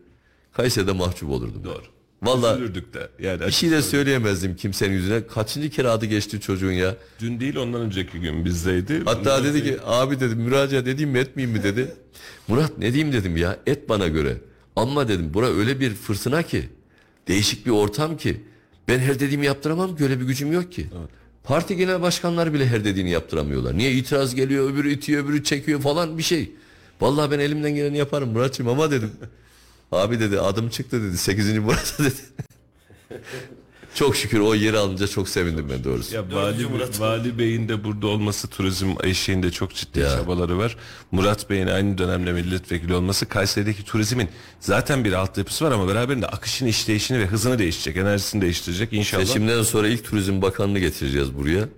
[0.53, 1.65] Kayseri'de mahcup olurdum.
[1.65, 1.83] Doğru.
[2.23, 3.09] Vallahi Üzülürdük de.
[3.19, 5.27] Yani bir şey de söyleyemezdim kimsenin yüzüne.
[5.27, 6.97] Kaçıncı kere adı geçti çocuğun ya.
[7.21, 9.03] Dün değil ondan önceki gün bizdeydi.
[9.05, 11.95] Hatta Ondan dedi ki abi dedim müracaat edeyim mi etmeyeyim mi dedi.
[12.49, 14.37] Murat ne diyeyim dedim ya et bana göre.
[14.77, 16.69] Ama dedim bura öyle bir fırtına ki.
[17.29, 18.41] Değişik bir ortam ki.
[18.89, 20.87] Ben her dediğimi yaptıramam ki öyle bir gücüm yok ki.
[21.45, 23.79] Parti genel başkanları bile her dediğini yaptıramıyorlar.
[23.79, 26.53] Niye itiraz geliyor öbürü itiyor öbürü çekiyor falan bir şey.
[27.01, 29.13] Vallahi ben elimden geleni yaparım Muratçım ama dedim.
[29.93, 31.59] Abi dedi adım çıktı dedi 8.
[31.59, 32.15] Murat dedi.
[33.95, 36.15] çok şükür o yeri alınca çok sevindim ben doğrusu.
[36.15, 36.67] Ya Vali,
[36.99, 40.11] Vali Bey'in de burada olması turizm eşiğinde çok ciddi Ya.
[40.11, 40.77] çabaları var.
[41.11, 44.29] Murat Bey'in aynı dönemde milletvekili olması Kayseri'deki turizmin
[44.61, 49.25] zaten bir altyapısı var ama beraberinde akışını, işleyişini ve hızını değiştirecek, enerjisini değiştirecek inşallah.
[49.25, 51.69] Seçimden sonra ilk turizm bakanını getireceğiz buraya.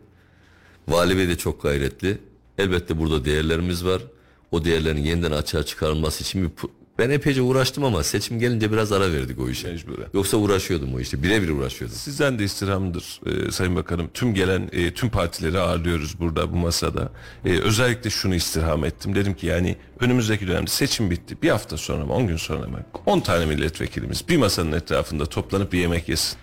[0.89, 2.19] Vali Bey de çok gayretli.
[2.59, 4.03] Elbette burada değerlerimiz var.
[4.51, 6.51] O değerlerin yeniden açığa çıkarılması için bir
[6.99, 9.69] ben epeyce uğraştım ama seçim gelince biraz ara verdik o işe.
[9.73, 10.07] Mecburen.
[10.15, 11.23] Yoksa uğraşıyordum o işte.
[11.23, 11.97] Birebir uğraşıyordum.
[11.97, 14.11] Sizden de istirhamdır e, Sayın Bakanım.
[14.15, 17.13] Tüm gelen e, tüm partileri ağırlıyoruz burada bu masada.
[17.45, 19.15] E, özellikle şunu istirham ettim.
[19.15, 21.37] Dedim ki yani önümüzdeki dönemde seçim bitti.
[21.43, 25.73] Bir hafta sonra mı 10 gün sonra mı 10 tane milletvekilimiz bir masanın etrafında toplanıp
[25.73, 26.39] bir yemek yesin.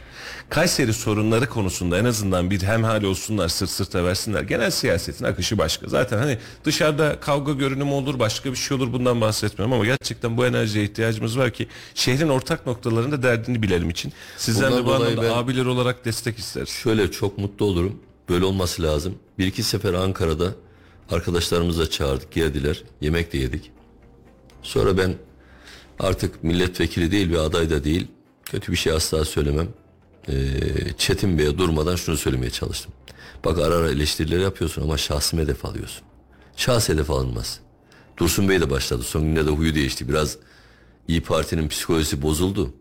[0.52, 4.42] Kayseri sorunları konusunda en azından bir hemhal olsunlar, sırt sırta versinler.
[4.42, 5.88] Genel siyasetin akışı başka.
[5.88, 10.46] Zaten hani dışarıda kavga görünümü olur, başka bir şey olur bundan bahsetmiyorum ama gerçekten bu
[10.46, 14.14] enerjiye ihtiyacımız var ki şehrin ortak noktalarında derdini bilelim için.
[14.38, 16.70] Sizden de bu anlamda abiler olarak destek isteriz.
[16.70, 18.00] Şöyle çok mutlu olurum.
[18.30, 19.16] Böyle olması lazım.
[19.38, 20.52] Bir iki sefer Ankara'da
[21.12, 22.84] arkadaşlarımızla çağırdık geldiler.
[23.02, 23.72] Yemek de yedik.
[24.64, 25.14] Sonra ben
[26.00, 28.08] artık milletvekili değil ve aday da değil.
[28.46, 29.68] Kötü bir şey asla söylemem.
[30.30, 30.34] Ee,
[30.98, 32.94] Çetin Bey'e durmadan şunu söylemeye çalıştım.
[33.46, 36.04] Bak ara ara eleştirileri yapıyorsun ama şahsım hedef alıyorsun.
[36.58, 37.60] Şahs hedef alınmaz.
[38.18, 39.04] Dursun Bey de başladı.
[39.04, 40.10] Son günlerde huyu değişti.
[40.10, 40.38] Biraz
[41.08, 42.74] İyi Parti'nin psikolojisi bozuldu.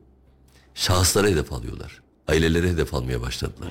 [0.75, 2.03] Şahıslara hedef alıyorlar.
[2.29, 3.69] Ailelere hedef almaya başladılar.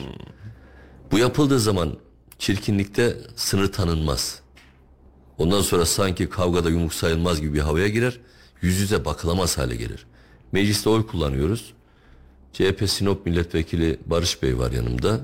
[1.12, 1.98] Bu yapıldığı zaman
[2.40, 4.40] çirkinlikte sınır tanınmaz.
[5.38, 8.20] Ondan sonra sanki kavgada yumruk sayılmaz gibi bir havaya girer.
[8.62, 10.06] Yüz yüze bakılamaz hale gelir.
[10.52, 11.74] Mecliste oy kullanıyoruz.
[12.54, 15.20] CHP Sinop Milletvekili Barış Bey var yanımda.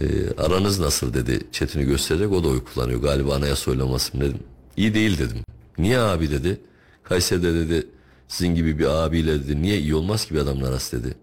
[0.00, 0.04] Ee,
[0.38, 4.38] aranız nasıl dedi Çetin'i göstererek o da oy kullanıyor galiba anayasa oylaması dedim.
[4.76, 5.38] İyi değil dedim.
[5.78, 6.60] Niye abi dedi.
[7.02, 7.86] Kayseri'de dedi
[8.28, 11.14] sizin gibi bir abiyle dedi niye iyi olmaz ki bir adamın arası dedi.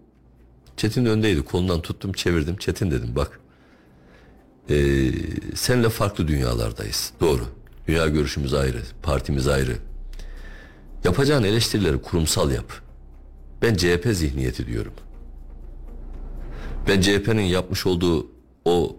[0.76, 3.40] Çetin de öndeydi kolundan tuttum çevirdim Çetin dedim bak.
[4.70, 5.12] Ee,
[5.54, 7.44] senle farklı dünyalardayız doğru.
[7.88, 9.76] Dünya görüşümüz ayrı partimiz ayrı.
[11.04, 12.85] Yapacağın eleştirileri kurumsal yap.
[13.62, 14.92] Ben CHP zihniyeti diyorum.
[16.88, 18.26] Ben CHP'nin yapmış olduğu
[18.64, 18.96] o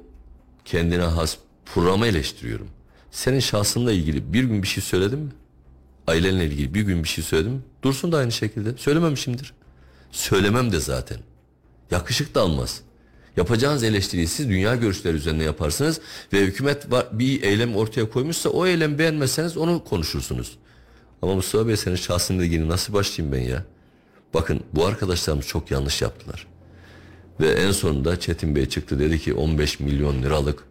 [0.65, 2.67] kendine has programı eleştiriyorum.
[3.11, 5.31] Senin şahsınla ilgili bir gün bir şey söyledim mi?
[6.07, 7.61] Ailenle ilgili bir gün bir şey söyledim mi?
[7.83, 8.77] Dursun da aynı şekilde.
[8.77, 9.53] Söylememişimdir.
[10.11, 11.17] Söylemem de zaten.
[11.91, 12.81] Yakışık da almaz.
[13.37, 16.01] Yapacağınız eleştiriyi siz dünya görüşleri üzerine yaparsınız
[16.33, 20.57] ve hükümet bir eylem ortaya koymuşsa o eylem beğenmezseniz onu konuşursunuz.
[21.21, 23.65] Ama Mustafa Bey senin şahsınla ilgili nasıl başlayayım ben ya?
[24.33, 26.47] Bakın bu arkadaşlarımız çok yanlış yaptılar.
[27.39, 30.63] Ve en sonunda Çetin Bey çıktı dedi ki 15 milyon liralık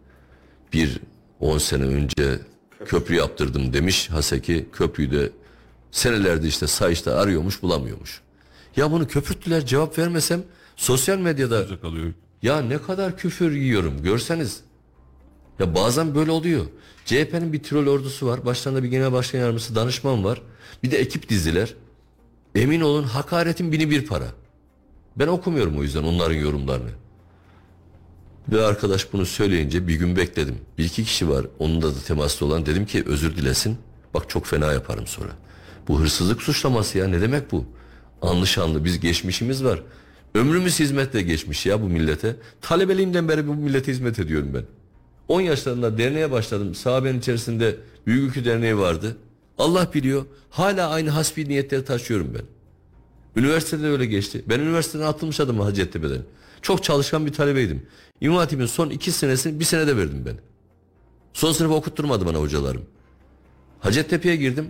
[0.73, 0.99] bir
[1.39, 2.39] 10 sene önce
[2.85, 4.09] köprü yaptırdım demiş.
[4.09, 5.31] Haseki köprüyü de
[5.91, 8.21] senelerde işte sayışta arıyormuş bulamıyormuş.
[8.75, 10.43] Ya bunu köpürttüler cevap vermesem
[10.75, 11.65] sosyal medyada
[12.41, 14.61] ya ne kadar küfür yiyorum görseniz.
[15.59, 16.65] Ya bazen böyle oluyor.
[17.05, 18.45] CHP'nin bir troll ordusu var.
[18.45, 20.41] Başlarında bir genel başkan yardımcısı danışman var.
[20.83, 21.73] Bir de ekip diziler.
[22.57, 24.25] Emin olun hakaretin bini bir para.
[25.15, 26.89] Ben okumuyorum o yüzden onların yorumlarını.
[28.51, 30.55] Ve arkadaş bunu söyleyince bir gün bekledim.
[30.77, 32.65] Bir iki kişi var onunla da temaslı olan.
[32.65, 33.77] Dedim ki özür dilesin.
[34.13, 35.29] Bak çok fena yaparım sonra.
[35.87, 37.65] Bu hırsızlık suçlaması ya ne demek bu?
[38.21, 39.83] Anlı şanlı biz geçmişimiz var.
[40.35, 42.35] Ömrümüz hizmetle geçmiş ya bu millete.
[42.61, 44.63] Talebeliğimden beri bu millete hizmet ediyorum ben.
[45.27, 46.75] 10 yaşlarında derneğe başladım.
[46.75, 47.75] Sahabenin içerisinde
[48.07, 49.17] Büyük Ülkü Derneği vardı.
[49.57, 50.25] Allah biliyor.
[50.49, 52.45] Hala aynı hasbi niyetleri taşıyorum ben.
[53.41, 54.43] Üniversitede öyle geçti.
[54.49, 56.21] Ben üniversiteden atılmış adamım Hacettepe'den.
[56.61, 57.85] Çok çalışkan bir talebeydim.
[58.21, 60.35] İmam Hatip'in son iki senesini bir senede verdim ben.
[61.33, 62.81] Son sınıf okutturmadı bana hocalarım.
[63.79, 64.69] Hacettepe'ye girdim.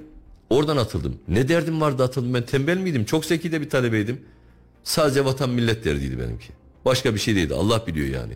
[0.50, 1.18] Oradan atıldım.
[1.28, 3.06] Ne derdim vardı atıldım ben tembel miydim?
[3.06, 4.22] Çok zeki de bir talebeydim.
[4.84, 6.50] Sadece vatan millet derdiydi benimki.
[6.86, 7.54] Başka bir şey değildi.
[7.54, 8.34] Allah biliyor yani.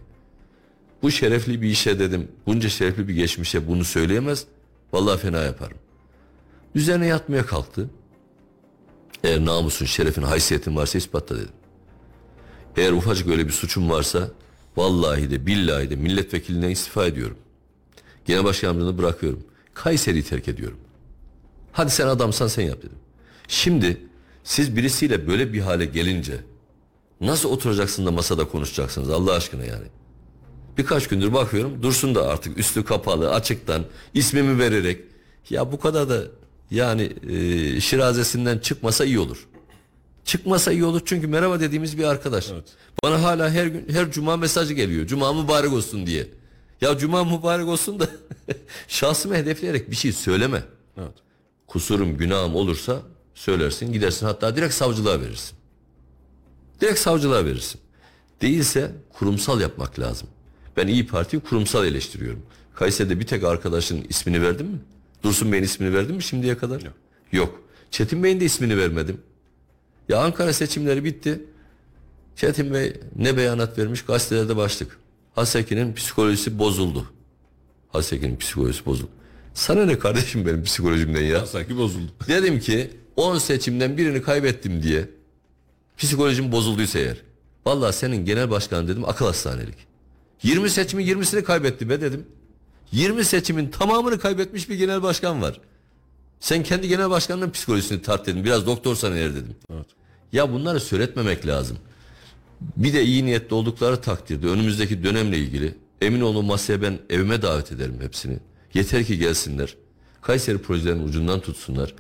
[1.02, 2.28] Bu şerefli bir işe dedim.
[2.46, 4.46] Bunca şerefli bir geçmişe bunu söyleyemez.
[4.94, 5.78] Vallahi fena yaparım.
[6.76, 7.90] Üzerine yatmaya kalktı.
[9.24, 11.54] Eğer namusun, şerefin, haysiyetin varsa ispatla dedim.
[12.78, 14.32] Eğer ufacık öyle bir suçum varsa
[14.78, 17.38] vallahi de billahi de milletvekilinden istifa ediyorum.
[18.26, 19.44] Genel başkanlığını bırakıyorum.
[19.74, 20.78] Kayseri'yi terk ediyorum.
[21.72, 22.98] Hadi sen adamsan sen yap dedim.
[23.48, 23.98] Şimdi
[24.44, 26.40] siz birisiyle böyle bir hale gelince
[27.22, 29.88] nasıl oturacaksın da masada konuşacaksınız Allah aşkına yani.
[30.78, 35.02] Birkaç gündür bakıyorum Dursun da artık üstü kapalı açıktan ismimi vererek
[35.50, 36.24] ya bu kadar da
[36.72, 39.48] yani e, şirazesinden çıkmasa iyi olur.
[40.26, 42.50] Çıkmasa iyi olur çünkü merhaba dediğimiz bir arkadaş.
[43.04, 45.08] Bana hala her gün her cuma mesajı geliyor.
[45.08, 46.28] Cuma mübarek olsun diye.
[46.82, 48.10] Ya cuma mübarek olsun da
[48.88, 50.64] şahsımı hedefleyerek bir şey söyleme.
[50.98, 51.14] Evet.
[51.68, 53.00] Kusurum, günahım olursa
[53.36, 55.58] söylersin, gidersin hatta direkt savcılığa verirsin.
[56.82, 57.82] Direkt savcılığa verirsin.
[58.42, 60.28] Değilse kurumsal yapmak lazım.
[60.78, 62.44] Ben İyi Parti'yi kurumsal eleştiriyorum.
[62.76, 64.80] Kayseri'de bir tek arkadaşın ismini verdim mi?
[65.24, 66.82] Dursun Bey'in ismini verdim mi şimdiye kadar?
[66.82, 66.94] Yok.
[67.32, 67.62] Yok.
[67.92, 69.22] Çetin Bey'in de ismini vermedim.
[70.10, 71.42] Ya Ankara seçimleri bitti.
[72.36, 75.00] Çetin Bey ne beyanat vermiş gazetelerde başlık.
[75.36, 77.06] Haseki'nin psikolojisi bozuldu.
[77.90, 79.10] Haseki'nin psikolojisi bozuldu.
[79.54, 81.46] Sana ne kardeşim benim psikolojimden ya?
[81.46, 82.12] Sanki bozuldu.
[82.28, 85.10] Dedim ki 10 seçimden birini kaybettim diye
[85.98, 87.18] psikolojim bozulduysa eğer.
[87.66, 89.76] Vallahi senin genel başkan dedim akıl hastanelik.
[90.44, 92.26] 20 seçimin 20'sini kaybetti be dedim.
[92.92, 95.60] 20 seçimin tamamını kaybetmiş bir genel başkan var.
[96.40, 98.44] Sen kendi genel başkanının psikolojisini tart dedim.
[98.44, 99.56] Biraz doktorsan eğer dedim.
[100.34, 101.78] Ya bunları söyletmemek lazım.
[102.78, 107.72] Bir de iyi niyetli oldukları takdirde önümüzdeki dönemle ilgili emin olun masaya ben evime davet
[107.72, 108.38] ederim hepsini.
[108.74, 109.76] Yeter ki gelsinler.
[110.22, 111.94] Kayseri projelerinin ucundan tutsunlar.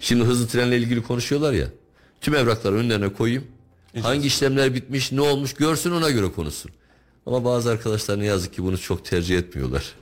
[0.00, 1.66] Şimdi hızlı trenle ilgili konuşuyorlar ya.
[2.20, 3.44] Tüm evrakları önlerine koyayım.
[4.02, 6.70] Hangi işlemler bitmiş, ne olmuş görsün ona göre konuşsun.
[7.26, 9.94] Ama bazı arkadaşlar ne yazık ki bunu çok tercih etmiyorlar.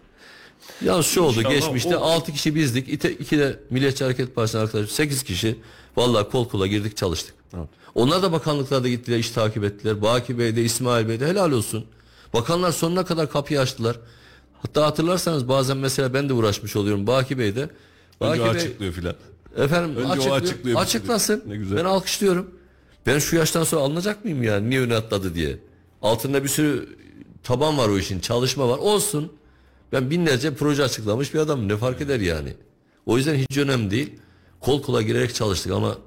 [0.85, 2.89] Yalnız şu oldu İnşallah geçmişte o- 6 kişi bizdik.
[2.89, 5.57] İte, iki de Milliyetçi Hareket Partisi'nin arkadaşlar 8 kişi.
[5.97, 7.35] Vallahi kol kola girdik çalıştık.
[7.95, 10.03] Onlar da bakanlıklarda gittiler iş takip ettiler.
[10.03, 11.85] Baki Bey de İsmail Bey de helal olsun.
[12.35, 13.97] Bakanlar sonuna kadar kapıyı açtılar.
[14.63, 17.61] Hatta hatırlarsanız bazen mesela ben de uğraşmış oluyorum Baki Bey de.
[17.61, 17.71] Önce
[18.21, 19.15] Baki o Bey, açıklıyor filan.
[19.57, 20.37] Efendim Önce açıklıyor.
[20.37, 21.43] açıklıyor açıklasın.
[21.47, 21.79] Ne güzel.
[21.79, 22.51] Ben alkışlıyorum.
[23.07, 24.61] Ben şu yaştan sonra alınacak mıyım ya?
[24.61, 25.59] Niye öne atladı diye.
[26.03, 26.89] Altında bir sürü
[27.43, 28.21] taban var o işin.
[28.21, 28.79] Çalışma var.
[28.79, 29.33] Olsun.
[29.93, 31.69] Ben binlerce proje açıklamış bir adamım.
[31.69, 32.55] Ne fark eder yani?
[33.07, 34.13] O yüzden hiç önemli değil.
[34.61, 35.99] Kol kola girerek çalıştık ama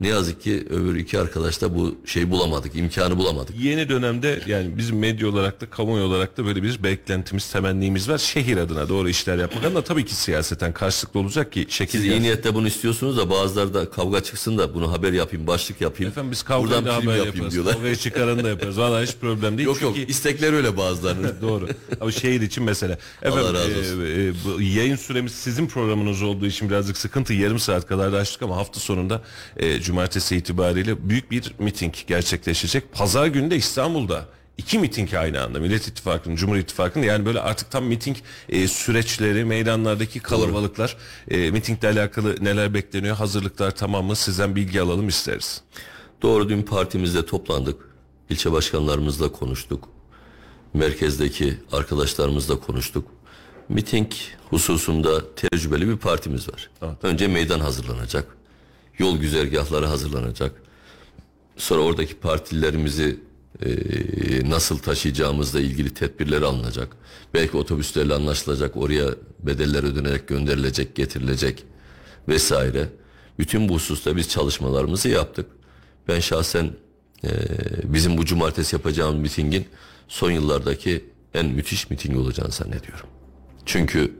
[0.00, 2.76] ne yazık ki öbür iki arkadaş da bu şeyi bulamadık.
[2.76, 3.56] imkanı bulamadık.
[3.60, 8.18] Yeni dönemde yani bizim medya olarak da kamuoyu olarak da böyle bir beklentimiz, temennimiz var.
[8.18, 12.22] Şehir adına doğru işler yapmak ama tabii ki siyaseten karşılıklı olacak ki şekil Siz iyi
[12.22, 16.10] niyetle bunu istiyorsunuz da bazıları da kavga çıksın da bunu haber yapayım, başlık yapayım.
[16.12, 17.52] Efendim biz kavgayla Buradan haber yapayım yaparız.
[17.54, 17.74] diyorlar.
[17.74, 18.78] Kavgayı çıkaranı da yaparız.
[18.78, 19.66] Valla hiç problem değil.
[19.68, 21.34] Yok yok Çünkü- istekler öyle bazılarının.
[21.42, 21.68] Doğru.
[22.00, 22.98] Ama şehir için mesele.
[23.22, 24.00] Efendim, Allah razı olsun.
[24.04, 27.32] e, e, bu yayın süremiz sizin programınız olduğu için birazcık sıkıntı.
[27.34, 29.22] Yarım saat kadar da açtık ama hafta sonunda
[29.56, 32.92] e, cumartesi itibariyle büyük bir miting gerçekleşecek.
[32.92, 34.24] Pazar günü de İstanbul'da
[34.58, 35.60] iki miting aynı anda.
[35.60, 38.16] Millet İttifakı'nın, Cumhur İttifakı'nın yani böyle artık tam miting
[38.48, 40.96] e, süreçleri, meydanlardaki kalabalıklar,
[41.30, 44.16] e, mitingle alakalı neler bekleniyor, hazırlıklar tamam mı?
[44.16, 45.62] Sizden bilgi alalım isteriz.
[46.22, 47.88] Doğru dün partimizde toplandık.
[48.30, 49.88] İlçe başkanlarımızla konuştuk.
[50.74, 53.08] Merkezdeki arkadaşlarımızla konuştuk.
[53.68, 54.12] Miting
[54.50, 56.70] hususunda tecrübeli bir partimiz var.
[57.02, 58.37] Önce meydan hazırlanacak.
[58.98, 60.52] Yol güzergahları hazırlanacak.
[61.56, 63.20] Sonra oradaki partililerimizi
[63.62, 63.70] e,
[64.50, 66.96] nasıl taşıyacağımızla ilgili tedbirler alınacak.
[67.34, 69.08] Belki otobüslerle anlaşılacak, oraya
[69.40, 71.64] bedeller ödenerek gönderilecek, getirilecek
[72.28, 72.88] vesaire.
[73.38, 75.46] Bütün bu hususta biz çalışmalarımızı yaptık.
[76.08, 76.70] Ben şahsen
[77.24, 77.30] e,
[77.84, 79.66] bizim bu cumartesi yapacağımız mitingin
[80.08, 81.04] son yıllardaki
[81.34, 83.06] en müthiş miting olacağını zannediyorum.
[83.66, 84.14] Çünkü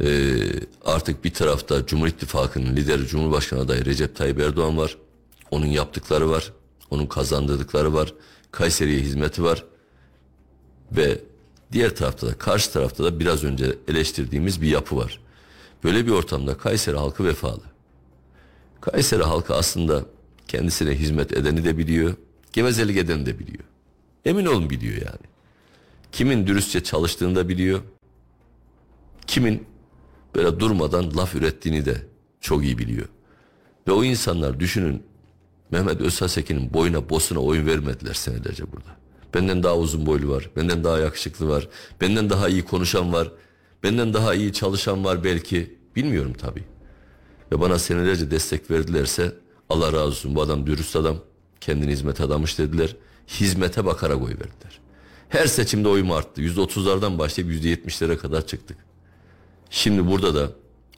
[0.00, 0.36] e,
[0.84, 4.96] artık bir tarafta Cumhur İttifakı'nın lideri Cumhurbaşkanı adayı Recep Tayyip Erdoğan var.
[5.50, 6.52] Onun yaptıkları var.
[6.90, 8.14] Onun kazandırdıkları var.
[8.50, 9.64] Kayseri'ye hizmeti var.
[10.92, 11.20] Ve
[11.72, 15.20] diğer tarafta da karşı tarafta da biraz önce eleştirdiğimiz bir yapı var.
[15.84, 17.62] Böyle bir ortamda Kayseri halkı vefalı.
[18.80, 20.04] Kayseri halkı aslında
[20.48, 22.14] kendisine hizmet edeni de biliyor,
[22.52, 23.64] gevezelik edeni de biliyor.
[24.24, 25.26] Emin olun biliyor yani.
[26.12, 27.80] Kimin dürüstçe çalıştığını da biliyor.
[29.26, 29.66] Kimin
[30.34, 32.06] böyle durmadan laf ürettiğini de
[32.40, 33.08] çok iyi biliyor.
[33.88, 35.02] Ve o insanlar düşünün
[35.70, 38.96] Mehmet Özhasekin'in boyuna bosuna oyun vermediler senelerce burada.
[39.34, 41.68] Benden daha uzun boylu var, benden daha yakışıklı var,
[42.00, 43.32] benden daha iyi konuşan var,
[43.82, 45.78] benden daha iyi çalışan var belki.
[45.96, 46.64] Bilmiyorum tabii.
[47.52, 49.34] Ve bana senelerce destek verdilerse
[49.68, 51.16] Allah razı olsun bu adam dürüst adam,
[51.60, 52.96] kendini hizmete adamış dediler.
[53.28, 54.80] Hizmete bakarak oy verdiler.
[55.28, 56.40] Her seçimde oyum arttı.
[56.40, 58.87] Yüzde otuzlardan başlayıp yüzde yetmişlere kadar çıktık.
[59.70, 60.50] Şimdi burada da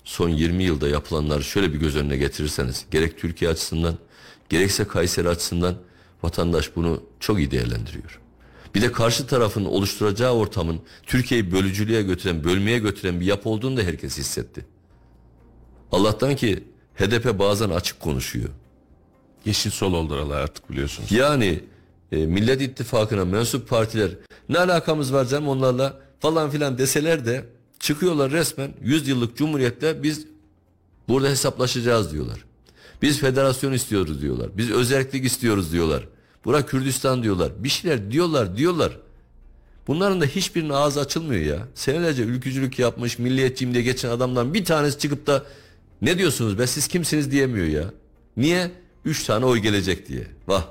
[0.05, 3.95] son 20 yılda yapılanları şöyle bir göz önüne getirirseniz gerek Türkiye açısından
[4.49, 5.75] gerekse Kayseri açısından
[6.23, 8.21] vatandaş bunu çok iyi değerlendiriyor.
[8.75, 13.83] Bir de karşı tarafın oluşturacağı ortamın Türkiye'yi bölücülüğe götüren, bölmeye götüren bir yapı olduğunu da
[13.83, 14.67] herkes hissetti.
[15.93, 16.65] Allah'tan ki
[16.95, 18.49] HDP bazen açık konuşuyor.
[19.45, 21.13] Yeşil sol oldu oralar artık biliyorsunuz.
[21.13, 21.61] Yani
[22.13, 24.11] e, Millet İttifakı'na mensup partiler
[24.49, 27.45] ne alakamız var canım onlarla falan filan deseler de
[27.81, 30.27] çıkıyorlar resmen 100 yıllık cumhuriyetle biz
[31.09, 32.45] burada hesaplaşacağız diyorlar.
[33.03, 34.49] Biz federasyon istiyoruz diyorlar.
[34.57, 36.09] Biz özellik istiyoruz diyorlar.
[36.45, 37.53] Bura Kürdistan diyorlar.
[37.59, 38.97] Bir şeyler diyorlar diyorlar.
[39.87, 41.69] Bunların da hiçbirinin ağzı açılmıyor ya.
[41.75, 45.45] Senelerce ülkücülük yapmış, milliyetçiyim diye geçen adamdan bir tanesi çıkıp da
[46.03, 47.85] ne diyorsunuz be siz kimsiniz diyemiyor ya.
[48.37, 48.71] Niye?
[49.05, 50.27] Üç tane oy gelecek diye.
[50.49, 50.65] Vah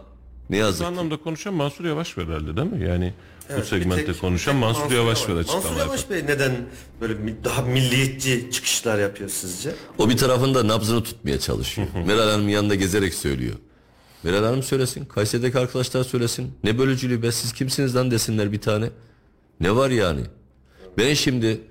[0.49, 0.86] ne Bu yazık ki.
[0.88, 2.88] anlamda konuşan Mansur Yavaş var herhalde değil mi?
[2.88, 5.80] Yani bu Evet, bir segmentte tek- konuşan tek Mansur, Yavaş var açıklama Mansur.
[5.80, 6.55] Yavaş Bey neden
[7.01, 9.71] böyle daha milliyetçi çıkışlar yapıyor sizce?
[9.97, 11.88] O bir tarafında nabzını tutmaya çalışıyor.
[12.05, 13.55] Meral Hanım yanında gezerek söylüyor.
[14.23, 15.05] Meral Hanım söylesin.
[15.05, 16.53] Kayseri'deki arkadaşlar söylesin.
[16.63, 18.89] Ne bölücülüğü be siz kimsiniz lan desinler bir tane.
[19.59, 20.21] Ne var yani?
[20.97, 21.61] Ben şimdi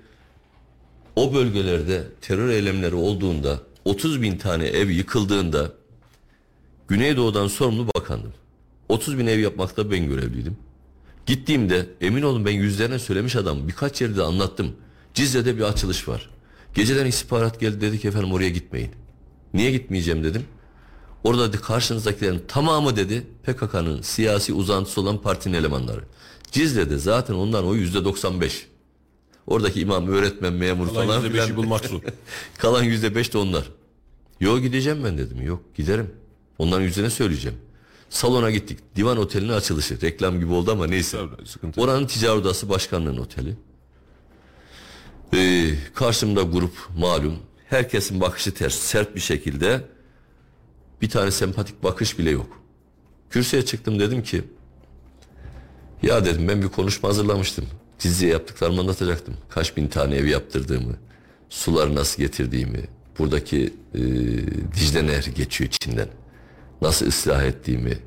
[1.15, 5.71] o bölgelerde terör eylemleri olduğunda 30 bin tane ev yıkıldığında
[6.87, 8.33] Güneydoğu'dan sorumlu bakandım.
[8.89, 10.57] 30 bin ev yapmakta ben görevliydim.
[11.25, 14.75] Gittiğimde emin olun ben yüzlerine söylemiş adam birkaç yerde anlattım.
[15.13, 16.29] Cizre'de bir açılış var.
[16.75, 18.91] Geceden istihbarat geldi dedi ki efendim oraya gitmeyin.
[19.53, 20.43] Niye gitmeyeceğim dedim.
[21.23, 26.01] Orada dedi, karşınızdakilerin tamamı dedi PKK'nın siyasi uzantısı olan partinin elemanları.
[26.51, 28.67] Cizre'de zaten ondan o yüzde 95.
[29.47, 31.55] Oradaki imam, öğretmen, memur Falan falan filan.
[31.55, 32.01] bulmak zor.
[32.57, 33.69] Kalan yüzde beş de onlar.
[34.39, 35.41] Yok gideceğim ben dedim.
[35.41, 36.11] Yok giderim.
[36.57, 37.57] Onların yüzüne söyleyeceğim.
[38.09, 38.79] Salona gittik.
[38.95, 40.01] Divan otelinin açılışı.
[40.01, 41.17] Reklam gibi oldu ama neyse.
[41.45, 41.81] Sıkıntı.
[41.81, 43.55] Oranın ticaret odası başkanlığının oteli.
[45.33, 47.35] Ee, karşımda grup malum.
[47.69, 49.81] Herkesin bakışı ters, sert bir şekilde.
[51.01, 52.61] Bir tane sempatik bakış bile yok.
[53.29, 54.43] Kürsüye çıktım dedim ki
[56.03, 57.65] ya dedim ben bir konuşma hazırlamıştım.
[57.99, 59.37] Diziye yaptıklarımı anlatacaktım.
[59.49, 60.95] Kaç bin tane ev yaptırdığımı,
[61.49, 62.83] suları nasıl getirdiğimi,
[63.19, 63.99] buradaki e,
[64.75, 66.07] Dicle Nehri geçiyor içinden.
[66.81, 67.97] Nasıl ıslah ettiğimi,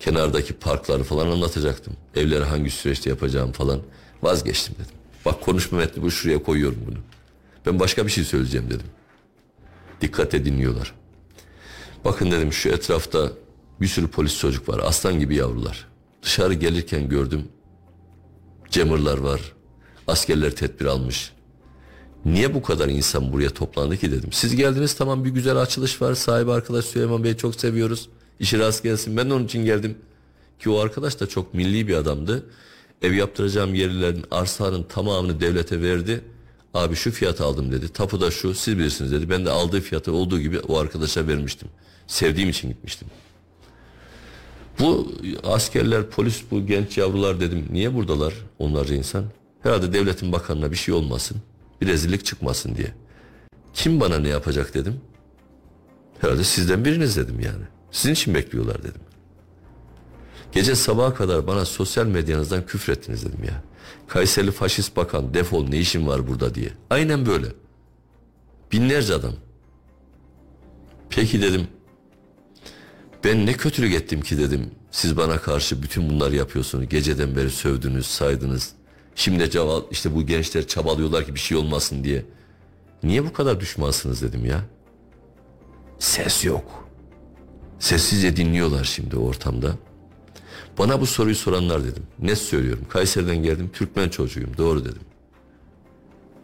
[0.00, 1.96] kenardaki parkları falan anlatacaktım.
[2.16, 3.80] Evleri hangi süreçte yapacağım falan
[4.22, 4.96] vazgeçtim dedim.
[5.24, 6.98] Bak konuşma metni bu şuraya koyuyorum bunu.
[7.66, 8.86] Ben başka bir şey söyleyeceğim dedim.
[10.00, 10.94] Dikkatle dinliyorlar.
[12.04, 13.32] Bakın dedim şu etrafta
[13.80, 14.80] bir sürü polis çocuk var.
[14.84, 15.88] Aslan gibi yavrular.
[16.22, 17.48] Dışarı gelirken gördüm.
[18.70, 19.40] Cemırlar var.
[20.06, 21.32] Askerler tedbir almış.
[22.24, 24.32] Niye bu kadar insan buraya toplandı ki dedim.
[24.32, 26.14] Siz geldiniz tamam bir güzel açılış var.
[26.14, 28.08] Sahibi arkadaş Süleyman Bey'i çok seviyoruz.
[28.40, 29.16] İşi rast gelsin.
[29.16, 29.98] Ben de onun için geldim.
[30.60, 32.46] Ki o arkadaş da çok milli bir adamdı.
[33.02, 36.20] Ev yaptıracağım yerlerin arsanın tamamını devlete verdi.
[36.74, 37.88] Abi şu fiyatı aldım dedi.
[37.88, 39.30] Tapu da şu siz bilirsiniz dedi.
[39.30, 41.68] Ben de aldığı fiyatı olduğu gibi o arkadaşa vermiştim.
[42.06, 43.08] Sevdiğim için gitmiştim.
[44.78, 45.12] Bu
[45.44, 47.68] askerler, polis, bu genç yavrular dedim.
[47.70, 49.24] Niye buradalar onlarca insan?
[49.62, 51.36] Herhalde devletin bakanına bir şey olmasın.
[51.84, 52.94] Bir rezillik çıkmasın diye.
[53.74, 55.00] Kim bana ne yapacak dedim.
[56.20, 57.64] Herhalde sizden biriniz dedim yani.
[57.90, 59.00] Sizin için bekliyorlar dedim.
[60.52, 63.62] Gece sabaha kadar bana sosyal medyanızdan küfrettiniz dedim ya.
[64.08, 66.70] Kayserili faşist bakan defol ne işin var burada diye.
[66.90, 67.46] Aynen böyle.
[68.72, 69.34] Binlerce adam.
[71.10, 71.68] Peki dedim.
[73.24, 74.70] Ben ne kötülük ettim ki dedim.
[74.90, 76.88] Siz bana karşı bütün bunları yapıyorsunuz.
[76.88, 78.72] Geceden beri sövdünüz, saydınız.
[79.14, 82.24] Şimdi cevap işte bu gençler çabalıyorlar ki bir şey olmasın diye.
[83.02, 84.60] Niye bu kadar düşmansınız dedim ya.
[85.98, 86.88] Ses yok.
[87.78, 89.76] Sessizce dinliyorlar şimdi ortamda.
[90.78, 92.02] Bana bu soruyu soranlar dedim.
[92.18, 92.86] Ne söylüyorum?
[92.88, 93.70] Kayseri'den geldim.
[93.72, 94.56] Türkmen çocuğuyum.
[94.58, 95.02] Doğru dedim.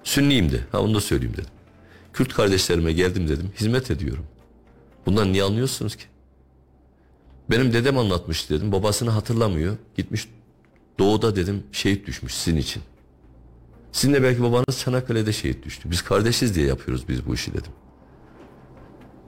[0.04, 0.60] Sünniyim de.
[0.72, 1.50] Ha onu da söyleyeyim dedim.
[2.12, 3.52] Kürt kardeşlerime geldim dedim.
[3.60, 4.24] Hizmet ediyorum.
[5.06, 6.04] Bundan niye anlıyorsunuz ki?
[7.50, 8.72] Benim dedem anlatmış dedim.
[8.72, 9.76] Babasını hatırlamıyor.
[9.96, 10.28] Gitmiş
[11.00, 12.82] doğuda dedim şehit düşmüş sizin için.
[13.92, 15.90] Sizin belki babanız Çanakkale'de şehit düştü.
[15.90, 17.72] Biz kardeşiz diye yapıyoruz biz bu işi dedim.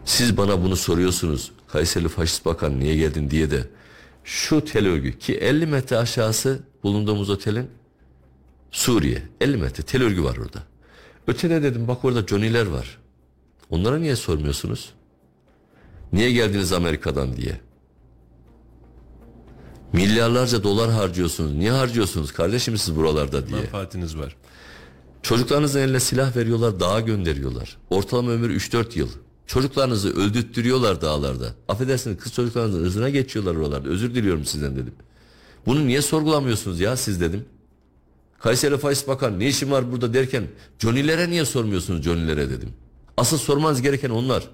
[0.05, 1.53] Siz bana bunu soruyorsunuz.
[1.69, 3.67] Kayserili faşist bakan niye geldin diye de
[4.25, 7.71] şu tel örgü ki 50 metre aşağısı bulunduğumuz otelin
[8.71, 10.63] Suriye 50 metre tel örgü var orada.
[11.27, 12.99] Ötede dedim bak orada Johnny'ler var.
[13.71, 14.93] Onlara niye sormuyorsunuz?
[16.13, 17.61] Niye geldiniz Amerika'dan diye.
[19.93, 21.53] Milyarlarca dolar harcıyorsunuz.
[21.53, 23.61] Niye harcıyorsunuz kardeşim siz buralarda diye.
[23.61, 24.37] Menfaatiniz var.
[25.23, 27.77] Çocuklarınızın eline silah veriyorlar, dağa gönderiyorlar.
[27.91, 29.09] Ortalama ömür 3-4 yıl.
[29.47, 31.55] Çocuklarınızı öldürttürüyorlar dağlarda.
[31.69, 33.89] Affedersiniz kız çocuklarınızın ırzına geçiyorlar oralarda.
[33.89, 34.95] Özür diliyorum sizden dedim.
[35.67, 37.45] Bunu niye sorgulamıyorsunuz ya siz dedim.
[38.39, 40.45] Kayseri Faiz Bakan ne işin var burada derken
[40.79, 42.69] Johnny'lere niye sormuyorsunuz Johnny'lere dedim.
[43.17, 44.49] Asıl sormanız gereken onlar.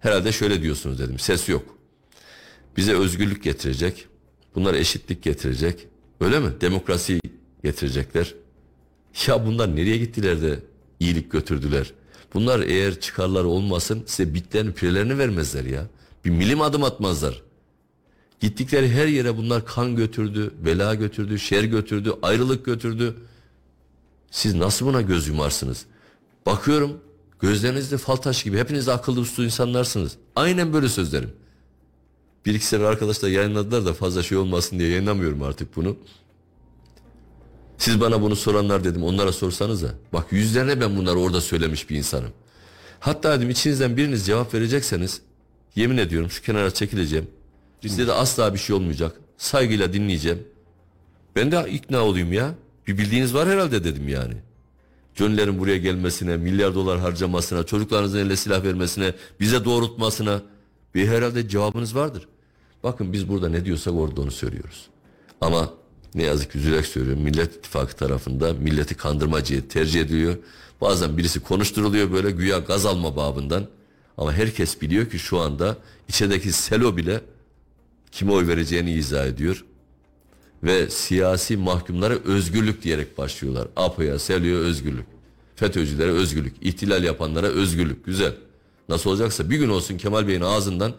[0.00, 1.18] Herhalde şöyle diyorsunuz dedim.
[1.18, 1.64] Ses yok.
[2.76, 4.06] Bize özgürlük getirecek.
[4.54, 5.86] Bunlar eşitlik getirecek.
[6.20, 6.50] Öyle mi?
[6.60, 7.20] Demokrasi
[7.64, 8.34] getirecekler.
[9.26, 10.58] Ya bunlar nereye gittiler de
[11.00, 11.92] iyilik götürdüler?
[12.34, 15.86] Bunlar eğer çıkarları olmasın size bitlerini pirelerini vermezler ya.
[16.24, 17.42] Bir milim adım atmazlar.
[18.40, 23.14] Gittikleri her yere bunlar kan götürdü, bela götürdü, şer götürdü, ayrılık götürdü.
[24.30, 25.86] Siz nasıl buna göz yumarsınız?
[26.46, 27.00] Bakıyorum
[27.40, 30.16] gözlerinizde fal taşı gibi hepiniz akıllı uslu insanlarsınız.
[30.36, 31.32] Aynen böyle sözlerim.
[32.46, 35.96] Bir iki sefer arkadaşlar yayınladılar da fazla şey olmasın diye yayınlamıyorum artık bunu.
[37.78, 39.94] Siz bana bunu soranlar dedim onlara sorsanız da.
[40.12, 42.30] Bak yüzlerine ben bunları orada söylemiş bir insanım.
[43.00, 45.20] Hatta dedim içinizden biriniz cevap verecekseniz
[45.76, 47.26] yemin ediyorum şu kenara çekileceğim.
[47.82, 49.20] Size de asla bir şey olmayacak.
[49.36, 50.38] Saygıyla dinleyeceğim.
[51.36, 52.54] Ben de ikna olayım ya.
[52.86, 54.34] Bir bildiğiniz var herhalde dedim yani.
[55.14, 60.42] Johnny'lerin buraya gelmesine, milyar dolar harcamasına, çocuklarınızın eline silah vermesine, bize doğrultmasına
[60.94, 62.28] bir herhalde cevabınız vardır.
[62.82, 64.86] Bakın biz burada ne diyorsak orada onu söylüyoruz.
[65.40, 65.70] Ama
[66.14, 70.36] ne yazık ki üzülerek söylüyorum Millet İttifakı tarafında milleti kandırmacıyı tercih ediyor.
[70.80, 73.66] Bazen birisi konuşturuluyor böyle güya gaz alma babından.
[74.18, 75.76] Ama herkes biliyor ki şu anda
[76.08, 77.20] içerideki selo bile
[78.12, 79.64] kime oy vereceğini izah ediyor.
[80.62, 83.68] Ve siyasi mahkumlara özgürlük diyerek başlıyorlar.
[83.76, 85.06] APO'ya, SELO'ya özgürlük.
[85.56, 86.54] FETÖ'cülere özgürlük.
[86.60, 88.04] ihtilal yapanlara özgürlük.
[88.04, 88.34] Güzel.
[88.90, 90.92] Nasıl olacaksa bir gün olsun Kemal Bey'in ağzından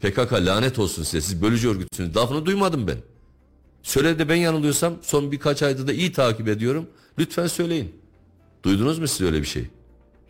[0.00, 2.16] PKK lanet olsun size siz bölücü örgütsünüz.
[2.16, 2.98] Lafını duymadım ben.
[3.82, 6.86] Söyle de ben yanılıyorsam son birkaç ayda da iyi takip ediyorum.
[7.18, 7.94] Lütfen söyleyin.
[8.62, 9.66] Duydunuz mu siz öyle bir şey?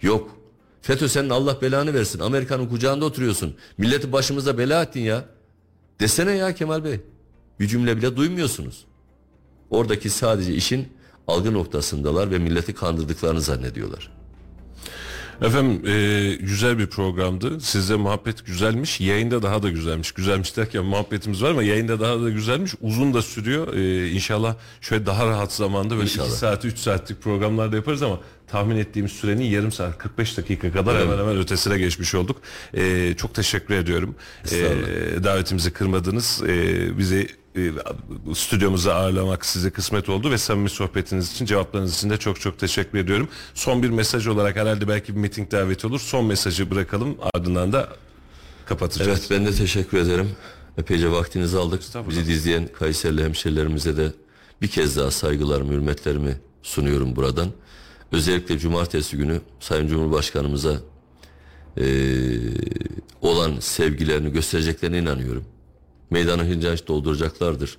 [0.02, 0.36] Yok.
[0.82, 2.18] FETÖ senin Allah belanı versin.
[2.18, 3.54] Amerika'nın kucağında oturuyorsun.
[3.78, 5.24] Milleti başımıza bela ettin ya.
[6.00, 7.00] Desene ya Kemal Bey.
[7.60, 8.84] Bir cümle bile duymuyorsunuz.
[9.70, 10.88] Oradaki sadece işin
[11.26, 14.17] algı noktasındalar ve milleti kandırdıklarını zannediyorlar.
[15.42, 17.60] Efendim e, güzel bir programdı.
[17.60, 19.00] Sizde muhabbet güzelmiş.
[19.00, 20.12] Yayında daha da güzelmiş.
[20.12, 22.74] Güzelmiş derken muhabbetimiz var ama yayında daha da güzelmiş.
[22.80, 23.74] Uzun da sürüyor.
[23.74, 26.28] E, inşallah şöyle daha rahat zamanda böyle İnşallah.
[26.28, 31.00] 2 saat 3 saatlik programlarda yaparız ama tahmin ettiğimiz sürenin yarım saat 45 dakika kadar
[31.00, 32.36] hemen hemen ötesine geçmiş olduk.
[32.74, 34.14] E, çok teşekkür ediyorum.
[34.52, 34.58] E,
[35.24, 36.42] davetimizi kırmadınız.
[36.48, 37.28] E, bizi
[38.34, 42.98] stüdyomuza ağırlamak size kısmet oldu ve samimi sohbetiniz için cevaplarınız için de çok çok teşekkür
[42.98, 43.28] ediyorum.
[43.54, 46.00] Son bir mesaj olarak herhalde belki bir miting daveti olur.
[46.00, 47.88] Son mesajı bırakalım ardından da
[48.66, 49.08] kapatacağız.
[49.08, 50.30] Evet ben de teşekkür ederim.
[50.78, 51.82] Epeyce vaktinizi aldık.
[52.10, 54.12] Bizi izleyen Kayserili hemşerilerimize de
[54.62, 57.48] bir kez daha saygılarımı, hürmetlerimi sunuyorum buradan.
[58.12, 60.76] Özellikle cumartesi günü Sayın Cumhurbaşkanımıza
[61.76, 62.40] eee,
[63.22, 65.44] olan sevgilerini göstereceklerine inanıyorum.
[66.10, 67.78] Meydanı hıncanç dolduracaklardır.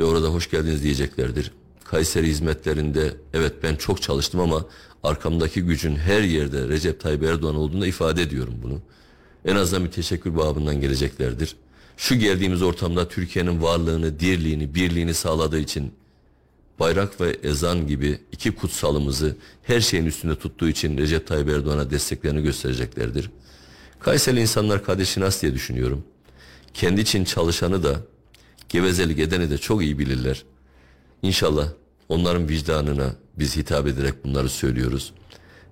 [0.00, 1.52] Ve orada hoş geldiniz diyeceklerdir.
[1.84, 4.66] Kayseri hizmetlerinde evet ben çok çalıştım ama
[5.02, 8.80] arkamdaki gücün her yerde Recep Tayyip Erdoğan olduğunu ifade ediyorum bunu.
[9.44, 11.56] En azından bir teşekkür babından geleceklerdir.
[11.96, 15.92] Şu geldiğimiz ortamda Türkiye'nin varlığını, dirliğini, birliğini sağladığı için
[16.80, 22.42] bayrak ve ezan gibi iki kutsalımızı her şeyin üstünde tuttuğu için Recep Tayyip Erdoğan'a desteklerini
[22.42, 23.30] göstereceklerdir.
[24.00, 26.04] Kayseri insanlar kardeşi nasıl diye düşünüyorum.
[26.74, 28.00] Kendi için çalışanı da
[28.68, 30.42] gevezelik edeni de çok iyi bilirler.
[31.22, 31.68] İnşallah
[32.08, 35.12] onların vicdanına biz hitap ederek bunları söylüyoruz.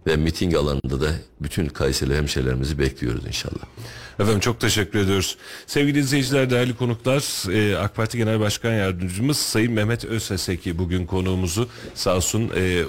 [0.06, 1.10] Ve miting alanında da
[1.40, 3.64] bütün Kayseri hemşehrilerimizi bekliyoruz inşallah.
[4.18, 5.36] Efendim çok teşekkür ediyoruz.
[5.66, 11.68] Sevgili izleyiciler, değerli konuklar, e, AK Parti Genel Başkan Yardımcımız Sayın Mehmet Özseseki bugün konuğumuzu
[11.94, 12.84] sağ olsun e,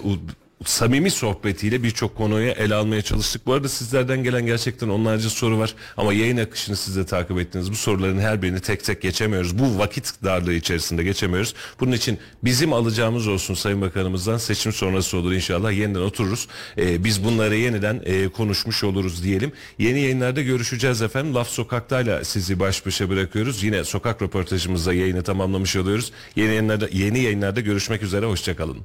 [0.66, 3.46] samimi sohbetiyle birçok konuyu ele almaya çalıştık.
[3.46, 7.72] Bu arada sizlerden gelen gerçekten onlarca soru var ama yayın akışını siz de takip ettiniz.
[7.72, 9.60] Bu soruların her birini tek tek geçemiyoruz.
[9.60, 11.54] Bu vakit darlığı içerisinde geçemiyoruz.
[11.80, 15.72] Bunun için bizim alacağımız olsun Sayın Bakanımızdan seçim sonrası olur inşallah.
[15.72, 16.48] Yeniden otururuz.
[16.78, 19.52] E, biz bunları yeniden e, konuşmuş oluruz diyelim.
[19.80, 21.36] Yeni yayınlarda görüşeceğiz efendim.
[21.36, 23.64] Laf Sokak'tayla sizi baş başa bırakıyoruz.
[23.64, 26.12] Yine sokak röportajımızda yayını tamamlamış oluyoruz.
[26.36, 28.26] Yeni yayınlarda, yeni yayınlarda görüşmek üzere.
[28.26, 28.78] Hoşçakalın.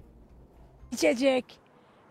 [0.92, 1.67] içecek.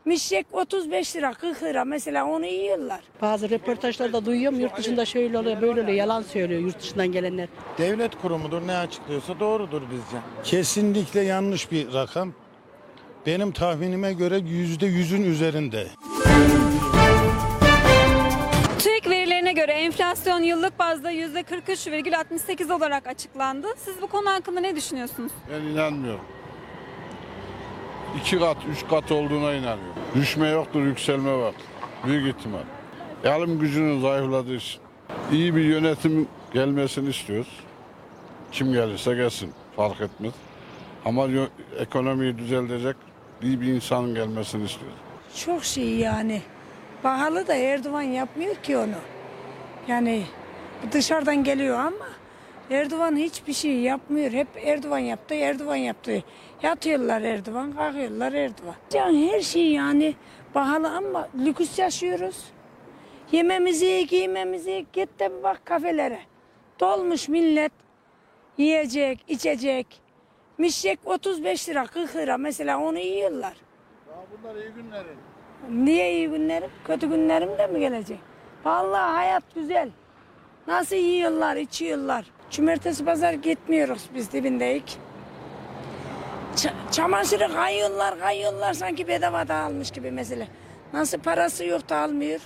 [0.07, 2.99] Mişek 35 lira 40 lira mesela onu yiyorlar.
[3.21, 7.47] Bazı röportajlarda duyuyorum yurt dışında şöyle oluyor böyle oluyor yalan söylüyor yurt dışından gelenler.
[7.77, 10.17] Devlet kurumudur ne açıklıyorsa doğrudur bizce.
[10.43, 12.33] Kesinlikle yanlış bir rakam.
[13.25, 15.87] Benim tahminime göre yüzde yüzün üzerinde.
[18.79, 23.67] TÜİK verilerine göre enflasyon yıllık bazda %43,68 olarak açıklandı.
[23.77, 25.31] Siz bu konu hakkında ne düşünüyorsunuz?
[25.51, 26.21] Ben inanmıyorum.
[28.15, 29.95] İki kat, üç kat olduğuna inanıyorum.
[30.15, 31.53] Düşme yoktur, yükselme var.
[32.05, 32.59] Büyük ihtimal.
[33.25, 34.81] Alım gücünün zayıfladığı için.
[35.31, 37.59] İyi bir yönetim gelmesini istiyoruz.
[38.51, 40.33] Kim gelirse gelsin, fark etmez.
[41.05, 41.27] Ama
[41.79, 42.95] ekonomiyi düzeltecek
[43.41, 44.97] iyi bir insanın gelmesini istiyoruz.
[45.45, 46.41] Çok şey yani.
[47.03, 48.95] Pahalı da Erdoğan yapmıyor ki onu.
[49.87, 50.23] Yani
[50.91, 52.05] dışarıdan geliyor ama
[52.71, 54.31] Erdoğan hiçbir şey yapmıyor.
[54.31, 56.23] Hep Erdoğan yaptı, Erdoğan yaptı.
[56.63, 58.75] Yatıyorlar Erdoğan, kalkıyorlar Erdoğan.
[58.93, 60.15] Yani her şey yani
[60.53, 62.45] pahalı ama lüks yaşıyoruz.
[63.31, 66.19] Yememizi, giymemizi git de bir bak kafelere.
[66.79, 67.71] Dolmuş millet.
[68.57, 70.01] Yiyecek, içecek.
[70.57, 73.53] Mişek 35 lira, 40 lira mesela onu yiyorlar.
[74.43, 75.17] Bunlar iyi günlerin.
[75.85, 76.69] Niye iyi günlerim?
[76.85, 78.19] Kötü günlerim de mi gelecek?
[78.65, 79.89] Vallahi hayat güzel.
[80.67, 82.25] Nasıl yiyorlar, içiyorlar.
[82.51, 84.97] Cumartesi pazar gitmiyoruz biz dibindeyik.
[86.55, 90.47] Ç- çamaşırı kayıyorlar, kayıyorlar sanki bedava da almış gibi mesela.
[90.93, 92.39] Nasıl parası yok da almıyor.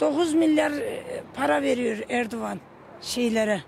[0.00, 1.02] 9 milyar e,
[1.34, 2.60] para veriyor Erdoğan
[3.02, 3.60] şeylere,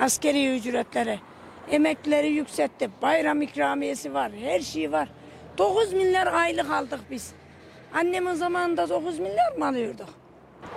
[0.00, 1.18] askeri ücretlere.
[1.70, 5.08] Emekleri yükseltti, bayram ikramiyesi var, her şey var.
[5.58, 7.32] 9 milyar aylık aldık biz.
[7.94, 10.08] Annemin zamanında 9 milyar mı alıyorduk?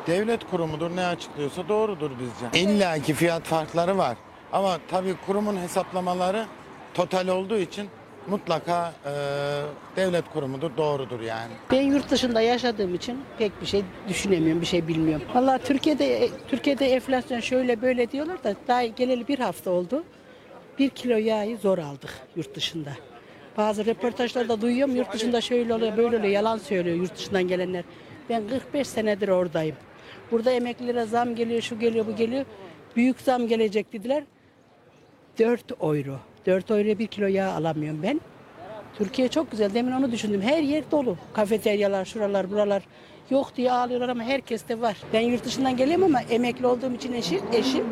[0.08, 2.60] Devlet kurumudur ne açıklıyorsa doğrudur bizce.
[2.64, 4.18] İlla ki fiyat farkları var.
[4.54, 6.46] Ama tabii kurumun hesaplamaları
[6.94, 7.90] total olduğu için
[8.28, 9.12] mutlaka e,
[9.96, 11.52] devlet kurumudur doğrudur yani.
[11.72, 15.28] Ben yurt dışında yaşadığım için pek bir şey düşünemiyorum bir şey bilmiyorum.
[15.36, 20.04] Vallahi Türkiye'de Türkiye'de enflasyon şöyle böyle diyorlar da daha geleli bir hafta oldu.
[20.80, 22.90] Bir kilo yağı zor aldık yurt dışında.
[23.58, 27.84] Bazı röportajlarda duyuyorum yurt dışında şöyle oluyor böyle oluyor yalan söylüyor yurt dışından gelenler.
[28.30, 29.76] Ben 45 senedir oradayım.
[30.32, 32.46] Burada emeklilere zam geliyor şu geliyor bu geliyor.
[32.96, 34.24] Büyük zam gelecek dediler.
[35.40, 36.20] 4 euro.
[36.46, 38.22] 4 euroya bir kilo yağ alamıyorum ben.
[38.98, 39.74] Türkiye çok güzel.
[39.74, 40.42] Demin onu düşündüm.
[40.42, 41.18] Her yer dolu.
[41.34, 42.84] Kafeteryalar, şuralar, buralar.
[43.30, 44.98] Yok diye ağlıyorlar ama herkes de var.
[45.14, 47.86] Ben yurt dışından geliyorum ama emekli olduğum için eşim, eşim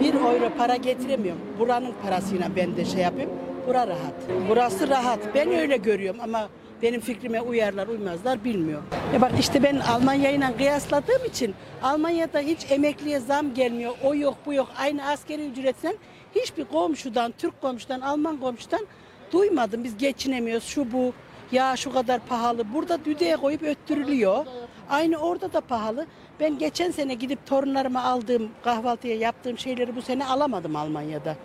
[0.00, 1.42] bir euro para getiremiyorum.
[1.58, 3.30] Buranın parasıyla ben de şey yapayım.
[3.66, 4.14] Bura rahat.
[4.48, 5.18] Burası rahat.
[5.34, 6.48] Ben öyle görüyorum ama
[6.82, 8.86] Benim fikrime uyarlar uymazlar bilmiyorum.
[9.14, 13.92] Ya bak işte ben Almanya kıyasladığım için Almanya'da hiç emekliye zam gelmiyor.
[14.04, 14.68] O yok bu yok.
[14.78, 15.94] Aynı askeri ücretten
[16.36, 18.86] hiçbir komşudan, Türk komşudan, Alman komşudan
[19.32, 19.84] duymadım.
[19.84, 21.12] Biz geçinemiyoruz şu bu.
[21.52, 22.74] Ya şu kadar pahalı.
[22.74, 24.46] Burada düdüğe koyup öttürülüyor.
[24.90, 26.06] Aynı orada da pahalı.
[26.40, 31.36] Ben geçen sene gidip torunlarıma aldığım kahvaltıya yaptığım şeyleri bu sene alamadım Almanya'da.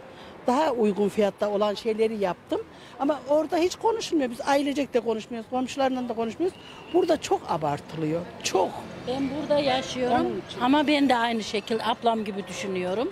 [0.48, 2.62] Daha uygun fiyatta olan şeyleri yaptım.
[3.00, 4.32] Ama orada hiç konuşulmuyor.
[4.32, 5.50] Biz ailecek de konuşmuyoruz.
[5.50, 6.58] Komşularla da konuşmuyoruz.
[6.94, 8.22] Burada çok abartılıyor.
[8.44, 8.70] Çok.
[9.08, 13.12] Ben burada yaşıyorum ama ben de aynı şekilde ablam gibi düşünüyorum.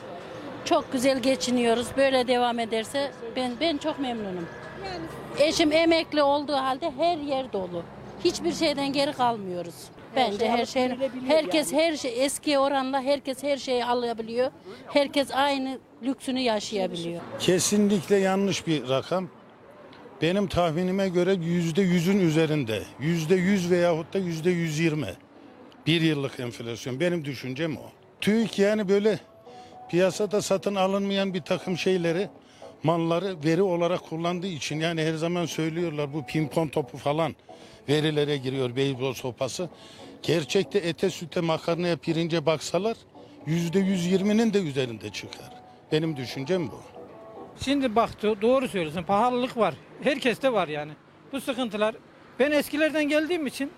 [0.66, 1.88] Çok güzel geçiniyoruz.
[1.98, 4.48] Böyle devam ederse ben ben çok memnunum.
[5.40, 7.84] Eşim emekli olduğu halde her yer dolu.
[8.24, 9.76] Hiçbir şeyden geri kalmıyoruz.
[10.16, 10.90] Bence şey her şey
[11.28, 14.52] herkes her şey eski oranla herkes her şeyi alabiliyor.
[14.94, 17.22] Herkes aynı lüksünü yaşayabiliyor.
[17.40, 19.30] Kesinlikle yanlış bir rakam.
[20.22, 22.84] Benim tahminime göre yüzde yüzün üzerinde.
[23.00, 25.14] Yüzde yüz veyahut da yüzde yüz yirmi.
[25.88, 27.00] Bir yıllık enflasyon.
[27.00, 27.90] Benim düşüncem o.
[28.22, 29.20] TÜİK yani böyle
[29.90, 32.30] piyasada satın alınmayan bir takım şeyleri
[32.84, 37.36] malları veri olarak kullandığı için yani her zaman söylüyorlar bu pimpon topu falan
[37.90, 39.70] verilere giriyor beyzbol sopası.
[40.24, 42.98] Gerçekte ete süte makarnaya pirince baksalar
[43.46, 45.50] yüzde yüz yirminin de üzerinde çıkar.
[45.92, 46.82] Benim düşüncem bu.
[47.64, 49.04] Şimdi bak do- doğru söylüyorsun.
[49.04, 49.74] Pahalılık var.
[50.04, 50.92] Herkeste var yani.
[51.32, 51.96] Bu sıkıntılar.
[52.40, 53.72] Ben eskilerden geldiğim için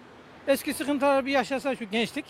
[0.48, 2.26] eski sıkıntılar bir yaşasa şu gençlik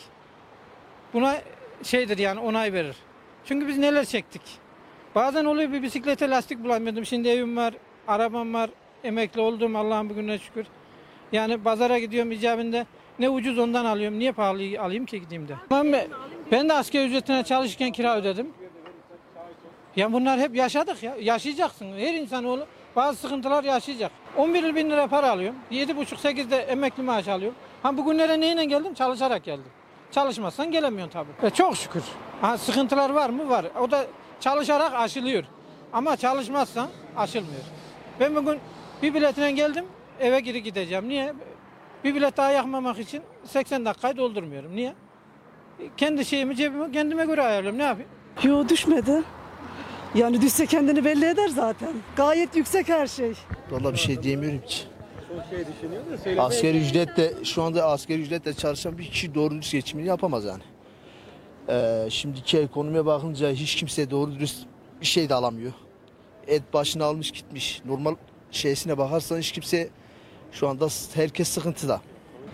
[1.14, 1.42] buna
[1.84, 2.96] şeydir yani onay verir.
[3.46, 4.42] Çünkü biz neler çektik.
[5.16, 7.06] Bazen oluyor bir bisiklete lastik bulamıyordum.
[7.06, 7.74] Şimdi evim var,
[8.08, 8.70] arabam var,
[9.04, 10.66] emekli oldum Allah'ın bugüne şükür.
[11.32, 12.86] Yani pazara gidiyorum icabinde
[13.20, 14.20] ne ucuz ondan alıyorum.
[14.20, 15.56] Niye pahalı alayım ki gideyim de.
[15.72, 15.96] Ben,
[16.52, 18.48] ben de asgari ücretine çalışırken kira ödedim.
[19.96, 21.16] Ya bunlar hep yaşadık ya.
[21.22, 21.98] Yaşayacaksın.
[21.98, 24.12] Her insanoğlu bazı sıkıntılar yaşayacak.
[24.38, 25.56] 11 bin lira para alıyorum.
[25.72, 27.58] 7,5-8'de emekli maaş alıyorum.
[27.84, 28.94] Ha bugünlere neyle geldim?
[28.94, 29.72] Çalışarak geldim.
[30.12, 31.48] Çalışmazsan gelemiyorsun tabii.
[31.48, 32.04] E çok şükür.
[32.42, 33.50] Ha sıkıntılar var mı?
[33.50, 33.66] Var.
[33.82, 34.06] O da
[34.40, 35.44] çalışarak aşılıyor.
[35.94, 36.88] Ama çalışmazsan
[37.18, 37.62] aşılmıyor.
[38.20, 38.60] Ben bugün
[39.02, 39.86] bir biletine geldim.
[40.20, 41.10] Eve geri gideceğim.
[41.10, 41.34] Niye?
[42.04, 44.76] Bir bilet daha yakmamak için 80 dakikayı doldurmuyorum.
[44.76, 44.94] Niye?
[45.98, 47.80] Kendi şeyimi cebime kendime göre ayarlıyorum.
[47.80, 48.10] Ne yapayım?
[48.44, 49.24] Yo düşmedi.
[50.16, 51.90] Yani düşse kendini belli eder zaten.
[52.16, 53.34] Gayet yüksek her şey.
[53.72, 54.78] Vallahi bir şey diyemiyorum ki.
[56.38, 60.64] Asgari ücretle şu anda asgari ücretle çalışan bir kişi doğru dürüst geçimini yapamaz yani.
[61.70, 64.66] Ee, şimdiki ekonomiye bakınca hiç kimse doğru dürüst
[65.02, 65.74] bir şey de alamıyor.
[66.48, 67.82] Et başını almış gitmiş.
[67.86, 68.16] Normal
[68.52, 69.90] şeysine bakarsan hiç kimse
[70.52, 72.02] şu anda herkes sıkıntıda.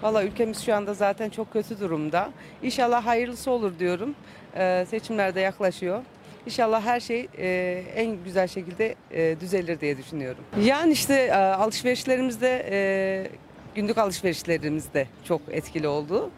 [0.01, 2.29] Valla ülkemiz şu anda zaten çok kötü durumda.
[2.63, 4.15] İnşallah hayırlısı olur diyorum.
[4.55, 6.01] Ee, seçimler de yaklaşıyor.
[6.45, 10.43] İnşallah her şey e, en güzel şekilde e, düzelir diye düşünüyorum.
[10.61, 13.27] Yani işte e, alışverişlerimizde, e,
[13.75, 16.29] günlük alışverişlerimizde çok etkili oldu.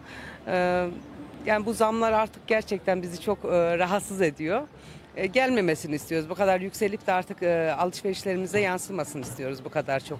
[0.48, 0.86] E,
[1.46, 4.62] yani bu zamlar artık gerçekten bizi çok e, rahatsız ediyor.
[5.16, 6.30] E, gelmemesini istiyoruz.
[6.30, 10.20] Bu kadar yükselip de artık e, alışverişlerimize yansımasını istiyoruz bu kadar çok.